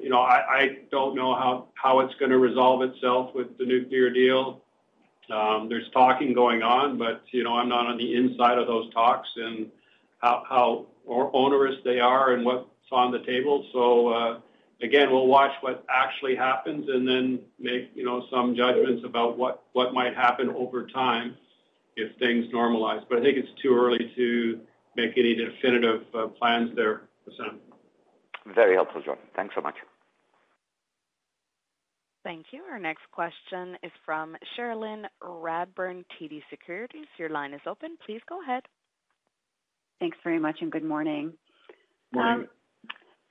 you 0.01 0.09
know, 0.09 0.21
I 0.21 0.79
don't 0.91 1.15
know 1.15 1.35
how 1.35 1.69
how 1.75 2.01
it's 2.01 2.15
gonna 2.15 2.39
resolve 2.39 2.83
itself 2.83 3.35
with 3.35 3.59
the 3.59 3.67
nuclear 3.67 4.09
deal. 4.11 4.63
Um, 5.31 5.69
there's 5.69 5.89
talking 5.91 6.33
going 6.33 6.63
on, 6.63 6.99
but, 6.99 7.23
you 7.31 7.45
know, 7.45 7.55
I'm 7.55 7.69
not 7.69 7.87
on 7.87 7.99
the 7.99 8.15
inside 8.17 8.59
of 8.59 8.67
those 8.67 8.93
talks 8.93 9.29
and 9.37 9.71
how 10.19 10.45
how 10.49 10.87
onerous 11.07 11.77
they 11.85 12.01
are 12.01 12.33
and 12.33 12.45
what's 12.45 12.67
on 12.91 13.13
the 13.13 13.21
table. 13.21 13.67
So, 13.73 14.09
uh, 14.09 14.41
again, 14.83 15.11
we'll 15.11 15.27
watch 15.27 15.53
what 15.61 15.85
actually 15.89 16.37
happens 16.37 16.89
and 16.89 17.07
then 17.07 17.41
make, 17.59 17.91
you 17.95 18.05
know, 18.05 18.27
some 18.31 18.55
judgments 18.55 19.05
about 19.05 19.37
what 19.39 19.95
might 19.95 20.15
happen 20.15 20.49
over 20.51 20.87
time 20.87 21.37
if 21.97 22.17
things 22.19 22.47
normalize. 22.53 23.03
But 23.09 23.19
I 23.19 23.23
think 23.23 23.39
it's 23.39 23.61
too 23.63 23.77
early 23.77 24.13
to 24.17 24.61
make 24.97 25.17
any 25.17 25.35
definitive 25.35 26.03
uh, 26.15 26.27
plans 26.29 26.75
there, 26.75 27.03
Hassan. 27.27 27.59
Very 28.55 28.75
helpful, 28.75 29.03
John. 29.03 29.19
Thanks 29.37 29.55
so 29.55 29.61
much. 29.61 29.75
Thank 32.23 32.47
you. 32.53 32.63
Our 32.71 32.79
next 32.79 33.03
question 33.13 33.77
is 33.83 33.93
from 34.05 34.37
Cherilyn 34.57 35.05
Radbourne, 35.23 36.05
TD 36.21 36.43
Securities. 36.51 37.07
Your 37.19 37.31
line 37.31 37.55
is 37.55 37.61
open. 37.67 37.97
Please 38.05 38.21
go 38.29 38.43
ahead. 38.43 38.63
Thanks 40.01 40.19
very 40.23 40.39
much, 40.39 40.59
and 40.61 40.71
good 40.71 40.85
morning. 40.85 41.33
Morning. 42.13 42.47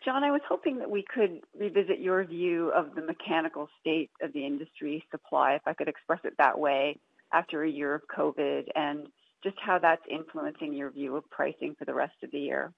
John, 0.04 0.24
I 0.24 0.32
was 0.32 0.42
hoping 0.48 0.80
that 0.80 0.90
we 0.90 1.04
could 1.14 1.42
revisit 1.58 2.00
your 2.00 2.24
view 2.24 2.72
of 2.72 2.96
the 2.96 3.02
mechanical 3.02 3.68
state 3.82 4.10
of 4.22 4.32
the 4.34 4.46
industry 4.46 5.04
supply, 5.12 5.56
if 5.56 5.62
I 5.66 5.74
could 5.74 5.90
express 5.90 6.20
it 6.24 6.34
that 6.38 6.58
way, 6.58 6.98
after 7.34 7.64
a 7.64 7.70
year 7.70 7.94
of 7.94 8.02
COVID, 8.16 8.64
and 8.76 9.08
just 9.44 9.58
how 9.62 9.78
that's 9.78 10.02
influencing 10.10 10.74
your 10.74 10.90
view 10.90 11.18
of 11.18 11.30
pricing 11.30 11.76
for 11.78 11.86
the 11.86 11.94
rest 11.94 12.16
of 12.24 12.32
the 12.32 12.40
year. 12.40 12.74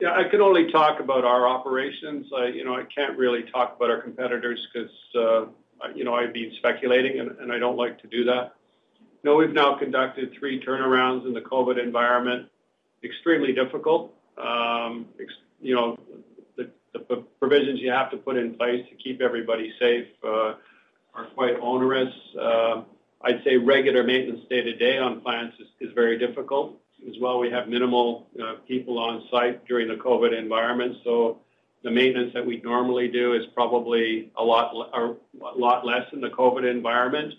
Yeah, 0.00 0.12
I 0.14 0.28
can 0.28 0.40
only 0.40 0.72
talk 0.72 0.98
about 0.98 1.24
our 1.24 1.46
operations. 1.46 2.26
You 2.54 2.64
know, 2.64 2.74
I 2.74 2.84
can't 2.92 3.16
really 3.18 3.42
talk 3.52 3.76
about 3.76 3.90
our 3.90 4.00
competitors 4.00 4.58
because, 4.72 4.90
uh, 5.14 5.88
you 5.94 6.04
know, 6.04 6.14
I'd 6.14 6.32
be 6.32 6.52
speculating, 6.58 7.20
and 7.20 7.52
I 7.52 7.58
don't 7.58 7.76
like 7.76 8.00
to 8.02 8.08
do 8.08 8.24
that. 8.24 8.54
know, 9.22 9.36
we've 9.36 9.52
now 9.52 9.78
conducted 9.78 10.32
three 10.38 10.60
turnarounds 10.64 11.26
in 11.26 11.34
the 11.34 11.42
COVID 11.42 11.82
environment. 11.82 12.48
Extremely 13.04 13.52
difficult. 13.52 14.14
Um, 14.38 15.06
You 15.60 15.74
know, 15.74 15.98
the 16.92 17.24
provisions 17.38 17.80
you 17.80 17.90
have 17.90 18.10
to 18.10 18.16
put 18.16 18.36
in 18.36 18.54
place 18.54 18.84
to 18.88 18.94
keep 18.96 19.20
everybody 19.20 19.72
safe 19.78 20.08
uh, 20.24 20.54
are 21.14 21.26
quite 21.34 21.56
onerous. 21.60 22.12
Uh, 22.40 22.82
I'd 23.22 23.42
say 23.44 23.56
regular 23.56 24.02
maintenance 24.02 24.44
day-to-day 24.48 24.98
on 24.98 25.20
plants 25.20 25.56
is 25.80 25.90
very 25.94 26.18
difficult. 26.18 26.80
As 27.08 27.14
well, 27.20 27.38
we 27.38 27.50
have 27.50 27.68
minimal 27.68 28.26
uh, 28.42 28.54
people 28.66 28.98
on 28.98 29.26
site 29.30 29.64
during 29.66 29.88
the 29.88 29.94
COVID 29.94 30.36
environment, 30.36 30.96
so 31.02 31.38
the 31.82 31.90
maintenance 31.90 32.32
that 32.34 32.44
we 32.44 32.60
normally 32.60 33.08
do 33.08 33.32
is 33.32 33.46
probably 33.54 34.30
a 34.36 34.44
lot 34.44 34.74
a 34.92 35.58
lot 35.58 35.86
less 35.86 36.06
in 36.12 36.20
the 36.20 36.28
COVID 36.28 36.70
environment 36.70 37.32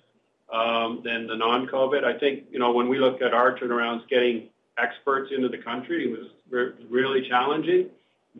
um, 0.51 1.01
than 1.03 1.27
the 1.27 1.35
non-COVID. 1.35 2.03
I 2.03 2.17
think, 2.17 2.45
you 2.51 2.57
know, 2.57 2.71
when 2.71 2.87
we 2.89 2.97
look 2.97 3.21
at 3.21 3.35
our 3.35 3.55
turnarounds, 3.55 4.07
getting 4.09 4.49
experts 4.79 5.31
into 5.35 5.47
the 5.47 5.59
country 5.59 6.07
was 6.11 6.73
really 6.89 7.27
challenging 7.29 7.89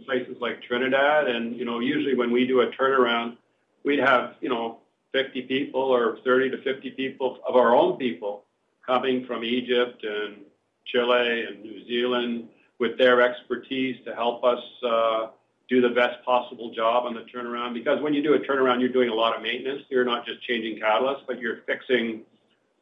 places 0.05 0.37
like 0.39 0.61
Trinidad. 0.63 1.27
And, 1.27 1.55
you 1.55 1.65
know, 1.65 1.79
usually 1.79 2.15
when 2.15 2.31
we 2.31 2.47
do 2.47 2.61
a 2.61 2.67
turnaround, 2.67 3.37
we'd 3.83 3.99
have, 3.99 4.35
you 4.41 4.49
know, 4.49 4.79
50 5.13 5.43
people 5.43 5.81
or 5.81 6.19
30 6.23 6.51
to 6.51 6.61
50 6.61 6.91
people 6.91 7.39
of 7.47 7.55
our 7.55 7.75
own 7.75 7.97
people 7.97 8.43
coming 8.85 9.25
from 9.25 9.43
Egypt 9.43 10.03
and 10.03 10.37
Chile 10.85 11.45
and 11.47 11.61
New 11.61 11.85
Zealand 11.85 12.47
with 12.79 12.97
their 12.97 13.21
expertise 13.21 13.97
to 14.05 14.15
help 14.15 14.43
us 14.43 14.59
uh, 14.83 15.27
do 15.69 15.81
the 15.81 15.89
best 15.89 16.23
possible 16.25 16.73
job 16.73 17.05
on 17.05 17.13
the 17.13 17.25
turnaround. 17.33 17.73
Because 17.73 18.01
when 18.01 18.13
you 18.13 18.23
do 18.23 18.33
a 18.33 18.39
turnaround, 18.39 18.79
you're 18.79 18.89
doing 18.89 19.09
a 19.09 19.13
lot 19.13 19.35
of 19.35 19.43
maintenance. 19.43 19.83
You're 19.89 20.05
not 20.05 20.25
just 20.25 20.41
changing 20.43 20.79
catalysts, 20.79 21.21
but 21.27 21.39
you're 21.39 21.57
fixing 21.67 22.23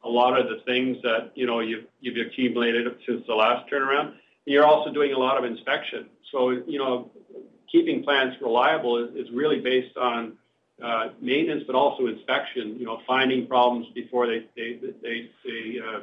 a 0.03 0.09
lot 0.09 0.39
of 0.39 0.47
the 0.47 0.63
things 0.65 0.97
that, 1.03 1.31
you 1.35 1.45
know, 1.45 1.59
you've 1.59 1.85
accumulated 2.25 2.87
since 3.05 3.25
the 3.27 3.35
last 3.35 3.69
turnaround. 3.69 4.13
You're 4.45 4.65
also 4.65 4.91
doing 4.91 5.13
a 5.13 5.17
lot 5.17 5.37
of 5.37 5.43
inspection. 5.43 6.07
So 6.31 6.49
you 6.49 6.79
know, 6.79 7.11
keeping 7.71 8.03
plants 8.03 8.37
reliable 8.41 8.97
is 9.15 9.29
really 9.31 9.59
based 9.59 9.97
on 9.97 10.33
uh, 10.83 11.09
maintenance, 11.19 11.63
but 11.67 11.75
also 11.75 12.07
inspection, 12.07 12.79
you 12.79 12.85
know, 12.85 13.01
finding 13.05 13.47
problems 13.47 13.87
before 13.93 14.27
they 14.27 14.45
uh, 14.57 15.99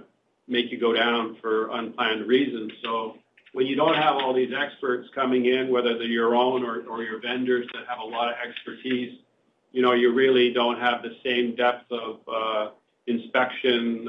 make 0.48 0.70
you 0.70 0.78
go 0.78 0.92
down 0.92 1.36
for 1.40 1.70
unplanned 1.70 2.26
reasons. 2.26 2.72
So 2.82 3.16
when 3.52 3.66
you 3.66 3.74
don't 3.74 3.94
have 3.94 4.16
all 4.16 4.34
these 4.34 4.52
experts 4.52 5.08
coming 5.14 5.46
in, 5.46 5.70
whether 5.70 5.96
they're 5.96 6.06
your 6.06 6.34
own 6.34 6.62
or 6.62 7.02
your 7.02 7.20
vendors 7.20 7.66
that 7.72 7.86
have 7.88 8.00
a 8.00 8.04
lot 8.04 8.28
of 8.28 8.34
expertise, 8.46 9.18
you 9.72 9.82
know, 9.82 9.92
you 9.92 10.12
really 10.12 10.52
don't 10.52 10.78
have 10.78 11.02
the 11.02 11.16
same 11.24 11.56
depth 11.56 11.90
of 11.90 12.20
uh, 12.28 12.70
inspection 13.06 14.08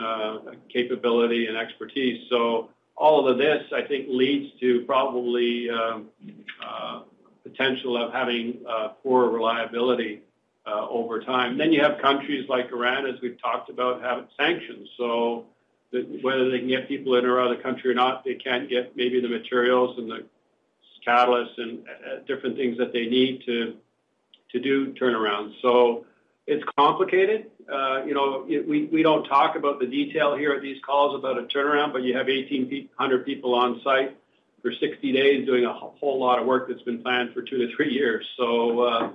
capability 0.68 1.48
and 1.48 1.56
expertise. 1.56 2.28
All 2.98 3.30
of 3.30 3.38
this, 3.38 3.64
I 3.74 3.84
think, 3.84 4.08
leads 4.10 4.60
to 4.60 4.82
probably 4.82 5.70
um, 5.70 6.08
uh, 6.66 7.02
potential 7.44 7.96
of 7.96 8.12
having 8.12 8.60
uh, 8.68 8.90
poor 9.04 9.30
reliability 9.30 10.22
uh, 10.66 10.88
over 10.90 11.22
time. 11.22 11.58
Then 11.58 11.72
you 11.72 11.82
have 11.82 12.02
countries 12.02 12.50
like 12.50 12.72
Iran, 12.72 13.06
as 13.06 13.22
we've 13.22 13.40
talked 13.42 13.70
about, 13.70 14.02
have 14.02 14.28
sanctions. 14.36 14.90
So 14.98 15.46
whether 16.22 16.50
they 16.50 16.60
can 16.60 16.68
get 16.68 16.88
people 16.88 17.16
in 17.16 17.26
or 17.26 17.40
out 17.40 17.52
of 17.52 17.58
the 17.58 17.64
country 17.64 17.92
or 17.92 17.94
not, 17.94 18.26
they 18.26 18.34
can't 18.34 18.70
get 18.70 18.98
maybe 18.98 19.22
the 19.22 19.30
materials 19.30 19.98
and 19.98 20.10
the 20.10 20.26
catalysts 21.08 21.58
and 21.58 21.86
different 22.26 22.58
things 22.58 22.78
that 22.78 22.92
they 22.92 23.06
need 23.06 23.44
to 23.46 23.78
to 24.52 24.60
do 24.60 24.94
turnarounds. 24.94 25.54
It's 26.48 26.64
complicated. 26.78 27.52
Uh, 27.72 28.06
you 28.06 28.14
know, 28.14 28.46
we 28.48 29.04
don't 29.04 29.26
talk 29.26 29.58
about 29.58 29.82
the 29.82 29.86
detail 29.86 30.36
here 30.36 30.54
at 30.54 30.62
these 30.62 30.82
calls 30.82 31.14
about 31.14 31.38
a 31.38 31.44
turnaround, 31.44 31.92
but 31.92 32.04
you 32.04 32.16
have 32.16 32.28
1,800 32.28 33.26
people 33.26 33.54
on 33.54 33.82
site 33.84 34.18
for 34.62 34.72
60 34.72 35.12
days 35.12 35.46
doing 35.46 35.66
a 35.66 35.74
whole 35.74 36.20
lot 36.20 36.40
of 36.40 36.46
work 36.46 36.70
that's 36.70 36.82
been 36.84 37.04
planned 37.04 37.34
for 37.34 37.42
two 37.42 37.58
to 37.58 37.76
three 37.76 37.92
years. 37.92 38.26
So 38.38 38.80
uh, 38.80 39.10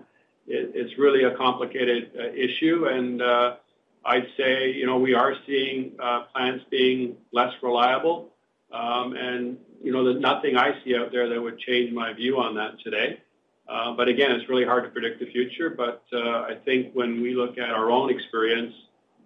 it's 0.47 0.99
really 0.99 1.25
a 1.25 1.35
complicated 1.35 2.11
uh, 2.19 2.33
issue. 2.35 2.85
And 2.85 3.23
I'd 4.05 4.27
say, 4.37 4.73
you 4.73 4.85
know, 4.85 4.99
we 4.99 5.15
are 5.15 5.35
seeing 5.47 5.93
plants 6.35 6.67
being 6.71 7.17
less 7.33 7.55
reliable. 7.63 8.29
Um, 8.71 9.15
and 9.17 9.57
you 9.83 9.93
know, 9.93 10.05
there's 10.05 10.21
nothing 10.21 10.57
I 10.57 10.83
see 10.85 10.97
out 10.97 11.13
there 11.13 11.29
that 11.29 11.41
would 11.41 11.59
change 11.59 11.93
my 11.93 12.13
view 12.13 12.39
on 12.39 12.55
that 12.57 12.79
today. 12.81 13.21
Uh, 13.69 13.93
but 13.97 14.09
again, 14.09 14.33
it's 14.33 14.49
really 14.49 14.65
hard 14.65 14.85
to 14.85 14.91
predict 14.91 15.21
the 15.21 15.31
future. 15.31 15.71
But 15.71 16.03
uh, 16.13 16.43
I 16.43 16.57
think 16.65 16.95
when 16.95 17.23
we 17.23 17.35
look 17.35 17.59
at 17.59 17.71
our 17.71 17.91
own 17.91 18.11
experience, 18.11 18.75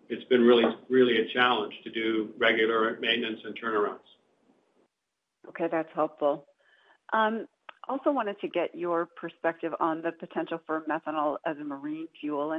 it's 0.08 0.24
been 0.24 0.42
really 0.42 0.64
really 0.88 1.18
a 1.20 1.32
challenge 1.32 1.74
to 1.84 1.90
do 1.90 2.30
regular 2.38 2.98
maintenance 3.00 3.40
and 3.44 3.58
turnarounds. 3.60 3.98
Okay, 5.48 5.68
that's 5.70 5.88
helpful. 5.94 6.46
Um, 7.12 7.46
also 7.88 8.10
wanted 8.10 8.38
to 8.40 8.48
get 8.48 8.74
your 8.74 9.06
perspective 9.06 9.72
on 9.78 10.02
the 10.02 10.12
potential 10.12 10.58
for 10.66 10.84
methanol 10.90 11.36
as 11.46 11.56
a 11.58 11.64
marine 11.64 12.08
fuel 12.20 12.52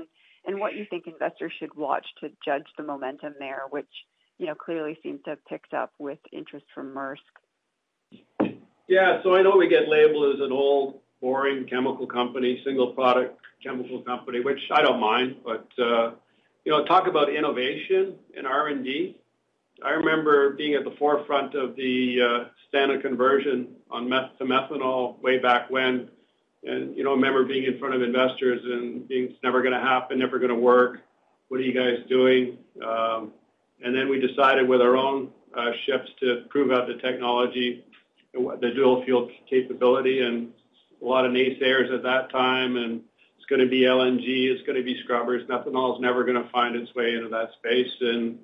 and 0.48 0.60
what 0.60 0.76
you 0.76 0.86
think 0.90 1.08
investors 1.08 1.52
should 1.60 1.76
watch 1.76 2.06
to 2.22 2.30
judge 2.44 2.64
the 2.78 2.84
momentum 2.84 3.36
there, 3.38 3.64
which, 3.70 3.86
you 4.38 4.46
know, 4.46 4.56
clearly 4.56 4.98
seems 5.04 5.22
to 5.26 5.32
have 5.32 5.46
picked 5.46 5.74
up 5.74 5.92
with 6.00 6.20
interest 6.32 6.66
from 6.74 6.96
Maersk. 6.96 7.18
Yeah. 8.88 9.22
So 9.24 9.36
I 9.36 9.42
know 9.42 9.58
we 9.58 9.68
get 9.68 9.90
labeled 9.90 10.36
as 10.36 10.42
an 10.42 10.54
old, 10.54 11.02
boring 11.22 11.66
chemical 11.66 12.08
company, 12.08 12.62
single 12.64 12.94
product 12.94 13.40
chemical 13.64 14.02
company, 14.02 14.40
which 14.42 14.60
I 14.72 14.82
don't 14.82 15.00
mind. 15.00 15.38
But 15.44 15.68
uh, 15.80 16.12
you 16.66 16.72
know, 16.72 16.86
talk 16.86 17.08
about 17.08 17.34
innovation 17.34 18.16
in 18.36 18.46
R&D. 18.46 19.18
I 19.84 19.90
remember 19.92 20.52
being 20.52 20.74
at 20.74 20.84
the 20.84 20.96
forefront 20.98 21.56
of 21.56 21.76
the 21.76 22.18
uh, 22.22 22.50
standard 22.68 23.02
conversion 23.02 23.68
on 23.92 24.10
meth 24.10 24.38
to 24.40 24.46
methanol 24.46 25.22
way 25.22 25.40
back 25.40 25.70
when. 25.70 26.10
And 26.64 26.98
you 26.98 27.04
know, 27.04 27.12
I 27.12 27.16
remember 27.16 27.46
being 27.46 27.66
in 27.66 27.80
front 27.80 27.94
of 27.94 28.02
investors 28.02 28.62
and 28.64 29.08
being, 29.08 29.26
"It's 29.26 29.44
never 29.44 29.62
gonna 29.62 29.80
happen, 29.80 30.20
never 30.20 30.40
gonna 30.40 30.56
work. 30.56 31.02
What 31.48 31.60
are 31.60 31.64
you 31.64 31.74
guys 31.74 32.00
doing?" 32.10 32.58
Um, 32.84 33.32
and 33.84 33.96
then 33.96 34.10
we 34.10 34.20
decided 34.20 34.68
with 34.68 34.82
our 34.82 34.98
own 34.98 35.30
uh, 35.56 35.72
ships 35.86 36.10
to 36.20 36.46
prove 36.50 36.72
out 36.72 36.88
the 36.88 36.96
technology, 36.96 37.86
the 38.34 38.72
dual 38.76 39.04
fuel 39.06 39.30
capability, 39.50 40.22
and 40.22 40.52
a 41.02 41.06
lot 41.06 41.26
of 41.26 41.32
naysayers 41.32 41.94
at 41.94 42.04
that 42.04 42.32
time, 42.32 42.78
and 42.78 43.02
it's 43.38 43.46
gonna 43.46 43.66
be 43.66 43.82
LNG, 43.82 44.50
it's 44.50 44.66
gonna 44.66 44.84
be 44.84 45.00
scrubbers. 45.04 45.48
Methanol 45.48 45.96
is 45.96 46.02
never 46.02 46.24
gonna 46.24 46.50
find 46.52 46.76
its 46.76 46.94
way 46.96 47.16
into 47.16 47.30
that 47.30 47.52
space. 47.54 47.94
And 48.02 48.40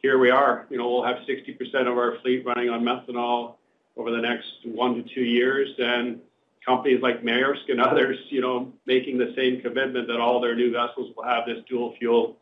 here 0.00 0.18
we 0.18 0.30
are. 0.30 0.66
You 0.70 0.78
know, 0.78 0.88
we'll 0.88 1.04
have 1.04 1.18
60% 1.26 1.88
of 1.88 1.98
our 1.98 2.18
fleet 2.20 2.44
running 2.46 2.70
on 2.70 2.82
methanol 2.82 3.54
over 3.96 4.10
the 4.10 4.20
next 4.20 4.64
one 4.64 4.94
to 4.94 5.02
two 5.14 5.24
years. 5.24 5.70
And 5.78 6.20
companies 6.64 7.02
like 7.02 7.22
Maersk 7.22 7.68
and 7.68 7.80
others, 7.80 8.18
you 8.28 8.40
know, 8.40 8.72
making 8.86 9.18
the 9.18 9.32
same 9.36 9.60
commitment 9.60 10.06
that 10.08 10.20
all 10.20 10.40
their 10.40 10.54
new 10.54 10.70
vessels 10.70 11.14
will 11.16 11.24
have 11.24 11.46
this 11.46 11.64
dual 11.68 11.96
fuel 11.98 12.36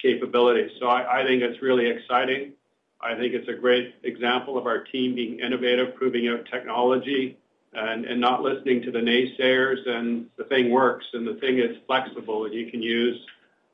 capability. 0.00 0.72
So 0.80 0.88
I 0.88 1.24
think 1.26 1.42
it's 1.42 1.60
really 1.62 1.86
exciting. 1.86 2.52
I 3.00 3.14
think 3.14 3.34
it's 3.34 3.48
a 3.48 3.54
great 3.54 3.94
example 4.04 4.56
of 4.56 4.66
our 4.66 4.84
team 4.84 5.14
being 5.14 5.40
innovative, 5.40 5.96
proving 5.96 6.28
out 6.28 6.46
technology 6.50 7.36
and 7.74 8.20
not 8.20 8.42
listening 8.42 8.82
to 8.82 8.90
the 8.90 8.98
naysayers. 8.98 9.88
And 9.88 10.26
the 10.36 10.44
thing 10.44 10.70
works, 10.70 11.06
and 11.12 11.26
the 11.26 11.34
thing 11.34 11.58
is 11.58 11.76
flexible, 11.86 12.44
and 12.44 12.54
you 12.54 12.70
can 12.70 12.82
use, 12.82 13.18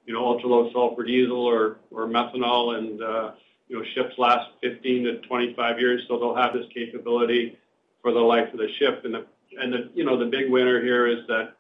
you 0.07 0.15
know, 0.15 0.25
ultra-low 0.25 0.71
sulfur 0.73 1.05
diesel 1.05 1.45
or 1.45 1.79
methanol 1.93 2.79
and, 2.79 3.03
uh, 3.03 3.33
you 3.69 3.79
know, 3.79 3.85
ships 3.95 4.15
last 4.19 4.51
15 4.63 5.05
to 5.05 5.19
25 5.21 5.79
years, 5.79 6.03
so 6.09 6.19
they'll 6.19 6.35
have 6.35 6.55
this 6.55 6.67
capability 6.73 7.59
for 8.01 8.13
the 8.13 8.21
life 8.21 8.53
of 8.53 8.59
the 8.59 8.69
ship. 8.79 9.03
And 9.05 9.15
the 9.15 9.27
and 9.61 9.73
the 9.73 9.91
you 9.95 10.05
know 10.05 10.19
the 10.19 10.27
big 10.27 10.51
winner 10.51 10.83
here 10.83 11.07
is 11.07 11.27
that 11.29 11.55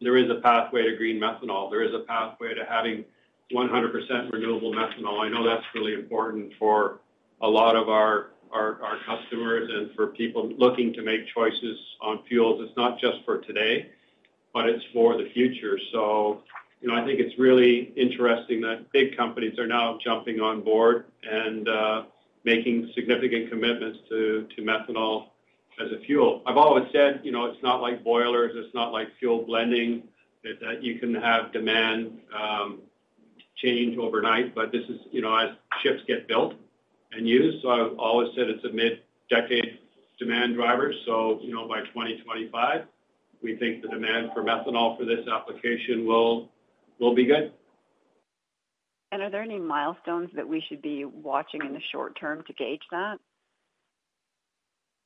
there 0.00 0.16
is 0.16 0.30
a 0.30 0.36
pathway 0.36 0.82
to 0.82 0.96
green 0.96 1.20
methanol. 1.20 1.70
There 1.70 1.82
is 1.82 1.94
a 1.94 2.00
pathway 2.00 2.54
to 2.54 2.64
having 2.64 3.04
100% 3.52 4.32
renewable 4.32 4.72
methanol. 4.72 5.24
I 5.24 5.28
know 5.28 5.44
that's 5.44 5.64
really 5.74 5.94
important 5.94 6.52
for 6.58 7.00
a 7.40 7.48
lot 7.48 7.76
of 7.76 7.88
our 7.88 8.30
customers 9.06 9.70
and 9.72 9.94
for 9.94 10.08
people 10.08 10.48
looking 10.58 10.92
to 10.94 11.02
make 11.02 11.26
choices 11.28 11.78
on 12.00 12.22
fuels. 12.28 12.60
It's 12.66 12.76
not 12.76 12.98
just 13.00 13.24
for 13.24 13.38
today, 13.38 13.90
but 14.52 14.68
it's 14.68 14.84
for 14.92 15.16
the 15.16 15.30
future. 15.30 15.78
So, 15.92 16.42
you 16.80 16.88
know, 16.88 16.94
I 16.94 17.04
think 17.04 17.20
it's 17.20 17.38
really 17.38 17.92
interesting 17.96 18.60
that 18.62 18.90
big 18.92 19.16
companies 19.16 19.58
are 19.58 19.66
now 19.66 19.98
jumping 20.02 20.40
on 20.40 20.62
board 20.62 21.06
and 21.30 21.68
uh, 21.68 22.04
making 22.44 22.90
significant 22.94 23.50
commitments 23.50 23.98
to 24.08 24.46
methanol 24.58 25.28
as 25.84 25.92
a 25.92 25.98
fuel. 26.06 26.42
I've 26.46 26.56
always 26.56 26.86
said, 26.92 27.20
you 27.22 27.32
know, 27.32 27.46
it's 27.46 27.62
not 27.62 27.82
like 27.82 28.02
boilers, 28.02 28.52
it's 28.54 28.74
not 28.74 28.92
like 28.92 29.08
fuel 29.18 29.42
blending, 29.42 30.04
that 30.60 30.82
you 30.82 30.98
can 30.98 31.14
have 31.14 31.52
demand 31.52 32.18
um, 32.32 32.80
change 33.56 33.98
overnight. 33.98 34.54
But 34.54 34.70
this 34.70 34.84
is, 34.88 35.00
you 35.10 35.20
know, 35.20 35.34
as 35.34 35.50
ships 35.82 36.02
get 36.06 36.28
built 36.28 36.54
and 37.16 37.28
used. 37.28 37.62
So 37.62 37.70
I've 37.70 37.98
always 37.98 38.28
said 38.36 38.48
it's 38.48 38.64
a 38.64 38.72
mid-decade 38.72 39.78
demand 40.18 40.54
driver. 40.54 40.92
So, 41.04 41.38
you 41.42 41.52
know, 41.52 41.68
by 41.68 41.80
2025, 41.80 42.82
we 43.42 43.56
think 43.56 43.82
the 43.82 43.88
demand 43.88 44.30
for 44.34 44.42
methanol 44.42 44.98
for 44.98 45.04
this 45.04 45.26
application 45.28 46.06
will 46.06 46.50
will 46.98 47.14
be 47.14 47.26
good. 47.26 47.52
And 49.12 49.22
are 49.22 49.30
there 49.30 49.42
any 49.42 49.58
milestones 49.58 50.30
that 50.34 50.48
we 50.48 50.62
should 50.68 50.82
be 50.82 51.04
watching 51.04 51.60
in 51.64 51.72
the 51.72 51.80
short 51.92 52.18
term 52.18 52.42
to 52.46 52.52
gauge 52.54 52.82
that? 52.90 53.18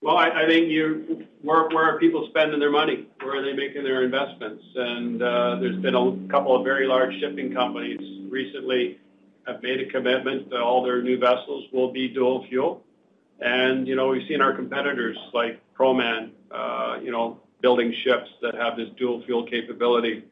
Well, 0.03 0.17
I, 0.17 0.31
I 0.31 0.47
think 0.47 0.69
you 0.69 1.27
where 1.43 1.69
where 1.69 1.85
are 1.85 1.99
people 1.99 2.27
spending 2.31 2.59
their 2.59 2.71
money? 2.71 3.09
Where 3.21 3.41
are 3.41 3.43
they 3.43 3.53
making 3.53 3.85
their 3.85 4.03
investments? 4.05 4.65
And 4.75 5.23
uh, 5.23 5.57
there's 5.61 5.81
been 5.83 5.95
a 5.95 6.29
couple 6.31 6.57
of 6.57 6.65
very 6.65 6.87
large 6.87 7.13
shipping 7.21 7.53
companies 7.53 8.01
recently 8.31 8.99
have 9.47 9.62
made 9.62 9.80
a 9.80 9.91
commitment 9.91 10.51
that 10.51 10.61
all 10.61 10.82
their 10.82 11.03
new 11.03 11.18
vessels 11.18 11.64
will 11.72 11.91
be 11.93 12.09
dual 12.09 12.47
fuel. 12.49 12.84
And 13.41 13.88
you 13.88 13.97
know 13.97 14.09
we've 14.09 14.26
seen 14.28 14.41
our 14.41 14.55
competitors 14.55 15.16
like 15.32 15.61
Proman, 15.76 16.30
uh, 16.51 16.99
you 17.03 17.11
know, 17.11 17.41
building 17.62 17.95
ships 18.05 18.28
that 18.43 18.55
have 18.55 18.76
this 18.76 18.88
dual 18.99 19.22
fuel 19.24 19.45
capability. 19.45 20.24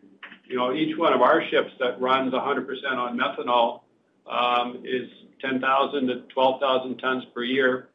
You 0.46 0.56
know, 0.56 0.74
each 0.74 0.96
one 0.96 1.12
of 1.12 1.22
our 1.22 1.42
ships 1.48 1.72
that 1.78 2.00
runs 2.00 2.32
100% 2.32 2.68
on 2.96 3.18
methanol 3.18 3.80
um, 4.26 4.82
is 4.84 5.08
10,000 5.40 6.06
to 6.08 6.20
12,000 6.32 6.98
tons 6.98 7.24
per 7.34 7.42
year 7.42 7.88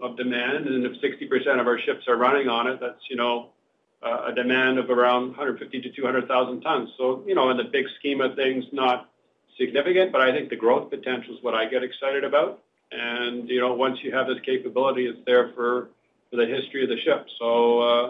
of 0.00 0.16
demand. 0.16 0.66
And 0.66 0.84
if 0.84 0.92
60% 1.00 1.60
of 1.60 1.66
our 1.66 1.78
ships 1.78 2.08
are 2.08 2.16
running 2.16 2.48
on 2.48 2.66
it, 2.66 2.80
that's, 2.80 3.02
you 3.08 3.16
know, 3.16 3.50
a 4.02 4.32
demand 4.34 4.78
of 4.78 4.90
around 4.90 5.28
150 5.28 5.80
to 5.80 5.90
200,000 5.90 6.60
tons. 6.60 6.90
So, 6.98 7.22
you 7.24 7.36
know, 7.36 7.50
in 7.50 7.56
the 7.56 7.64
big 7.64 7.86
scheme 8.00 8.20
of 8.20 8.34
things, 8.34 8.64
not 8.72 9.10
significant, 9.58 10.12
but 10.12 10.20
I 10.20 10.32
think 10.32 10.50
the 10.50 10.56
growth 10.56 10.90
potential 10.90 11.34
is 11.36 11.42
what 11.42 11.54
I 11.54 11.66
get 11.66 11.82
excited 11.82 12.24
about. 12.24 12.62
And, 12.90 13.48
you 13.48 13.60
know, 13.60 13.74
once 13.74 13.98
you 14.02 14.14
have 14.14 14.26
this 14.26 14.38
capability, 14.44 15.06
it's 15.06 15.18
there 15.24 15.52
for, 15.54 15.90
for 16.30 16.36
the 16.36 16.46
history 16.46 16.82
of 16.82 16.90
the 16.90 16.98
ship. 16.98 17.26
So, 17.38 17.80
uh, 17.80 18.06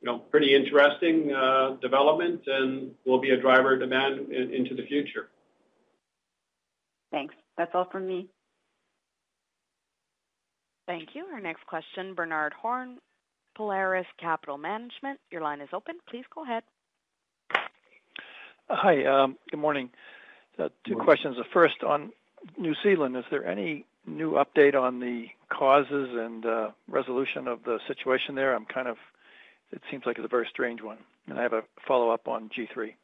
you 0.00 0.06
know, 0.06 0.18
pretty 0.18 0.54
interesting 0.54 1.32
uh, 1.32 1.76
development 1.80 2.42
and 2.46 2.92
will 3.04 3.20
be 3.20 3.30
a 3.30 3.40
driver 3.40 3.74
of 3.74 3.80
demand 3.80 4.32
into 4.32 4.74
the 4.74 4.84
future. 4.86 5.28
Thanks. 7.10 7.34
That's 7.56 7.70
all 7.74 7.88
from 7.90 8.06
me. 8.06 8.28
Thank 10.86 11.10
you. 11.14 11.24
Our 11.32 11.40
next 11.40 11.66
question, 11.66 12.14
Bernard 12.14 12.52
Horn, 12.52 12.98
Polaris 13.56 14.06
Capital 14.20 14.58
Management. 14.58 15.18
Your 15.30 15.40
line 15.40 15.60
is 15.60 15.68
open. 15.72 15.96
Please 16.08 16.24
go 16.34 16.44
ahead. 16.44 16.62
Hi. 18.68 19.04
Um, 19.04 19.36
good 19.50 19.60
morning. 19.60 19.90
Uh, 20.58 20.68
two 20.84 20.96
questions. 20.96 21.36
The 21.36 21.44
first 21.52 21.82
on 21.82 22.12
New 22.58 22.74
Zealand, 22.82 23.16
is 23.16 23.24
there 23.30 23.46
any 23.46 23.84
new 24.06 24.32
update 24.32 24.74
on 24.74 25.00
the 25.00 25.26
causes 25.48 26.10
and 26.12 26.46
uh, 26.46 26.70
resolution 26.88 27.48
of 27.48 27.62
the 27.64 27.78
situation 27.86 28.34
there? 28.34 28.54
I'm 28.54 28.64
kind 28.64 28.88
of, 28.88 28.96
it 29.72 29.82
seems 29.90 30.04
like 30.06 30.16
it's 30.16 30.24
a 30.24 30.28
very 30.28 30.48
strange 30.50 30.80
one. 30.82 30.98
And 31.28 31.38
I 31.38 31.42
have 31.42 31.52
a 31.52 31.62
follow-up 31.86 32.28
on 32.28 32.50
G3. 32.56 32.94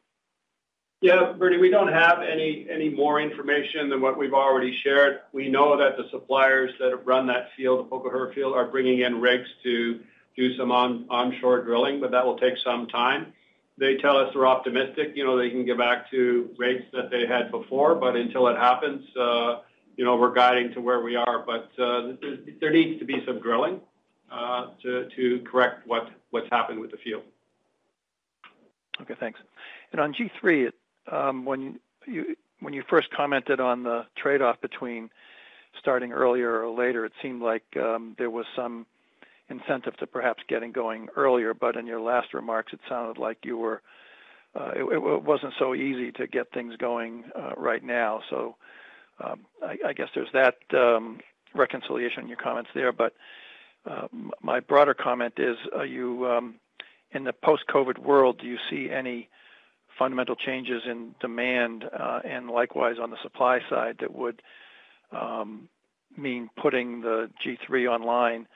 Yeah, 1.03 1.33
Bernie, 1.37 1.59
we 1.59 1.69
don't 1.69 1.93
have 1.93 2.23
any 2.23 2.69
any 2.71 2.89
more 2.89 3.21
information 3.21 3.91
than 3.91 4.01
what 4.01 4.17
we've 4.17 4.33
already 4.33 4.79
shared. 4.85 5.23
We 5.33 5.49
know 5.49 5.77
that 5.77 5.97
the 5.97 6.09
suppliers 6.13 6.71
that 6.79 6.93
have 6.93 7.05
run 7.05 7.27
that 7.27 7.49
field, 7.57 7.85
the 7.85 7.91
Pohokura 7.91 8.33
field, 8.33 8.55
are 8.55 8.67
bringing 8.69 9.01
in 9.01 9.21
rigs 9.21 9.49
to 9.65 9.99
do 10.37 10.57
some 10.57 10.71
on 10.71 11.07
onshore 11.11 11.65
drilling, 11.65 12.01
but 12.01 12.13
that 12.13 12.25
will 12.25 12.39
take 12.39 12.55
some 12.65 12.87
time. 12.87 13.33
They 13.79 13.97
tell 13.97 14.17
us 14.17 14.31
they're 14.35 14.47
optimistic, 14.47 15.13
you 15.15 15.25
know, 15.25 15.37
they 15.39 15.51
can 15.51 15.65
get 15.65 15.79
back 15.79 16.11
to 16.11 16.51
rates 16.59 16.85
that 16.93 17.11
they 17.11 17.27
had 17.27 17.51
before, 17.51 17.95
but 17.95 18.17
until 18.17 18.47
it 18.49 18.57
happens, 18.57 19.05
uh, 19.17 19.61
you 19.97 20.05
know, 20.05 20.17
we're 20.17 20.35
guiding 20.35 20.73
to 20.75 20.81
where 20.81 21.01
we 21.01 21.17
are. 21.17 21.45
But 21.45 21.71
uh, 21.83 22.13
there 22.61 22.71
needs 22.71 22.99
to 22.99 23.05
be 23.05 23.23
some 23.27 23.41
drilling 23.41 23.81
uh, 24.31 24.69
to 24.83 25.43
correct 25.51 25.87
what 25.87 26.11
what's 26.31 26.49
happened 26.51 26.81
with 26.81 26.91
the 26.91 26.97
field. 26.99 27.23
Okay, 29.01 29.15
thanks. 29.19 29.41
And 29.93 30.01
on 30.01 30.15
G3, 30.15 30.71
um, 31.11 31.45
when 31.45 31.79
you 32.07 32.37
when 32.61 32.73
you 32.73 32.83
first 32.89 33.11
commented 33.11 33.61
on 33.61 33.83
the 33.83 34.07
trade-off 34.17 34.61
between 34.61 35.11
starting 35.79 36.13
earlier 36.13 36.63
or 36.63 36.71
later, 36.71 37.05
it 37.05 37.13
seemed 37.21 37.43
like 37.43 37.65
um, 37.77 38.15
there 38.19 38.31
was 38.31 38.47
some 38.55 38.87
incentive 39.49 39.97
to 39.99 40.07
perhaps 40.07 40.43
getting 40.49 40.73
going 40.73 41.09
earlier. 41.17 41.55
But 41.55 41.77
in 41.77 41.87
your 41.87 42.01
last 42.01 42.35
remarks, 42.35 42.73
it 42.73 42.81
sounded 42.89 43.21
like 43.21 43.39
you 43.45 43.59
were 43.59 43.83
uh, 44.55 44.73
it, 44.77 44.85
it, 44.85 45.23
wasn't 45.23 45.55
so 45.59 45.75
easy 45.75 46.13
to 46.13 46.27
get 46.27 46.53
things 46.53 46.75
going 46.77 47.25
uh, 47.35 47.53
right 47.57 47.83
now. 47.83 48.21
So 48.29 48.57
um, 49.25 49.41
I, 49.63 49.77
I, 49.89 49.93
guess 49.95 50.09
there's 50.15 50.29
that 50.35 50.57
um, 50.75 51.21
reconciliation 51.55 52.25
in 52.25 52.29
your 52.29 52.37
comments 52.37 52.71
there. 52.75 52.93
But 52.93 53.15
uh, 53.91 54.09
my 54.43 54.61
broader 54.61 54.95
comment 54.95 55.35
is: 55.39 55.57
Are 55.75 55.87
you 55.87 56.27
um, 56.27 56.57
in 57.13 57.25
the 57.25 57.33
post-COVID 57.33 57.99
world? 57.99 58.41
Do 58.41 58.47
you 58.47 58.59
see 58.69 58.91
any 58.91 59.29
fundamental 59.99 60.37
changes 60.37 60.83
in 60.87 61.15
demand, 61.21 61.85
uh, 61.85 62.21
and 62.25 62.51
likewise 62.51 62.97
on 63.01 63.11
the 63.11 63.19
supply 63.23 63.61
side 63.71 63.97
that 64.01 64.15
would 64.15 64.43
um, 65.13 65.69
mean 66.17 66.51
putting 66.61 67.01
the 67.01 67.31
G3 67.45 67.89
online 67.89 68.47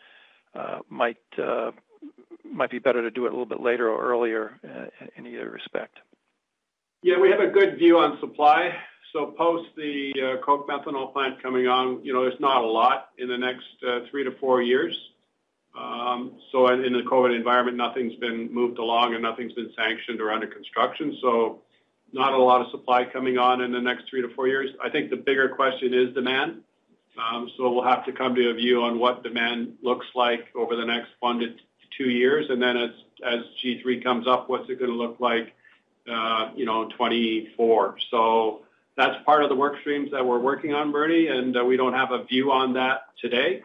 might 0.88 1.16
uh, 1.38 1.72
might 2.44 2.70
be 2.70 2.78
better 2.78 3.02
to 3.02 3.10
do 3.10 3.26
it 3.26 3.28
a 3.28 3.32
little 3.32 3.46
bit 3.46 3.60
later 3.60 3.88
or 3.88 4.10
earlier 4.10 4.58
in 5.16 5.26
either 5.26 5.50
respect. 5.50 5.98
Yeah, 7.02 7.18
we 7.18 7.30
have 7.30 7.40
a 7.40 7.48
good 7.48 7.76
view 7.76 7.98
on 7.98 8.18
supply. 8.20 8.74
So 9.12 9.26
post 9.26 9.68
the 9.76 10.12
Koch 10.44 10.68
methanol 10.68 11.12
plant 11.12 11.42
coming 11.42 11.66
on, 11.66 12.04
you 12.04 12.12
know, 12.12 12.22
there's 12.22 12.40
not 12.40 12.62
a 12.62 12.66
lot 12.66 13.10
in 13.18 13.28
the 13.28 13.38
next 13.38 13.66
three 14.10 14.24
to 14.24 14.32
four 14.38 14.62
years. 14.62 14.96
Um, 15.78 16.38
so 16.52 16.68
in 16.68 16.92
the 16.92 17.02
COVID 17.02 17.36
environment, 17.36 17.76
nothing's 17.76 18.14
been 18.16 18.52
moved 18.52 18.78
along 18.78 19.14
and 19.14 19.22
nothing's 19.22 19.52
been 19.52 19.70
sanctioned 19.76 20.20
or 20.20 20.32
under 20.32 20.46
construction. 20.46 21.16
So 21.20 21.60
not 22.12 22.32
a 22.32 22.38
lot 22.38 22.62
of 22.62 22.70
supply 22.70 23.04
coming 23.04 23.36
on 23.36 23.60
in 23.60 23.72
the 23.72 23.80
next 23.80 24.08
three 24.08 24.22
to 24.22 24.28
four 24.34 24.48
years. 24.48 24.70
I 24.82 24.88
think 24.88 25.10
the 25.10 25.16
bigger 25.16 25.48
question 25.48 25.92
is 25.92 26.14
demand. 26.14 26.62
Um, 27.18 27.50
so 27.56 27.70
we'll 27.70 27.84
have 27.84 28.04
to 28.06 28.12
come 28.12 28.34
to 28.34 28.50
a 28.50 28.54
view 28.54 28.82
on 28.82 28.98
what 28.98 29.22
demand 29.22 29.74
looks 29.82 30.06
like 30.14 30.48
over 30.54 30.76
the 30.76 30.84
next 30.84 31.10
one 31.20 31.38
to 31.40 31.54
two 31.96 32.10
years. 32.10 32.46
And 32.50 32.60
then 32.60 32.76
as, 32.76 32.90
as 33.24 33.40
G3 33.64 34.02
comes 34.02 34.26
up, 34.26 34.48
what's 34.48 34.68
it 34.68 34.78
going 34.78 34.90
to 34.90 34.96
look 34.96 35.18
like, 35.18 35.54
uh, 36.10 36.50
you 36.54 36.66
know, 36.66 36.88
24. 36.96 37.96
So 38.10 38.62
that's 38.96 39.22
part 39.24 39.42
of 39.42 39.48
the 39.48 39.56
work 39.56 39.80
streams 39.80 40.10
that 40.12 40.24
we're 40.24 40.38
working 40.38 40.74
on, 40.74 40.92
Bernie, 40.92 41.28
and 41.28 41.56
uh, 41.56 41.64
we 41.64 41.76
don't 41.76 41.94
have 41.94 42.12
a 42.12 42.24
view 42.24 42.52
on 42.52 42.74
that 42.74 43.06
today. 43.20 43.62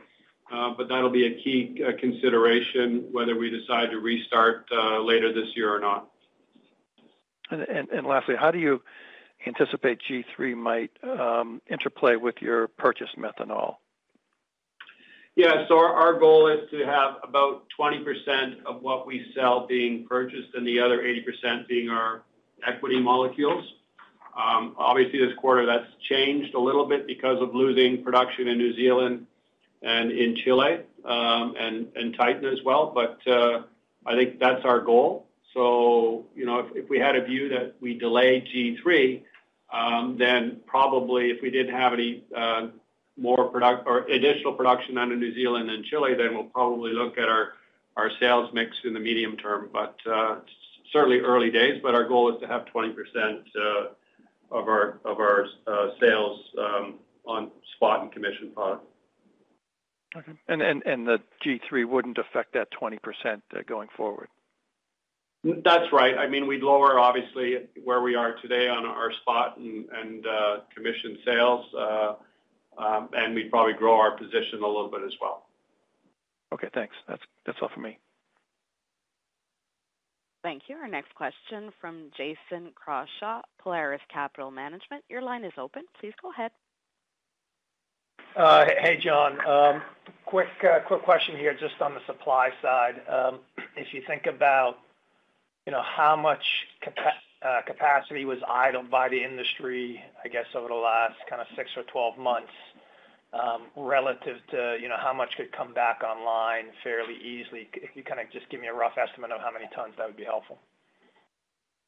Uh, 0.52 0.74
but 0.78 0.90
that'll 0.90 1.10
be 1.10 1.28
a 1.28 1.42
key 1.42 1.82
consideration 2.00 3.08
whether 3.12 3.38
we 3.38 3.50
decide 3.50 3.90
to 3.90 4.00
restart 4.00 4.66
later 5.02 5.32
this 5.32 5.48
year 5.56 5.74
or 5.74 5.80
not. 5.80 6.10
And 7.52 8.06
lastly, 8.06 8.36
how 8.38 8.52
do 8.52 8.60
you 8.60 8.82
anticipate 9.46 10.00
G3 10.10 10.56
might 10.56 10.92
um, 11.04 11.62
interplay 11.70 12.16
with 12.16 12.36
your 12.42 12.68
purchased 12.68 13.18
methanol? 13.18 13.76
Yeah. 15.36 15.66
So 15.68 15.80
our 15.80 16.20
goal 16.20 16.48
is 16.50 16.70
to 16.72 16.86
have 16.86 17.16
about 17.24 17.64
20% 17.80 18.64
of 18.66 18.82
what 18.82 19.08
we 19.08 19.32
sell 19.34 19.66
being 19.66 20.06
purchased 20.08 20.54
and 20.56 20.68
the 20.68 20.80
other 20.80 21.00
80% 21.00 21.68
being 21.68 21.90
our 21.90 22.24
equity 22.68 23.00
molecules. 23.00 23.64
Um, 24.38 24.76
obviously, 24.78 25.20
this 25.20 25.36
quarter, 25.38 25.66
that's 25.66 25.88
changed 26.10 26.54
a 26.54 26.60
little 26.60 26.86
bit 26.86 27.08
because 27.08 27.42
of 27.42 27.54
losing 27.54 28.04
production 28.04 28.48
in 28.48 28.58
New 28.58 28.74
Zealand 28.76 29.28
and 29.82 30.12
in 30.12 30.36
Chile 30.38 30.82
um, 31.06 31.56
and, 31.58 32.16
Titan 32.18 32.46
as 32.46 32.60
well. 32.64 32.92
But 32.94 33.20
uh, 33.28 33.64
I 34.06 34.16
think 34.16 34.40
that's 34.40 34.64
our 34.64 34.80
goal. 34.80 35.28
So, 35.54 36.26
you 36.36 36.46
know, 36.46 36.70
if, 36.74 36.90
we 36.90 36.98
had 36.98 37.16
a 37.16 37.26
view 37.26 37.50
that 37.50 37.76
we 37.82 37.98
delay 37.98 38.42
G3, 38.42 39.16
um, 39.16 39.26
then 40.18 40.60
probably 40.66 41.32
if 41.32 41.42
we 41.42 41.50
didn't 41.50 41.74
have 41.74 41.94
any 41.94 42.24
uh, 42.36 42.68
more 43.18 43.50
product 43.50 43.88
or 43.88 44.00
additional 44.00 44.54
production 44.54 44.98
out 44.98 45.12
of 45.12 45.18
New 45.18 45.34
Zealand 45.34 45.70
and 45.70 45.84
Chile, 45.86 46.14
then 46.16 46.34
we'll 46.34 46.46
probably 46.46 46.94
look 46.94 47.18
at 47.18 47.30
our, 47.30 47.54
sales 48.20 48.50
mix 48.54 48.76
in 48.84 48.94
the 48.94 49.00
medium 49.00 49.38
term. 49.38 49.70
But 49.72 49.96
uh, 50.10 50.38
certainly 50.92 51.20
early 51.20 51.52
days, 51.52 51.80
but 51.84 51.94
our 51.94 52.08
goal 52.08 52.34
is 52.34 52.42
to 52.42 52.48
have 52.48 52.66
20% 52.74 52.96
uh, 52.96 53.88
of 54.50 54.68
our, 54.68 55.00
of 55.06 55.20
our 55.20 55.46
sales 56.00 56.40
um, 56.58 56.96
on 57.26 57.52
spot 57.76 58.02
and 58.02 58.12
commission 58.12 58.52
product. 58.56 58.86
Okay. 60.16 60.32
And 60.48 60.62
the 61.08 61.20
G3 61.46 61.88
wouldn't 61.88 62.18
affect 62.18 62.54
that 62.54 62.70
20% 62.72 62.98
uh, 63.26 63.60
going 63.68 63.88
forward? 63.96 64.28
That's 65.44 65.92
right. 65.92 66.18
I 66.18 66.28
mean, 66.28 66.46
we'd 66.46 66.62
lower, 66.62 67.00
obviously, 67.00 67.58
where 67.84 68.02
we 68.02 68.14
are 68.14 68.36
today 68.42 68.68
on 68.68 68.86
our 68.86 69.12
spot 69.22 69.58
and 69.58 69.88
and 69.90 70.28
uh, 70.28 70.58
commission 70.74 71.18
sales, 71.26 71.66
uh, 71.76 72.14
um, 72.78 73.10
and 73.14 73.34
we'd 73.34 73.50
probably 73.50 73.74
grow 73.74 74.00
our 74.00 74.16
position 74.18 74.62
a 74.64 74.68
little 74.68 74.90
bit 74.90 75.02
as 75.04 75.14
well. 75.20 75.48
Okay, 76.54 76.70
thanks. 76.74 76.96
That's 77.08 77.24
that's 77.46 77.58
all 77.62 77.70
for 77.74 77.80
me. 77.80 77.98
Thank 80.44 80.64
you. 80.68 80.76
Our 80.76 80.88
next 80.88 81.14
question 81.16 81.72
from 81.80 82.12
Jason 82.18 82.72
Crawshaw, 82.76 83.42
Polaris 83.60 84.02
Capital 84.12 84.50
Management. 84.50 85.04
Your 85.10 85.22
line 85.22 85.44
is 85.44 85.54
open. 85.58 85.84
Please 86.00 86.14
go 86.22 86.32
ahead. 86.32 86.52
Uh, 88.36 88.66
hey, 88.80 88.98
John. 88.98 89.46
Um, 89.46 89.82
quick 90.26 90.48
uh, 90.64 90.80
quick 90.88 91.04
question 91.04 91.36
here 91.36 91.54
just 91.54 91.82
on 91.82 91.94
the 91.94 92.02
supply 92.06 92.50
side. 92.62 93.02
Um, 93.08 93.40
if 93.76 93.94
you 93.94 94.02
think 94.08 94.26
about, 94.26 94.80
you 95.66 95.72
know, 95.72 95.82
how 95.82 96.16
much 96.16 96.44
uh, 97.42 97.62
capacity 97.66 98.26
was 98.26 98.40
idled 98.48 98.90
by 98.90 99.10
the 99.10 99.24
industry, 99.24 100.02
I 100.24 100.28
guess, 100.28 100.46
over 100.56 100.68
the 100.68 100.74
last 100.74 101.16
kind 101.30 101.42
of 101.42 101.48
six 101.56 101.70
or 101.78 101.84
12 101.84 102.18
months, 102.18 102.52
um, 103.34 103.64
relative 103.76 104.38
to, 104.52 104.78
you 104.82 104.90
know, 104.90 104.98
how 104.98 105.14
much 105.14 105.38
could 105.38 105.52
come 105.52 105.74
back 105.74 106.02
online 106.04 106.66
fairly 106.84 107.16
easily? 107.16 107.70
If 107.74 107.96
you 107.96 108.04
kind 108.04 108.20
of 108.20 108.32
just 108.32 108.50
give 108.50 108.60
me 108.60 108.68
a 108.68 108.74
rough 108.74 108.98
estimate 108.98 109.32
of 109.32 109.42
how 109.42 109.52
many 109.52 109.66
tons, 109.76 109.94
that 109.98 110.08
would 110.08 110.18
be 110.18 110.24
helpful. 110.24 110.60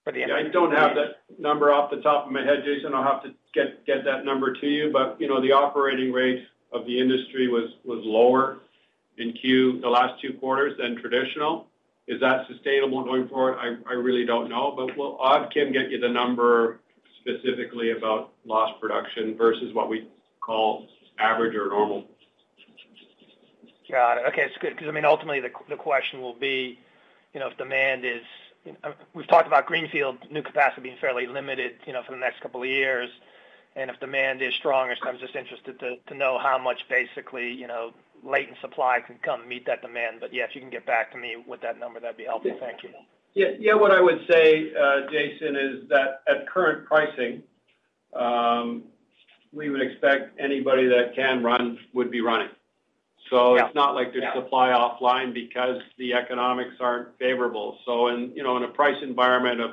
For 0.03 0.13
the 0.13 0.19
Yeah, 0.19 0.35
I 0.35 0.49
don't 0.51 0.71
have 0.71 0.95
that 0.95 1.23
number 1.39 1.71
off 1.71 1.89
the 1.89 2.01
top 2.01 2.27
of 2.27 2.31
my 2.31 2.41
head, 2.43 2.63
Jason. 2.65 2.93
I'll 2.93 3.03
have 3.03 3.23
to 3.23 3.33
get 3.53 4.05
that 4.05 4.25
number 4.25 4.53
to 4.53 4.67
you. 4.67 4.91
But, 4.91 5.19
you 5.19 5.27
know, 5.27 5.41
the 5.41 5.51
operating 5.51 6.11
rate 6.11 6.43
of 6.71 6.85
the 6.85 6.99
industry 6.99 7.47
was 7.47 7.69
lower 7.85 8.59
in 9.17 9.33
Q 9.33 9.79
the 9.79 9.89
last 9.89 10.21
two 10.21 10.33
quarters 10.33 10.77
than 10.77 10.95
traditional. 10.99 11.67
Is 12.07 12.19
that 12.19 12.47
sustainable 12.47 13.03
going 13.03 13.27
forward? 13.29 13.57
I 13.59 13.93
really 13.93 14.25
don't 14.25 14.49
know, 14.49 14.73
but 14.75 14.97
we'll 14.97 15.17
have 15.25 15.49
Kim 15.51 15.71
get 15.71 15.89
you 15.89 15.99
the 15.99 16.09
number 16.09 16.79
specifically 17.21 17.91
about 17.91 18.33
lost 18.45 18.81
production 18.81 19.37
versus 19.37 19.73
what 19.73 19.87
we 19.87 20.07
call 20.41 20.87
average 21.17 21.55
or 21.55 21.69
normal. 21.69 22.05
Got 23.89 24.17
it. 24.17 24.25
Okay, 24.29 24.41
it's 24.41 24.57
good, 24.57 24.71
because, 24.71 24.87
I 24.87 24.91
mean, 24.91 25.05
ultimately, 25.05 25.39
the 25.39 25.75
question 25.77 26.21
will 26.21 26.33
be, 26.33 26.79
you 27.33 27.39
know, 27.39 27.47
if 27.47 27.57
demand 27.57 28.03
is... 28.05 28.23
We've 29.13 29.27
talked 29.27 29.47
about 29.47 29.65
greenfield 29.65 30.17
new 30.31 30.41
capacity 30.41 30.81
being 30.81 30.97
fairly 30.99 31.27
limited, 31.27 31.73
you 31.85 31.93
know, 31.93 32.01
for 32.03 32.11
the 32.11 32.17
next 32.17 32.41
couple 32.41 32.63
of 32.63 32.69
years, 32.69 33.09
and 33.75 33.89
if 33.89 33.99
demand 33.99 34.41
is 34.41 34.53
stronger, 34.55 34.95
so 35.01 35.09
I'm 35.09 35.19
just 35.19 35.35
interested 35.35 35.79
to 35.79 36.13
know 36.15 36.37
how 36.37 36.57
much 36.57 36.87
basically, 36.89 37.51
you 37.51 37.67
know, 37.67 37.93
latent 38.23 38.57
supply 38.61 38.99
can 39.05 39.17
come 39.23 39.47
meet 39.47 39.65
that 39.65 39.81
demand. 39.81 40.17
But, 40.19 40.33
yeah, 40.33 40.43
if 40.43 40.55
you 40.55 40.61
can 40.61 40.69
get 40.69 40.85
back 40.85 41.11
to 41.11 41.17
me 41.17 41.35
with 41.47 41.61
that 41.61 41.79
number, 41.79 41.99
that'd 41.99 42.17
be 42.17 42.25
helpful. 42.25 42.55
Thank 42.59 42.83
you. 42.83 42.89
Yeah, 43.33 43.47
yeah, 43.59 43.73
what 43.73 43.91
I 43.91 43.99
would 43.99 44.19
say, 44.29 44.71
uh, 44.79 45.09
Jason, 45.11 45.55
is 45.55 45.89
that 45.89 46.21
at 46.27 46.47
current 46.47 46.85
pricing, 46.85 47.41
um, 48.15 48.83
we 49.51 49.69
would 49.69 49.81
expect 49.81 50.39
anybody 50.39 50.87
that 50.87 51.15
can 51.15 51.43
run 51.43 51.79
would 51.93 52.11
be 52.11 52.21
running. 52.21 52.49
So 53.29 53.55
it's 53.55 53.73
not 53.73 53.95
like 53.95 54.13
there's 54.13 54.31
supply 54.35 54.69
offline 54.69 55.33
because 55.33 55.81
the 55.97 56.13
economics 56.13 56.75
aren't 56.79 57.17
favorable. 57.17 57.79
So 57.85 58.09
in, 58.09 58.31
you 58.35 58.43
know, 58.43 58.57
in 58.57 58.63
a 58.63 58.67
price 58.67 58.97
environment 59.01 59.61
of 59.61 59.71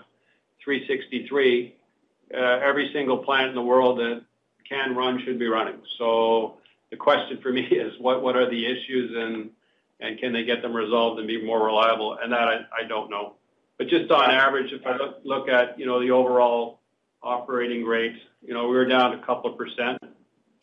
$363, 0.67 1.73
uh, 2.33 2.39
every 2.39 2.91
single 2.93 3.19
plant 3.19 3.49
in 3.49 3.55
the 3.55 3.63
world 3.63 3.99
that 3.99 4.23
can 4.69 4.95
run 4.95 5.21
should 5.25 5.39
be 5.39 5.49
running. 5.49 5.81
So 5.99 6.59
the 6.91 6.97
question 6.97 7.39
for 7.43 7.53
me 7.53 7.63
is, 7.71 7.93
what 8.01 8.37
are 8.37 8.49
the 8.49 8.67
issues 8.67 9.17
and 9.17 9.51
can 10.19 10.33
they 10.33 10.45
get 10.45 10.63
them 10.63 10.75
resolved 10.75 11.19
and 11.19 11.29
be 11.29 11.45
more 11.45 11.65
reliable? 11.65 12.19
And 12.23 12.33
that 12.33 12.69
I 12.73 12.87
don't 12.89 13.11
know. 13.11 13.35
But 13.79 13.89
just 13.89 14.11
on 14.11 14.31
average, 14.31 14.73
if 14.73 14.87
I 14.87 14.97
look 15.25 15.49
at, 15.49 15.79
you 15.79 15.87
know, 15.87 16.01
the 16.01 16.11
overall 16.11 16.81
operating 17.23 17.85
rates, 17.85 18.19
you 18.43 18.53
know, 18.53 18.69
we 18.69 18.77
were 18.77 18.85
down 18.85 19.15
a 19.15 19.25
couple 19.25 19.51
of 19.51 19.57
percent, 19.57 19.99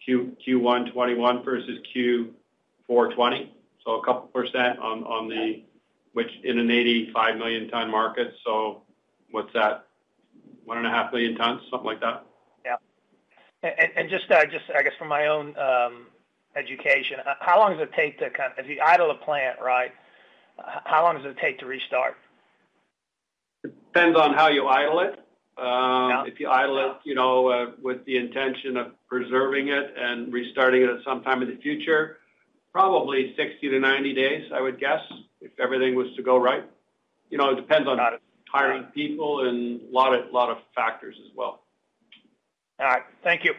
Q1 0.07 0.37
2021 0.45 1.43
versus 1.43 1.79
Q4 1.95 2.29
2020. 2.87 3.53
So 3.83 3.99
a 3.99 4.05
couple 4.05 4.27
percent 4.27 4.77
on 4.79 5.29
the, 5.29 5.63
which 6.13 6.29
in 6.43 6.59
an 6.59 6.69
85 6.69 7.37
million 7.37 7.69
ton 7.69 7.89
market. 7.89 8.33
So 8.45 8.83
what's 9.31 9.51
that? 9.53 9.87
1.5 10.67 11.11
million 11.11 11.35
tons, 11.35 11.61
something 11.71 11.85
like 11.85 12.01
that. 12.01 12.25
Yeah. 12.65 12.75
And 13.63 14.09
just, 14.09 14.29
I 14.29 14.45
guess 14.45 14.93
from 14.99 15.07
my 15.07 15.27
own 15.27 15.57
um, 15.57 16.07
education, 16.57 17.19
how 17.39 17.59
long 17.59 17.73
does 17.73 17.81
it 17.81 17.93
take 17.93 18.19
to 18.19 18.29
kind 18.29 18.51
of... 18.51 18.65
If 18.65 18.69
you 18.69 18.79
idle 18.83 19.11
a 19.11 19.15
plant, 19.15 19.59
right, 19.63 19.91
how 20.85 21.03
long 21.03 21.15
does 21.15 21.25
it 21.25 21.37
take 21.39 21.59
to 21.59 21.65
restart? 21.65 22.15
Depends 23.63 24.17
on 24.17 24.33
how 24.33 24.47
you 24.49 24.67
idle 24.67 24.99
it. 25.01 25.19
Um, 25.57 26.27
if 26.27 26.39
you 26.39 26.49
idle 26.49 26.77
it, 26.77 26.97
you 27.03 27.15
know, 27.15 27.47
uh, 27.47 27.71
with 27.81 28.05
the 28.05 28.17
intention 28.17 28.77
of 28.77 28.91
preserving 29.07 29.69
it 29.69 29.93
and 29.97 30.31
restarting 30.31 30.83
it 30.83 30.89
at 30.89 31.03
some 31.03 31.23
time 31.23 31.41
in 31.41 31.49
the 31.49 31.57
future, 31.57 32.17
probably 32.71 33.35
60-90 33.37 34.15
days, 34.15 34.51
I 34.53 34.61
would 34.61 34.79
guess, 34.79 35.01
if 35.41 35.51
everything 35.59 35.95
was 35.95 36.07
to 36.15 36.21
go 36.21 36.37
right. 36.37 36.63
You 37.31 37.39
know, 37.39 37.49
it 37.51 37.55
depends 37.55 37.87
on 37.87 37.99
hiring 38.51 38.83
people 38.93 39.47
and 39.47 39.81
a 39.81 39.91
lot 39.91 40.13
of, 40.13 40.31
lot 40.31 40.49
of 40.51 40.57
factors 40.75 41.15
as 41.25 41.31
well. 41.35 41.63
All 42.79 42.85
right. 42.85 43.03
Thank 43.23 43.43
you. 43.43 43.53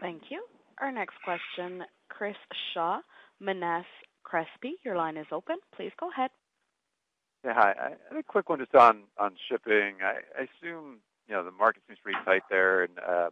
Thank 0.00 0.22
you. 0.30 0.42
Our 0.80 0.90
next 0.90 1.14
question, 1.24 1.84
Chris 2.08 2.34
Shaw, 2.72 3.00
Monness, 3.40 3.84
Crespi, 4.24 4.74
your 4.84 4.96
line 4.96 5.16
is 5.16 5.26
open. 5.30 5.56
Please 5.76 5.92
go 5.98 6.10
ahead. 6.10 6.30
Yeah, 7.44 7.54
hi. 7.54 7.74
I 8.12 8.18
a 8.18 8.22
quick 8.22 8.48
one 8.48 8.60
just 8.60 8.74
on 8.74 9.04
shipping. 9.48 9.96
I 10.02 10.20
assume, 10.42 10.98
you 11.26 11.34
know, 11.34 11.44
the 11.44 11.50
market 11.50 11.82
seems 11.86 11.98
pretty 12.02 12.18
tight 12.24 12.42
there, 12.50 12.84
and 12.84 12.98
uh, 12.98 13.30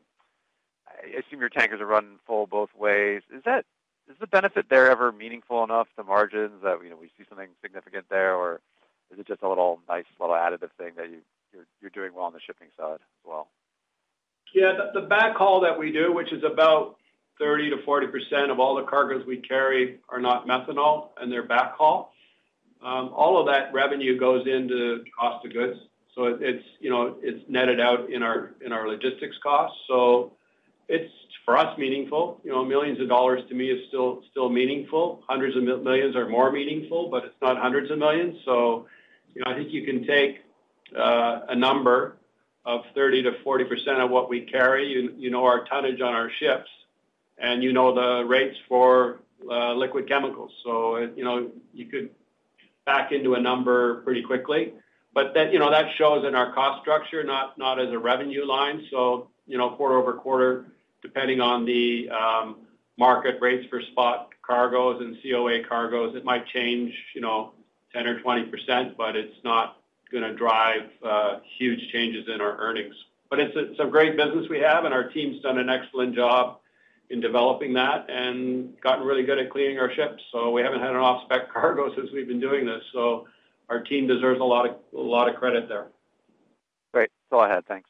I 0.89 1.19
assume 1.19 1.41
your 1.41 1.49
tankers 1.49 1.81
are 1.81 1.87
running 1.87 2.19
full 2.27 2.47
both 2.47 2.71
ways. 2.77 3.23
Is 3.35 3.43
that 3.45 3.65
is 4.11 4.17
the 4.19 4.27
benefit 4.27 4.67
there 4.69 4.91
ever 4.91 5.13
meaningful 5.13 5.63
enough 5.63 5.87
to 5.97 6.03
margins 6.03 6.63
that, 6.65 6.79
you 6.83 6.91
know, 6.91 6.97
we 6.97 7.11
see 7.17 7.25
something 7.29 7.49
significant 7.63 8.07
there? 8.11 8.35
Or 8.35 8.61
is 9.13 9.19
it 9.19 9.29
just 9.29 9.43
a 9.43 9.49
little 9.49 9.81
nice 9.89 10.07
little 10.19 10.35
additive 10.35 10.71
thing 10.77 10.95
that 10.97 11.07
you're 11.81 11.91
doing 11.91 12.15
well 12.15 12.27
on 12.27 12.33
the 12.33 12.41
shipping 12.41 12.69
side 12.77 12.95
as 12.95 13.25
well? 13.25 13.49
Yeah, 14.55 14.73
the 14.95 15.03
backhaul 15.03 15.63
that 15.63 15.79
we 15.79 15.93
do, 15.93 16.13
which 16.13 16.33
is 16.33 16.43
about 16.45 16.97
30%-40% 17.41 18.51
of 18.51 18.59
all 18.59 18.75
the 18.75 18.83
cargoes 18.83 19.25
we 19.27 19.39
carry, 19.39 19.99
are 20.09 20.21
not 20.21 20.47
methanol, 20.47 21.11
and 21.21 21.31
they're 21.31 21.47
backhaul. 21.47 22.09
Um, 22.83 23.11
all 23.15 23.39
of 23.39 23.47
that 23.47 23.73
revenue 23.73 24.19
goes 24.19 24.47
into 24.47 25.05
cost 25.19 25.45
of 25.45 25.53
goods, 25.53 25.79
so 26.15 26.39
it's, 26.41 26.65
you 26.81 26.91
know, 26.91 27.17
it's 27.23 27.43
netted 27.49 27.81
out 27.81 28.11
in 28.11 28.23
our 28.23 28.53
in 28.65 28.73
our 28.73 28.89
logistics 28.89 29.37
costs. 29.43 29.79
So 29.87 30.33
it's, 30.89 31.13
for 31.45 31.57
us, 31.57 31.77
meaningful. 31.79 32.41
You 32.43 32.51
know, 32.51 32.65
millions 32.65 33.01
of 33.01 33.09
dollars 33.09 33.43
to 33.49 33.55
me 33.55 33.71
is 33.71 33.87
still 33.89 34.23
still 34.31 34.49
meaningful. 34.49 35.23
Hundreds 35.29 35.57
of 35.57 35.63
millions 35.63 36.17
are 36.17 36.29
more 36.29 36.51
meaningful, 36.51 37.09
but 37.11 37.25
it's 37.25 37.35
not 37.41 37.59
hundreds 37.59 37.91
of 37.91 37.99
millions. 37.99 38.37
So, 38.45 38.87
you 39.35 39.43
know, 39.45 39.53
I 39.53 39.55
think 39.55 39.73
you 39.73 39.85
can 39.85 40.07
take 40.07 40.41
uh, 40.99 41.41
a 41.49 41.55
number 41.55 42.17
of 42.65 42.83
30%-40% 42.97 44.05
of 44.05 44.11
what 44.11 44.29
we 44.29 44.43
carry. 44.43 45.13
You 45.17 45.31
know 45.31 45.45
our 45.45 45.65
tonnage 45.65 46.01
on 46.01 46.13
our 46.15 46.31
ships, 46.31 46.71
and 47.39 47.63
you 47.63 47.73
know 47.73 47.95
the 47.95 48.25
rates 48.27 48.57
for 48.69 49.21
uh, 49.49 49.73
liquid 49.75 50.09
chemicals. 50.09 50.53
So, 50.65 50.99
you 51.17 51.25
know, 51.25 51.51
you 51.73 51.87
could 51.87 52.11
back 52.85 53.13
into 53.13 53.35
a 53.35 53.41
number 53.41 54.03
pretty 54.03 54.23
quickly. 54.23 54.75
But 55.13 55.35
that, 55.35 55.53
you 55.53 55.59
know, 55.59 55.71
that 55.71 55.87
shows 55.97 56.25
in 56.25 56.35
our 56.35 56.53
cost 56.53 56.83
structure, 56.83 57.25
not 57.25 57.81
as 57.81 57.91
a 57.91 57.99
revenue 57.99 58.45
line. 58.47 58.87
So, 58.91 59.29
you 59.47 59.59
know, 59.59 59.71
quarter-over-quarter, 59.71 60.67
depending 61.03 61.41
on 61.41 61.65
the 61.65 62.11
um, 62.11 62.57
market 62.97 63.39
rates 63.41 63.67
for 63.69 63.81
spot 63.83 64.29
cargoes 64.43 65.01
and 65.01 65.17
COA 65.23 65.65
cargoes, 65.65 66.15
it 66.15 66.25
might 66.25 66.47
change, 66.47 66.95
you 67.15 67.21
know, 67.21 67.53
10 67.93 68.07
or 68.07 68.21
20%, 68.21 68.97
but 68.97 69.17
it's 69.17 69.35
not 69.43 69.80
gonna 70.13 70.35
drive 70.35 70.91
uh, 71.03 71.39
huge 71.59 71.81
changes 71.93 72.27
in 72.33 72.41
our 72.41 72.57
earnings. 72.59 72.95
But 73.29 73.41
it's 73.41 73.79
a 73.79 73.87
great 73.87 74.17
business 74.17 74.49
we 74.49 74.59
have, 74.59 74.85
and 74.85 74.93
our 74.93 75.09
team's 75.09 75.41
done 75.41 75.59
an 75.59 75.69
excellent 75.69 76.17
job 76.17 76.59
in 77.11 77.21
developing 77.21 77.75
that 77.75 78.09
and 78.09 78.81
gotten 78.81 79.05
really 79.05 79.25
good 79.25 79.39
at 79.39 79.51
cleaning 79.51 79.79
our 79.79 79.93
ships. 79.93 80.23
So 80.33 80.51
we 80.51 80.63
haven't 80.63 80.81
had 80.81 80.91
an 80.91 80.97
off-spec 80.97 81.53
cargo 81.53 81.95
since 81.95 82.11
we've 82.13 82.29
been 82.29 82.41
doing 82.41 82.67
this, 82.67 82.83
so 82.93 83.29
our 83.69 83.83
team 83.83 84.07
deserves 84.07 84.41
a 84.41 84.45
lot 84.45 84.67
of 85.29 85.37
credit 85.37 85.69
there. 85.69 85.89
Great. 86.93 87.11
That's 87.31 87.39
all 87.39 87.41
I 87.41 87.53
had. 87.53 87.67
Thanks. 87.67 87.89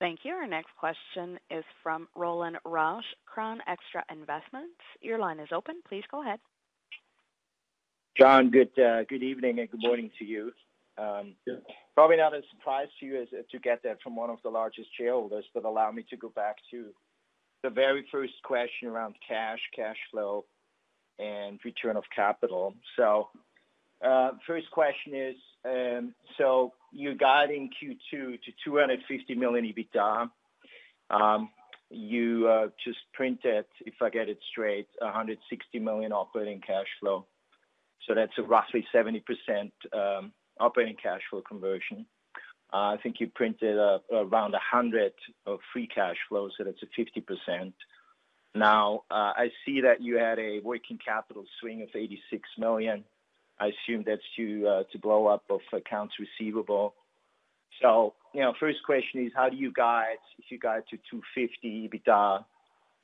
Thank 0.00 0.20
you. 0.24 0.32
Our 0.32 0.46
next 0.46 0.70
question 0.78 1.38
is 1.50 1.64
from 1.82 2.08
Roland 2.14 2.58
Rausch, 2.66 3.04
Crown 3.24 3.62
Extra 3.66 4.04
Investments. 4.10 4.76
Your 5.00 5.18
line 5.18 5.40
is 5.40 5.48
open. 5.50 5.80
Please 5.88 6.04
go 6.10 6.20
ahead. 6.20 6.40
John, 8.18 8.50
good 8.50 8.78
uh, 8.78 9.02
good 9.08 9.24
evening 9.24 9.58
and 9.58 9.68
good 9.68 9.82
morning 9.82 10.08
to 10.20 10.24
you. 10.24 10.52
um, 10.98 11.34
Probably 11.96 12.16
not 12.16 12.32
a 12.32 12.42
surprise 12.50 12.86
to 13.00 13.06
you 13.06 13.20
as 13.20 13.28
to 13.50 13.58
get 13.58 13.82
that 13.82 14.00
from 14.02 14.14
one 14.14 14.30
of 14.30 14.38
the 14.44 14.50
largest 14.50 14.88
shareholders, 14.96 15.44
but 15.52 15.64
allow 15.64 15.90
me 15.90 16.04
to 16.10 16.16
go 16.16 16.28
back 16.28 16.56
to 16.70 16.90
the 17.64 17.70
very 17.70 18.06
first 18.12 18.34
question 18.44 18.86
around 18.86 19.16
cash, 19.26 19.58
cash 19.74 19.96
flow, 20.12 20.44
and 21.18 21.58
return 21.64 21.96
of 21.96 22.04
capital. 22.14 22.74
So, 22.96 23.30
uh, 24.04 24.32
first 24.46 24.70
question 24.70 25.14
is, 25.14 25.36
um, 25.64 26.14
so 26.38 26.72
you're 26.92 27.14
guiding 27.16 27.68
Q2 27.82 28.10
to 28.10 28.52
250 28.64 29.34
million 29.34 29.64
EBITDA. 29.64 30.28
You 31.90 32.48
uh, 32.48 32.66
just 32.84 32.98
printed, 33.12 33.66
if 33.86 33.94
I 34.02 34.10
get 34.10 34.28
it 34.28 34.38
straight, 34.50 34.88
160 35.00 35.78
million 35.80 36.12
operating 36.12 36.60
cash 36.60 36.86
flow. 37.00 37.26
So 38.06 38.14
that's 38.14 38.32
a 38.38 38.42
roughly 38.42 38.86
70% 38.94 39.22
um, 39.92 40.32
operating 40.60 40.96
cash 41.00 41.20
flow 41.30 41.42
conversion. 41.42 42.06
Uh, 42.72 42.94
I 42.94 42.96
think 43.02 43.16
you 43.20 43.28
printed 43.28 43.78
uh, 43.78 43.98
around 44.12 44.54
$100 44.54 44.90
million 44.90 45.12
of 45.46 45.60
free 45.72 45.86
cash 45.86 46.16
flow, 46.28 46.48
so 46.56 46.64
that's 46.64 46.82
a 46.82 47.00
50%. 47.00 47.72
Now, 48.54 49.02
uh, 49.10 49.32
I 49.36 49.48
see 49.64 49.80
that 49.82 50.00
you 50.00 50.16
had 50.18 50.38
a 50.38 50.60
working 50.60 50.98
capital 51.04 51.44
swing 51.60 51.82
of 51.82 51.88
86 51.94 52.48
million. 52.58 53.04
I 53.58 53.68
assume 53.68 54.04
that's 54.06 54.22
due 54.36 54.62
to 54.62 54.98
blow 54.98 55.26
up 55.26 55.44
of 55.50 55.60
accounts 55.72 56.14
receivable. 56.18 56.94
So, 57.82 58.14
you 58.32 58.40
know, 58.40 58.54
first 58.58 58.78
question 58.84 59.24
is, 59.24 59.32
how 59.34 59.48
do 59.48 59.56
you 59.56 59.72
guide, 59.72 60.18
if 60.38 60.46
you 60.50 60.58
guide 60.58 60.82
to 60.90 60.96
250 61.10 61.88
EBITDA, 61.88 62.44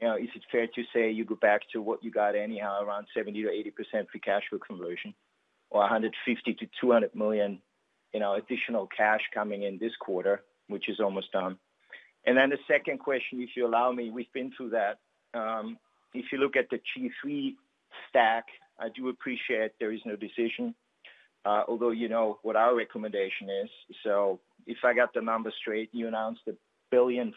you 0.01 0.09
know, 0.09 0.17
is 0.17 0.29
it 0.35 0.43
fair 0.51 0.67
to 0.67 0.83
say 0.95 1.11
you 1.11 1.25
go 1.25 1.37
back 1.37 1.63
to 1.73 1.83
what 1.83 2.03
you 2.03 2.11
got 2.11 2.35
anyhow, 2.35 2.83
around 2.83 3.07
70%-80% 3.17 4.09
free 4.11 4.21
cash 4.21 4.43
flow 4.49 4.59
conversion, 4.59 5.15
or 5.71 5.81
150 5.81 6.57
million-200 6.83 7.15
million, 7.15 7.61
you 8.15 8.21
know, 8.21 8.35
additional 8.35 8.89
cash 8.97 9.21
coming 9.35 9.65
in 9.65 9.79
this 9.79 9.93
quarter, 10.01 10.43
which 10.69 10.89
is 10.89 11.01
almost 11.01 11.31
done? 11.33 11.59
And 12.27 12.37
then 12.37 12.51
the 12.51 12.59
second 12.67 12.99
question, 12.99 13.41
if 13.41 13.51
you 13.57 13.67
allow 13.67 13.93
me, 13.93 14.11
we've 14.11 14.33
been 14.33 14.53
through 14.57 14.71
that. 14.71 14.99
Um, 15.39 15.79
if 16.15 16.27
you 16.33 16.39
look 16.39 16.57
at 16.57 16.69
the 16.71 16.79
G3 16.79 17.55
stack, 18.09 18.45
I 18.79 18.89
do 18.95 19.09
appreciate 19.09 19.73
there 19.79 19.93
is 19.93 20.01
no 20.07 20.17
decision, 20.17 20.75
uh, 21.45 21.63
although 21.69 21.91
you 21.91 22.09
know 22.09 22.39
what 22.43 22.57
our 22.57 22.75
recommendation 22.75 23.49
is. 23.63 23.71
So 24.03 24.41
if 24.67 24.79
I 24.85 24.95
got 24.95 25.13
the 25.15 25.21
numbers 25.21 25.55
straight, 25.61 25.91
you 25.93 26.09
announced 26.09 26.41
1.4 26.49 26.57
billion 26.91 27.33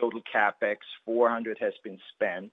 total 0.00 0.20
CapEx, 0.34 0.76
400 1.04 1.58
has 1.60 1.72
been 1.84 1.98
spent. 2.14 2.52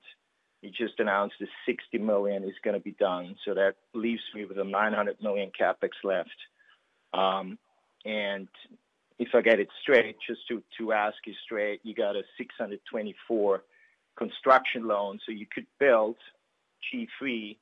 You 0.62 0.72
just 0.72 1.00
announced 1.00 1.36
the 1.40 1.48
60 1.66 1.98
million 2.00 2.44
is 2.44 2.56
gonna 2.64 2.80
be 2.80 2.92
done, 2.92 3.36
so 3.46 3.54
that 3.54 3.76
leaves 3.94 4.22
me 4.36 4.46
with 4.46 4.58
a 4.58 4.64
900 4.64 5.22
million 5.22 5.52
CapEx 5.60 5.92
left. 6.04 6.30
Um, 7.14 7.58
and 8.06 8.48
if 9.18 9.30
I 9.34 9.42
get 9.42 9.60
it 9.60 9.70
straight, 9.82 10.18
just 10.28 10.48
to 10.50 10.64
to 10.78 10.94
ask 10.94 11.16
you 11.26 11.34
straight, 11.44 11.82
you 11.84 11.94
got 11.94 12.16
a 12.16 12.24
624 12.38 13.64
construction 14.18 14.88
loan, 14.88 15.20
so 15.26 15.32
you 15.32 15.46
could 15.54 15.66
build 15.80 16.18
G3 16.94 17.58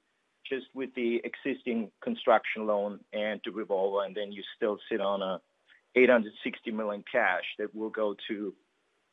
just 0.49 0.67
with 0.73 0.93
the 0.95 1.21
existing 1.23 1.91
construction 2.01 2.65
loan 2.65 2.99
and 3.13 3.41
the 3.43 3.51
revolver, 3.51 4.05
and 4.05 4.15
then 4.15 4.31
you 4.31 4.43
still 4.55 4.77
sit 4.89 5.01
on 5.01 5.21
a 5.21 5.41
860 5.95 6.71
million 6.71 7.03
cash 7.11 7.43
that 7.57 7.73
will 7.75 7.89
go 7.89 8.15
to, 8.29 8.53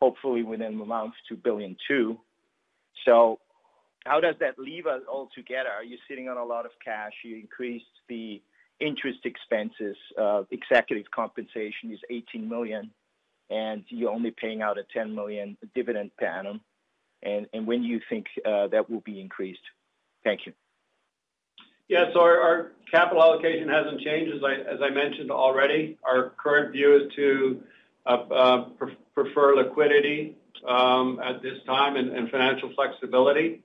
hopefully 0.01 0.43
within 0.43 0.81
a 0.81 0.85
month, 0.85 1.15
to 1.29 1.37
1.2 1.37 1.43
billion. 1.43 1.77
So 3.07 3.39
how 4.05 4.21
does 4.21 4.35
that 4.41 4.59
leave 4.59 4.87
us 4.87 5.03
all 5.11 5.29
together? 5.35 5.71
Are 5.71 5.85
you 5.85 5.97
sitting 6.09 6.29
on 6.29 6.37
a 6.37 6.45
lot 6.45 6.67
of 6.67 6.73
cash? 6.85 7.13
You 7.25 7.37
increased 7.37 7.87
the 8.09 8.43
interest 8.81 9.21
expenses, 9.25 9.97
uh, 10.21 10.43
executive 10.51 11.11
compensation 11.11 11.93
is 11.93 12.01
18 12.11 12.49
million, 12.49 12.91
and 13.51 13.85
you're 13.89 14.11
only 14.11 14.31
paying 14.31 14.63
out 14.63 14.79
a 14.79 14.83
10 14.93 15.15
million 15.15 15.57
dividend 15.75 16.11
per 16.19 16.27
annum. 16.27 16.61
And 17.23 17.67
when 17.67 17.81
do 17.81 17.89
you 17.89 18.01
think 18.11 18.27
uh, 18.45 18.67
that 18.69 18.91
will 18.91 19.01
be 19.01 19.19
increased? 19.19 19.63
Thank 20.25 20.41
you. 20.45 20.53
Yeah, 21.89 22.05
so 22.13 22.21
our 22.21 22.73
capital 22.91 23.23
allocation 23.23 23.69
hasn't 23.69 24.01
changed, 24.03 24.33
as 24.35 24.81
I 24.83 24.91
mentioned 24.91 25.31
already. 25.31 25.99
Our 26.05 26.35
current 26.43 26.73
view 26.73 26.97
is 26.97 27.13
to 27.17 27.63
Uh, 28.07 28.17
uh, 28.31 28.65
prefer 29.15 29.57
liquidity 29.57 30.37
um, 30.69 31.19
at 31.25 31.41
this 31.41 31.59
time 31.67 31.97
and 31.97 32.31
financial 32.31 32.71
flexibility. 32.75 33.63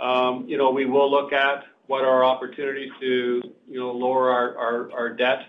Um, 0.00 0.44
you 0.46 0.56
know, 0.56 0.70
we 0.70 0.86
will 0.86 1.10
look 1.10 1.32
at 1.32 1.64
what 1.88 2.04
are 2.04 2.24
opportunities 2.24 2.92
to, 3.00 3.42
you 3.68 3.80
know, 3.80 3.90
lower 3.90 4.30
our 4.30 5.10
debt 5.10 5.46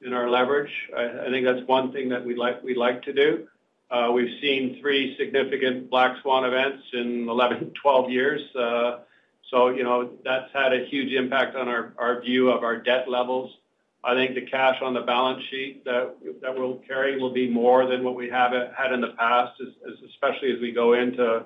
and 0.00 0.14
our 0.14 0.30
leverage. 0.30 0.70
I 0.96 1.28
think 1.28 1.44
that's 1.44 1.66
one 1.66 1.92
thing 1.92 2.08
that 2.08 2.24
we'd 2.24 2.38
like 2.38 3.02
to 3.02 3.12
do. 3.12 3.48
Uh, 3.90 4.10
we've 4.12 4.40
seen 4.40 4.78
three 4.80 5.14
significant 5.18 5.90
black 5.90 6.16
swan 6.22 6.46
events 6.46 6.84
in 6.94 7.28
11, 7.28 7.72
12 7.82 8.10
years. 8.10 8.40
So, 9.50 9.68
you 9.68 9.82
know, 9.82 10.10
that's 10.24 10.50
had 10.54 10.72
a 10.72 10.86
huge 10.86 11.12
impact 11.12 11.54
on 11.54 11.68
our 11.68 12.22
view 12.22 12.50
of 12.50 12.64
our 12.64 12.78
debt 12.78 13.10
levels. 13.10 13.52
I 14.04 14.14
think 14.14 14.34
the 14.34 14.42
cash 14.42 14.76
on 14.82 14.92
the 14.92 15.00
balance 15.00 15.42
sheet 15.50 15.84
that 15.84 16.14
we'll 16.56 16.82
carry 16.86 17.18
will 17.18 17.32
be 17.32 17.48
more 17.48 17.86
than 17.86 18.04
what 18.04 18.14
we 18.14 18.28
have 18.28 18.52
had 18.76 18.92
in 18.92 19.00
the 19.00 19.14
past, 19.18 19.60
especially 20.06 20.52
as 20.52 20.60
we 20.60 20.72
go 20.72 20.92
into 20.92 21.44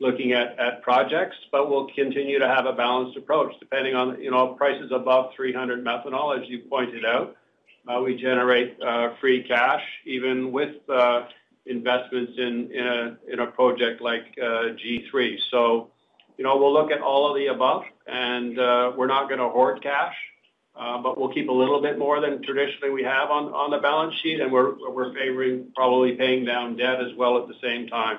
looking 0.00 0.32
at 0.32 0.82
projects. 0.82 1.36
But 1.52 1.68
we'll 1.68 1.88
continue 1.94 2.38
to 2.38 2.48
have 2.48 2.64
a 2.64 2.72
balanced 2.72 3.18
approach, 3.18 3.52
depending 3.60 3.94
on, 3.94 4.20
you 4.20 4.30
know, 4.30 4.54
prices 4.54 4.90
above 4.92 5.34
300 5.36 5.84
methanol, 5.84 6.40
as 6.40 6.48
you 6.48 6.60
pointed 6.70 7.04
out. 7.04 7.36
Uh, 7.86 8.00
we 8.00 8.16
generate 8.16 8.80
uh, 8.82 9.14
free 9.20 9.42
cash, 9.42 9.82
even 10.04 10.52
with 10.52 10.76
uh, 10.88 11.26
investments 11.66 12.32
in 12.38 12.70
a 12.76 13.16
in 13.30 13.40
a 13.40 13.46
project 13.46 14.00
like 14.00 14.34
G3. 14.36 15.38
So, 15.50 15.90
you 16.38 16.44
know, 16.44 16.56
we'll 16.56 16.72
look 16.72 16.90
at 16.90 17.00
all 17.00 17.30
of 17.30 17.36
the 17.36 17.46
above, 17.48 17.84
and 18.06 18.56
we're 18.56 19.06
not 19.06 19.28
gonna 19.28 19.48
hoard 19.48 19.82
cash, 19.82 20.14
Uh, 20.76 21.02
but 21.02 21.18
we'll 21.18 21.32
keep 21.32 21.48
a 21.48 21.52
little 21.52 21.82
bit 21.82 21.98
more 21.98 22.20
than 22.20 22.42
traditionally 22.42 22.90
we 22.90 23.02
have 23.02 23.30
on 23.30 23.70
the 23.70 23.78
balance 23.78 24.14
sheet, 24.22 24.40
and 24.40 24.52
we're 24.52 25.12
favoring 25.14 25.66
probably 25.74 26.12
paying 26.12 26.44
down 26.44 26.76
debt 26.76 27.00
as 27.00 27.14
well 27.16 27.38
at 27.42 27.48
the 27.48 27.54
same 27.62 27.86
time. 27.88 28.18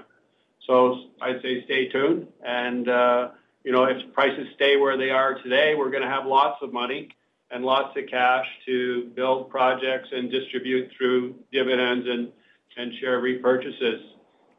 So 0.68 1.06
I'd 1.22 1.41
say 1.41 1.64
stay 1.66 1.88
tuned, 1.89 2.28
and 2.45 2.88
uh, 2.88 3.30
you 3.64 3.72
know, 3.72 3.86
if 3.86 4.14
prices 4.14 4.47
stay 4.56 4.78
where 4.78 4.97
they 4.97 5.10
are 5.10 5.41
today, 5.41 5.76
we're 5.76 5.89
gonna 5.89 6.10
have 6.10 6.26
lots 6.26 6.62
of 6.62 6.72
money 6.74 7.10
and 7.49 7.64
lots 7.64 7.97
of 7.97 8.04
cash 8.10 8.45
to 8.66 9.12
build 9.16 9.49
projects 9.49 10.10
and 10.12 10.30
distribute 10.30 10.91
through 10.97 11.36
dividends 11.52 12.08
and 12.08 12.93
share 12.99 13.22
repurchases. 13.22 14.02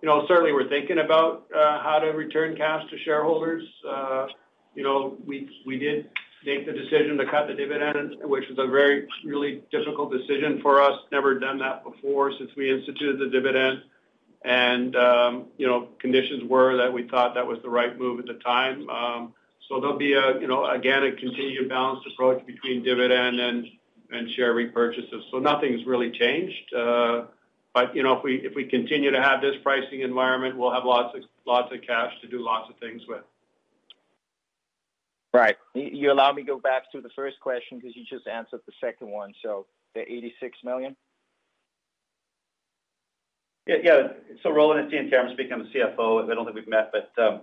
You 0.00 0.08
know, 0.08 0.26
certainly 0.26 0.52
we're 0.52 0.68
thinking 0.68 0.98
about 0.98 1.46
uh, 1.54 1.80
how 1.82 1.98
to 2.00 2.08
return 2.08 2.56
cash 2.56 2.88
to 2.90 2.98
shareholders. 3.04 3.62
You 4.74 4.82
know, 4.82 5.18
we 5.26 5.48
we 5.66 5.78
did 5.78 6.08
make 6.44 6.66
the 6.66 6.72
decision 6.72 7.16
to 7.18 7.26
cut 7.26 7.46
the 7.46 7.54
dividend, 7.54 8.16
which 8.22 8.48
was 8.48 8.58
a 8.58 8.66
very, 8.66 9.06
really 9.24 9.62
difficult 9.70 10.12
decision 10.12 10.60
for 10.62 10.80
us. 10.80 10.98
Never 11.10 11.38
done 11.38 11.58
that 11.58 11.84
before 11.84 12.32
since 12.38 12.50
we 12.56 12.70
instituted 12.70 13.18
the 13.18 13.28
dividend. 13.28 13.82
And, 14.44 14.96
um, 14.96 15.46
you 15.56 15.66
know, 15.66 15.88
conditions 16.00 16.42
were 16.44 16.76
that 16.76 16.92
we 16.92 17.06
thought 17.08 17.34
that 17.34 17.46
was 17.46 17.58
the 17.62 17.70
right 17.70 17.96
move 17.96 18.18
at 18.18 18.26
the 18.26 18.34
time. 18.34 18.88
Um, 18.90 19.34
so 19.68 19.80
there'll 19.80 19.96
be 19.96 20.14
a, 20.14 20.40
you 20.40 20.48
know, 20.48 20.68
again, 20.68 21.04
a 21.04 21.12
continued 21.12 21.68
balanced 21.68 22.06
approach 22.12 22.44
between 22.46 22.82
dividend 22.82 23.40
and 23.40 23.66
and 24.10 24.30
share 24.32 24.54
repurchases. 24.54 25.22
So 25.30 25.38
nothing's 25.38 25.86
really 25.86 26.10
changed. 26.10 26.74
Uh, 26.74 27.24
but, 27.72 27.96
you 27.96 28.02
know, 28.02 28.18
if 28.18 28.22
we 28.22 28.36
if 28.44 28.54
we 28.54 28.64
continue 28.64 29.10
to 29.10 29.22
have 29.22 29.40
this 29.40 29.54
pricing 29.62 30.00
environment, 30.00 30.58
we'll 30.58 30.72
have 30.72 30.84
lots 30.84 31.16
of 31.16 31.22
lots 31.46 31.72
of 31.72 31.80
cash 31.82 32.12
to 32.20 32.28
do 32.28 32.44
lots 32.44 32.68
of 32.68 32.76
things 32.78 33.02
with. 33.08 33.22
Right. 35.32 35.56
You 35.74 36.12
allow 36.12 36.32
me 36.32 36.42
to 36.42 36.46
go 36.46 36.58
back 36.58 36.92
to 36.92 37.00
the 37.00 37.08
first 37.16 37.40
question 37.40 37.78
because 37.78 37.96
you 37.96 38.04
just 38.04 38.26
answered 38.26 38.60
the 38.66 38.72
second 38.80 39.08
one, 39.08 39.32
so 39.42 39.66
the 39.94 40.00
86 40.00 40.58
million? 40.62 40.94
Yeah, 43.66 43.76
yeah. 43.82 44.08
So 44.42 44.50
Roland, 44.50 44.84
it's 44.84 44.92
Ian 44.92 45.08
Cameron 45.08 45.32
speaking. 45.34 45.52
I'm 45.52 45.60
the 45.60 45.70
CFO. 45.70 46.30
I 46.30 46.34
don't 46.34 46.44
think 46.44 46.56
we've 46.56 46.68
met, 46.68 46.92
but 46.92 47.12
um, 47.22 47.42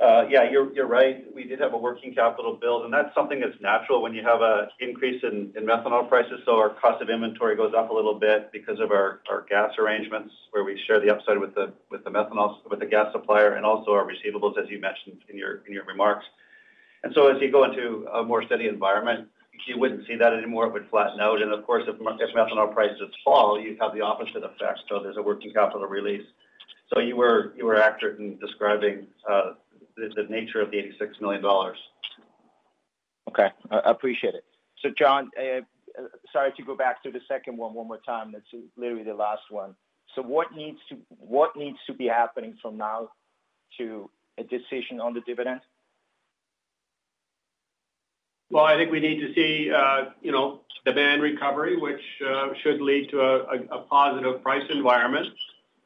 uh, 0.00 0.26
yeah, 0.28 0.50
you're 0.50 0.72
you're 0.74 0.86
right. 0.86 1.24
We 1.34 1.44
did 1.44 1.60
have 1.60 1.72
a 1.72 1.78
working 1.78 2.14
capital 2.14 2.54
build, 2.60 2.84
and 2.84 2.92
that's 2.92 3.14
something 3.14 3.40
that's 3.40 3.58
natural 3.62 4.02
when 4.02 4.12
you 4.12 4.22
have 4.22 4.42
an 4.42 4.68
increase 4.80 5.22
in 5.22 5.54
in 5.56 5.64
methanol 5.64 6.06
prices. 6.06 6.40
So 6.44 6.58
our 6.58 6.68
cost 6.68 7.00
of 7.00 7.08
inventory 7.08 7.56
goes 7.56 7.72
up 7.74 7.88
a 7.88 7.94
little 7.94 8.14
bit 8.14 8.52
because 8.52 8.78
of 8.78 8.90
our 8.90 9.22
our 9.30 9.46
gas 9.48 9.72
arrangements, 9.78 10.34
where 10.50 10.62
we 10.62 10.78
share 10.86 11.00
the 11.00 11.08
upside 11.08 11.38
with 11.38 11.54
the 11.54 11.72
with 11.90 12.04
the 12.04 12.10
methanol, 12.10 12.58
with 12.68 12.80
the 12.80 12.86
gas 12.86 13.10
supplier, 13.12 13.54
and 13.54 13.64
also 13.64 13.92
our 13.92 14.06
receivables, 14.06 14.58
as 14.62 14.68
you 14.68 14.78
mentioned 14.78 15.22
in 15.30 15.38
your 15.38 15.62
in 15.66 15.72
your 15.72 15.84
remarks. 15.84 16.26
And 17.06 17.14
so 17.14 17.28
as 17.28 17.40
you 17.40 17.52
go 17.52 17.62
into 17.62 18.04
a 18.12 18.24
more 18.24 18.44
steady 18.46 18.66
environment, 18.66 19.28
you 19.68 19.78
wouldn't 19.78 20.08
see 20.08 20.16
that 20.16 20.32
anymore. 20.32 20.66
It 20.66 20.72
would 20.72 20.90
flatten 20.90 21.20
out. 21.20 21.40
And 21.40 21.52
of 21.52 21.64
course, 21.64 21.84
if 21.86 21.94
methanol 22.00 22.74
prices 22.74 23.14
fall, 23.24 23.60
you 23.60 23.76
have 23.80 23.94
the 23.94 24.00
opposite 24.00 24.42
effect, 24.42 24.80
so 24.88 24.98
there's 25.00 25.16
a 25.16 25.22
working 25.22 25.52
capital 25.52 25.86
release. 25.86 26.26
So 26.92 26.98
you 26.98 27.14
were 27.14 27.80
accurate 27.80 28.18
in 28.18 28.36
describing 28.38 29.06
uh, 29.30 29.52
the 29.96 30.26
nature 30.28 30.60
of 30.60 30.72
the 30.72 30.78
86 30.78 31.20
million 31.20 31.42
dollars. 31.42 31.78
Okay, 33.28 33.50
I 33.70 33.88
appreciate 33.88 34.34
it. 34.34 34.42
So 34.82 34.88
John, 34.98 35.30
uh, 35.38 35.58
uh, 35.96 36.08
sorry 36.32 36.54
to 36.56 36.62
go 36.64 36.76
back 36.76 37.04
to 37.04 37.12
the 37.12 37.20
second 37.28 37.56
one 37.56 37.72
one 37.72 37.86
more 37.86 38.00
time. 38.04 38.32
That's 38.32 38.64
literally 38.76 39.04
the 39.04 39.14
last 39.14 39.42
one. 39.50 39.76
So 40.16 40.22
what 40.22 40.48
needs 40.56 40.78
to 40.88 40.96
what 41.20 41.54
needs 41.54 41.78
to 41.86 41.94
be 41.94 42.08
happening 42.08 42.56
from 42.60 42.76
now 42.76 43.10
to 43.78 44.10
a 44.38 44.42
decision 44.42 44.98
on 45.00 45.14
the 45.14 45.20
dividend? 45.20 45.60
Well, 48.50 48.64
I 48.64 48.76
think 48.76 48.92
we 48.92 49.00
need 49.00 49.20
to 49.20 49.34
see, 49.34 49.70
uh, 49.72 50.06
you 50.22 50.30
know, 50.30 50.60
demand 50.84 51.20
recovery, 51.22 51.76
which 51.76 52.02
uh, 52.26 52.50
should 52.62 52.80
lead 52.80 53.10
to 53.10 53.20
a 53.20 53.78
positive 53.90 54.42
price 54.42 54.62
environment. 54.70 55.26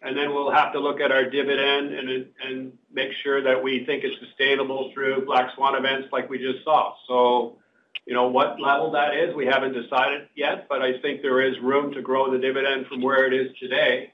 And 0.03 0.17
then 0.17 0.31
we'll 0.31 0.51
have 0.51 0.73
to 0.73 0.79
look 0.79 1.01
at 1.01 1.13
our 1.13 1.29
dividend 1.29 1.93
and 1.93 2.27
and 2.43 2.73
make 2.91 3.13
sure 3.23 3.43
that 3.43 3.63
we 3.63 3.85
think 3.85 4.03
it's 4.03 4.19
sustainable 4.19 4.91
through 4.95 5.27
black 5.27 5.55
swan 5.55 5.75
events 5.75 6.09
like 6.11 6.31
we 6.31 6.39
just 6.39 6.65
saw. 6.65 6.95
So, 7.07 7.59
you 8.07 8.15
know, 8.15 8.29
what 8.29 8.59
level 8.61 8.93
that 8.93 9.15
is, 9.15 9.35
we 9.35 9.45
haven't 9.45 9.75
decided 9.75 10.29
yet, 10.35 10.67
but 10.71 10.81
I 10.81 10.99
think 11.01 11.21
there 11.21 11.43
is 11.43 11.59
room 11.61 11.93
to 11.93 12.01
grow 12.01 12.31
the 12.31 12.39
dividend 12.39 12.87
from 12.87 13.03
where 13.03 13.27
it 13.27 13.35
is 13.35 13.55
today, 13.59 14.13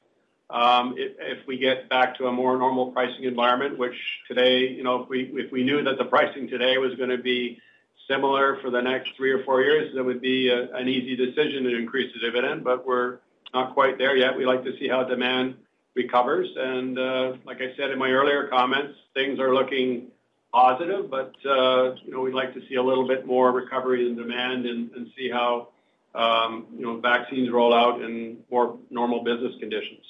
um, 0.50 0.94
if 0.96 1.46
we 1.46 1.56
get 1.56 1.88
back 1.88 2.18
to 2.18 2.26
a 2.26 2.32
more 2.32 2.58
normal 2.58 2.90
pricing 2.90 3.24
environment, 3.24 3.78
which 3.78 3.96
today, 4.26 4.68
you 4.68 4.82
know, 4.82 5.02
if 5.02 5.08
we 5.08 5.30
if 5.34 5.52
we 5.52 5.62
knew 5.62 5.82
that 5.84 5.98
the 5.98 6.04
pricing 6.04 6.48
today 6.48 6.78
was 6.78 6.94
gonna 6.96 7.18
be 7.18 7.60
similar 8.08 8.58
for 8.60 8.70
the 8.70 8.80
next 8.80 9.10
three 9.16 9.30
or 9.30 9.42
four 9.44 9.62
years, 9.62 9.94
that 9.94 10.04
would 10.04 10.20
be 10.20 10.48
an 10.50 10.88
easy 10.88 11.16
decision 11.16 11.64
to 11.64 11.76
increase 11.76 12.12
the 12.14 12.20
dividend, 12.20 12.64
but 12.64 12.86
we're 12.86 13.18
not 13.54 13.74
quite 13.74 13.98
there 13.98 14.16
yet. 14.16 14.36
We 14.36 14.46
like 14.46 14.64
to 14.64 14.76
see 14.78 14.88
how 14.88 15.04
demand 15.04 15.56
recovers. 15.94 16.48
And 16.56 16.98
uh, 16.98 17.32
like 17.44 17.60
I 17.60 17.74
said 17.76 17.90
in 17.90 17.98
my 17.98 18.10
earlier 18.10 18.48
comments, 18.48 18.96
things 19.14 19.38
are 19.40 19.54
looking 19.54 20.08
positive, 20.52 21.10
but 21.10 21.34
you 21.42 22.12
know, 22.12 22.20
we'd 22.20 22.34
like 22.34 22.54
to 22.54 22.60
see 22.68 22.76
a 22.76 22.82
little 22.82 23.06
bit 23.06 23.26
more 23.26 23.52
recovery 23.52 24.06
in 24.08 24.16
demand 24.16 24.66
and 24.66 25.10
see 25.16 25.28
how 25.30 25.68
you 26.14 26.82
know, 26.82 27.00
vaccines 27.00 27.50
roll 27.50 27.74
out 27.74 28.00
and 28.00 28.38
more 28.50 28.78
normal 28.90 29.22
business 29.22 29.54
conditions. 29.60 30.04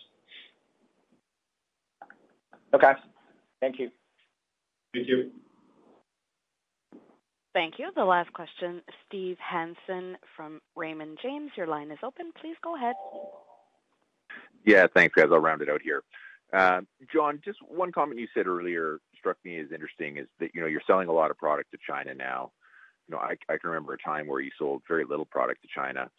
Okay. 2.74 2.92
Thank 3.60 3.78
you. 3.78 3.90
Thank 4.92 5.08
you. 5.08 5.30
Thank 7.56 7.78
you. 7.78 7.88
The 7.96 8.04
last 8.04 8.30
question, 8.34 8.82
Steve 9.08 9.38
Hansen 9.38 10.18
from 10.36 10.60
Raymond 10.76 11.16
James. 11.22 11.50
Your 11.56 11.66
line 11.66 11.90
is 11.90 11.96
open. 12.02 12.30
Please 12.38 12.54
go 12.62 12.76
ahead. 12.76 12.94
Yeah, 14.66 14.86
thanks, 14.94 15.14
guys. 15.14 15.28
I'll 15.32 15.38
round 15.38 15.62
it 15.62 15.70
out 15.70 15.80
here. 15.80 16.02
Uh, 16.52 16.82
John, 17.10 17.40
just 17.42 17.56
one 17.66 17.92
comment 17.92 18.20
you 18.20 18.28
said 18.34 18.46
earlier 18.46 18.98
struck 19.18 19.38
me 19.42 19.58
as 19.58 19.72
interesting, 19.72 20.18
is 20.18 20.26
that, 20.38 20.50
you 20.54 20.60
know, 20.60 20.66
you're 20.66 20.82
selling 20.86 21.08
a 21.08 21.12
lot 21.12 21.30
of 21.30 21.38
product 21.38 21.70
to 21.70 21.78
China 21.88 22.12
now. 22.14 22.52
You 23.08 23.14
know, 23.14 23.22
I 23.22 23.36
can 23.48 23.70
remember 23.70 23.94
a 23.94 23.98
time 24.06 24.26
where 24.26 24.40
you 24.40 24.50
sold 24.58 24.82
very 24.86 25.06
little 25.06 25.24
product 25.24 25.62
to 25.62 25.68
China. 25.74 26.10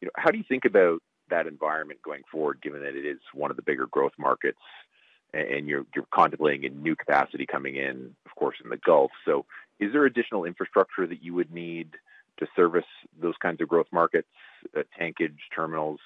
You 0.00 0.06
know, 0.06 0.12
how 0.16 0.30
do 0.30 0.38
you 0.38 0.44
think 0.48 0.64
about 0.64 1.00
that 1.28 1.46
environment 1.46 2.00
going 2.02 2.22
forward, 2.32 2.60
given 2.62 2.80
that 2.80 2.96
it 2.96 3.04
is 3.04 3.18
one 3.34 3.50
of 3.50 3.58
the 3.58 3.62
bigger 3.62 3.86
growth 3.88 4.12
markets 4.18 4.60
and 5.36 5.68
you're 5.68 5.86
contemplating 6.12 6.64
a 6.64 6.68
new 6.70 6.96
capacity 6.96 7.46
coming 7.46 7.76
in, 7.76 8.14
of 8.24 8.34
course, 8.36 8.56
in 8.62 8.70
the 8.70 8.76
Gulf? 8.76 9.10
So 9.24 9.44
is 9.78 9.92
there 9.92 10.04
additional 10.04 10.44
infrastructure 10.44 11.06
that 11.06 11.22
you 11.22 11.34
would 11.34 11.52
need 11.52 11.90
to 12.38 12.46
service 12.54 12.84
those 13.20 13.34
kinds 13.40 13.60
of 13.60 13.68
growth 13.68 13.86
markets, 13.92 14.28
uh, 14.76 14.82
tankage, 14.98 15.36
terminals, 15.54 16.00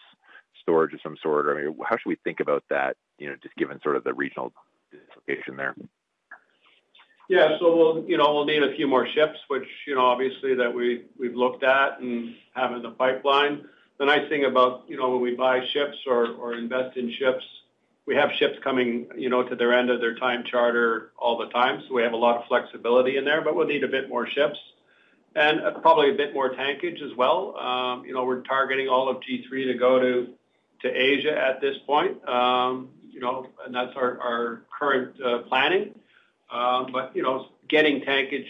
storage 0.61 0.95
of 0.95 1.01
some 1.03 1.17
sort? 1.23 1.47
I 1.47 1.63
mean, 1.63 1.77
how 1.85 1.97
should 1.97 2.09
we 2.09 2.17
think 2.17 2.41
about 2.41 2.65
that, 2.71 2.97
you 3.19 3.29
know, 3.29 3.37
just 3.43 3.55
given 3.57 3.81
sort 3.83 3.97
of 3.97 4.05
the 4.05 4.15
regional 4.15 4.53
dislocation 4.91 5.57
there? 5.57 5.75
Yeah. 7.29 7.59
So 7.61 7.77
we'll, 7.77 8.05
you 8.09 8.17
know, 8.17 8.35
we'll 8.35 8.45
need 8.45 8.63
a 8.63 8.75
few 8.75 8.89
more 8.89 9.07
ships, 9.07 9.39
which, 9.49 9.69
you 9.87 9.95
know, 9.95 10.05
obviously 10.05 10.55
that 10.57 10.75
we 10.75 11.05
we've 11.19 11.37
looked 11.37 11.63
at 11.63 12.01
and 12.01 12.35
have 12.55 12.73
in 12.73 12.83
the 12.83 12.91
pipeline. 12.91 13.67
The 13.99 14.07
nice 14.07 14.29
thing 14.29 14.47
about, 14.47 14.85
you 14.89 14.97
know, 14.97 15.11
when 15.11 15.21
we 15.21 15.37
buy 15.37 15.61
ships 15.73 15.97
or 16.09 16.33
or 16.33 16.55
invest 16.55 16.97
in 16.97 17.13
ships, 17.13 17.45
we 18.11 18.17
have 18.17 18.33
ships 18.41 18.59
coming, 18.65 19.07
you 19.17 19.31
know, 19.31 19.45
to 19.45 19.55
their 19.55 19.73
end 19.73 19.89
of 19.89 20.01
their 20.01 20.17
time 20.17 20.43
charter 20.43 21.13
all 21.17 21.39
the 21.39 21.47
time. 21.51 21.81
So 21.87 21.95
we 21.95 22.03
have 22.03 22.13
a 22.13 22.17
lot 22.17 22.39
of 22.39 22.49
flexibility 22.49 23.17
in 23.17 23.25
there, 23.25 23.41
but 23.41 23.55
we'll 23.55 23.69
need 23.69 23.85
a 23.85 23.89
bit 23.89 24.09
more 24.09 24.27
ships 24.27 24.59
and 25.37 25.61
uh, 25.61 25.79
probably 25.79 26.11
a 26.11 26.15
bit 26.15 26.35
more 26.35 26.53
tankage 26.53 27.01
as 27.09 27.17
well. 27.17 27.57
Um, 27.57 28.05
you 28.05 28.13
know, 28.13 28.25
we're 28.25 28.41
targeting 28.41 28.89
all 28.89 29.09
of 29.09 29.19
G3 29.19 29.73
to 29.73 29.75
go 29.75 30.01
to 30.01 30.27
Asia 30.83 31.39
at 31.39 31.61
this 31.61 31.77
point. 31.87 32.29
Um, 32.29 32.89
you 33.13 33.21
know, 33.21 33.47
and 33.65 33.73
that's 33.73 33.95
our 33.95 34.65
current 34.77 35.15
uh, 35.23 35.43
planning. 35.49 35.95
Um, 36.51 36.89
but, 36.93 37.15
you 37.15 37.23
know, 37.23 37.47
getting 37.69 38.01
tankage, 38.01 38.49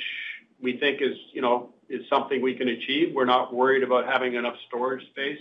we 0.63 0.79
think 0.79 1.03
is, 1.03 1.19
you 1.35 1.43
know, 1.43 1.75
is 1.91 2.09
something 2.09 2.41
we 2.41 2.55
can 2.55 2.69
achieve. 2.69 3.13
We're 3.15 3.27
not 3.27 3.53
worried 3.53 3.83
about 3.83 4.07
having 4.07 4.37
enough 4.37 4.57
storage 4.69 5.05
space. 5.11 5.41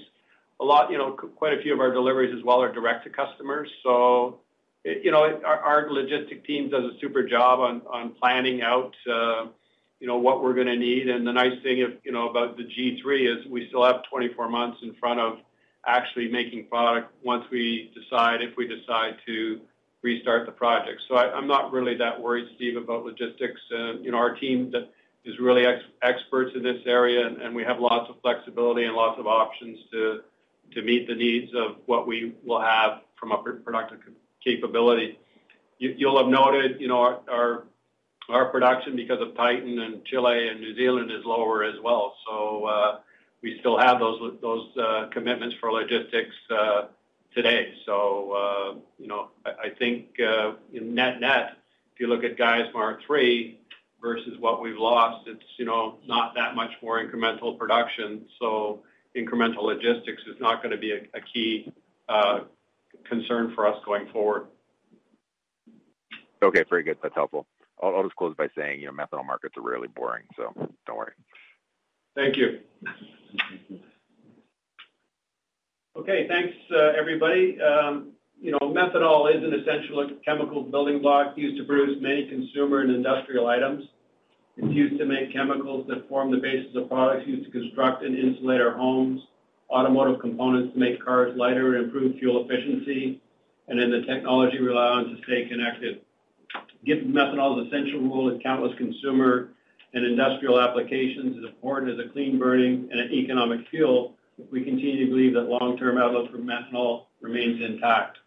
A 0.61 0.65
lot, 0.65 0.91
you 0.91 0.97
know, 0.97 1.11
quite 1.11 1.57
a 1.57 1.61
few 1.61 1.73
of 1.73 1.79
our 1.79 1.91
deliveries 1.91 2.35
as 2.37 2.43
well 2.43 2.61
are 2.61 2.71
direct 2.71 3.05
to 3.05 3.09
customers. 3.09 3.69
So, 3.83 4.39
you 4.83 5.11
know, 5.11 5.41
our 5.45 5.89
logistics 5.89 6.45
team 6.45 6.69
does 6.69 6.83
a 6.83 6.99
super 6.99 7.23
job 7.23 7.59
on 7.59 8.09
planning 8.15 8.61
out, 8.61 8.93
uh, 9.09 9.47
you 9.99 10.07
know, 10.07 10.17
what 10.17 10.43
we're 10.43 10.53
gonna 10.53 10.75
need. 10.75 11.09
And 11.09 11.25
the 11.25 11.33
nice 11.33 11.61
thing, 11.63 11.77
you 12.03 12.11
know, 12.11 12.29
about 12.29 12.57
the 12.57 12.63
G3 12.63 13.25
is 13.27 13.45
we 13.47 13.67
still 13.67 13.85
have 13.85 14.03
24 14.03 14.49
months 14.49 14.79
in 14.83 14.93
front 14.95 15.19
of 15.19 15.39
actually 15.85 16.27
making 16.29 16.65
product 16.67 17.13
once 17.23 17.45
we 17.49 17.91
decide, 17.95 18.41
if 18.41 18.55
we 18.57 18.67
decide 18.67 19.15
to 19.25 19.61
restart 20.01 20.45
the 20.45 20.51
project. 20.51 21.01
So 21.07 21.17
I'm 21.17 21.47
not 21.47 21.71
really 21.71 21.95
that 21.97 22.19
worried, 22.19 22.47
Steve, 22.55 22.77
about 22.77 23.05
logistics. 23.05 23.59
Uh, 23.71 23.93
you 23.93 24.11
know, 24.11 24.17
our 24.17 24.35
team 24.35 24.71
that 24.71 24.89
is 25.25 25.37
really 25.39 25.65
experts 26.01 26.51
in 26.55 26.63
this 26.63 26.81
area, 26.85 27.27
and 27.27 27.53
we 27.53 27.63
have 27.63 27.79
lots 27.79 28.09
of 28.09 28.15
flexibility 28.21 28.85
and 28.85 28.95
lots 28.95 29.19
of 29.19 29.27
options 29.27 29.77
to 29.91 30.21
meet 30.81 31.07
the 31.07 31.15
needs 31.15 31.51
of 31.55 31.77
what 31.85 32.07
we 32.07 32.33
will 32.45 32.61
have 32.61 33.01
from 33.19 33.31
a 33.31 33.37
productive 33.37 33.99
capability. 34.43 35.19
You'll 35.77 36.17
have 36.17 36.27
noted, 36.27 36.79
you 36.81 36.87
know, 36.87 37.21
our 38.29 38.45
production 38.45 38.95
because 38.95 39.21
of 39.21 39.35
Titan 39.35 39.79
and 39.79 40.03
Chile 40.05 40.49
and 40.49 40.59
New 40.59 40.75
Zealand 40.75 41.11
is 41.11 41.23
lower 41.25 41.63
as 41.63 41.75
well. 41.83 42.15
So 42.27 42.65
uh, 42.65 42.99
we 43.41 43.57
still 43.59 43.77
have 43.77 43.99
those 43.99 44.77
uh, 44.77 45.07
commitments 45.11 45.55
for 45.59 45.71
logistics 45.71 46.35
uh, 46.51 46.87
today. 47.33 47.73
So 47.85 48.31
uh 48.31 48.79
you 48.97 49.07
know, 49.07 49.29
I 49.45 49.69
think 49.69 50.19
in 50.73 50.93
net-net, 50.93 51.57
if 51.93 51.99
you 51.99 52.07
look 52.07 52.23
at 52.23 52.37
Geismar 52.37 52.97
3 53.05 53.59
versus 54.01 54.37
what 54.39 54.61
we've 54.61 54.77
lost, 54.77 55.27
it's 55.27 55.43
you 55.57 55.65
know, 55.65 55.99
not 56.07 56.35
that 56.35 56.55
much 56.55 56.71
more 56.81 57.03
incremental 57.03 57.57
production. 57.57 58.25
Incremental 59.19 59.63
logistics 59.63 60.21
is 60.27 60.39
not 60.39 60.63
gonna 60.63 60.77
be 60.77 60.91
a 60.91 61.21
key 61.33 61.73
uh, 62.07 62.41
concern 63.07 63.53
for 63.55 63.67
us 63.67 63.75
going 63.85 64.07
forward. 64.13 64.47
Okay. 66.41 66.63
Very 66.69 66.83
good. 66.83 66.97
That's 67.03 67.15
helpful. 67.15 67.45
I'll 67.81 68.03
just 68.03 68.15
close 68.15 68.35
by 68.35 68.47
saying, 68.57 68.81
you 68.81 68.87
know, 68.87 68.93
methanol 68.93 69.25
markets 69.25 69.55
are 69.57 69.63
rarely 69.63 69.87
boring, 69.87 70.23
so 70.35 70.53
don't 70.85 70.97
worry. 70.97 71.13
Thank 72.15 72.35
you. 72.37 72.59
Okay. 75.97 76.27
Thanks, 76.27 76.55
uh, 76.73 76.93
everybody. 76.97 77.59
Um, 77.61 78.13
you 78.41 78.51
know, 78.51 78.59
methanol 78.61 79.29
is 79.35 79.43
an 79.43 79.53
essential 79.53 80.09
chemical 80.23 80.63
building 80.63 81.01
block 81.01 81.37
used 81.37 81.57
to 81.57 81.65
produce 81.65 82.01
many 82.01 82.27
consumer 82.27 82.81
and 82.81 82.91
industrial 82.91 83.47
items. 83.47 83.83
It's 84.61 84.75
used 84.75 84.99
to 84.99 85.05
make 85.05 85.31
chemicals 85.31 85.87
that 85.87 86.09
form 86.09 86.31
the 86.31 86.37
basis 86.37 86.75
of 86.75 86.89
products 86.89 87.25
used 87.25 87.45
to 87.45 87.51
construct 87.51 88.03
and 88.03 88.17
insulate 88.17 88.59
our 88.59 88.75
homes, 88.75 89.21
automotive 89.69 90.19
components 90.19 90.73
to 90.73 90.79
make 90.79 91.03
cars 91.03 91.33
lighter 91.37 91.77
and 91.77 91.85
improve 91.85 92.19
fuel 92.19 92.43
efficiency, 92.43 93.21
and 93.69 93.79
in 93.79 93.89
the 93.89 94.01
technology 94.01 94.59
we 94.59 94.67
rely 94.67 94.87
on 94.87 95.05
to 95.05 95.15
stay 95.23 95.47
connected. 95.47 96.01
Given 96.85 97.13
methanol's 97.13 97.67
essential 97.67 98.01
role 98.01 98.31
in 98.31 98.41
countless 98.41 98.77
consumer 98.77 99.51
and 99.93 100.05
industrial 100.05 100.59
applications, 100.59 101.37
as 101.37 101.45
important 101.45 101.93
as 101.97 102.05
a 102.05 102.11
clean-burning 102.11 102.89
and 102.91 102.99
an 102.99 103.13
economic 103.13 103.61
fuel, 103.69 104.15
we 104.51 104.65
continue 104.65 105.05
to 105.05 105.09
believe 105.09 105.35
that 105.35 105.43
long-term 105.43 105.97
outlook 105.97 106.31
for 106.31 106.37
methanol 106.37 107.05
remains 107.21 107.61
intact. 107.63 108.17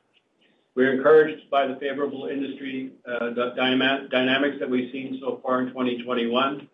We're 0.74 0.94
encouraged 0.94 1.50
by 1.50 1.66
the 1.66 1.76
favorable 1.76 2.28
industry 2.28 2.92
uh, 3.06 3.30
dynamics 3.54 4.56
that 4.58 4.70
we've 4.70 4.90
seen 4.90 5.18
so 5.20 5.38
far 5.42 5.60
in 5.60 5.68
2021. 5.68 6.66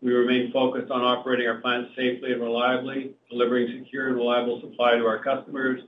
We 0.00 0.12
remain 0.12 0.50
focused 0.52 0.90
on 0.90 1.02
operating 1.02 1.46
our 1.46 1.60
plants 1.60 1.90
safely 1.94 2.32
and 2.32 2.40
reliably, 2.40 3.14
delivering 3.30 3.84
secure 3.84 4.08
and 4.08 4.16
reliable 4.16 4.60
supply 4.62 4.96
to 4.96 5.04
our 5.06 5.22
customers, 5.22 5.82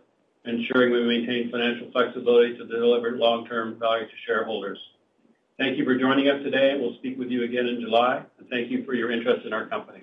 ensuring 0.44 0.92
we 0.92 1.04
maintain 1.06 1.50
financial 1.50 1.90
flexibility 1.90 2.56
to 2.58 2.66
deliver 2.66 3.16
long-term 3.16 3.78
value 3.80 4.06
to 4.06 4.12
shareholders. 4.26 4.78
Thank 5.58 5.78
you 5.78 5.84
for 5.84 5.96
joining 5.96 6.28
us 6.28 6.42
today. 6.42 6.76
We'll 6.78 6.96
speak 6.96 7.18
with 7.18 7.30
you 7.30 7.44
again 7.44 7.66
in 7.66 7.80
July. 7.80 8.22
And 8.38 8.48
thank 8.50 8.70
you 8.70 8.84
for 8.84 8.92
your 8.92 9.10
interest 9.10 9.46
in 9.46 9.54
our 9.54 9.66
company. 9.68 10.02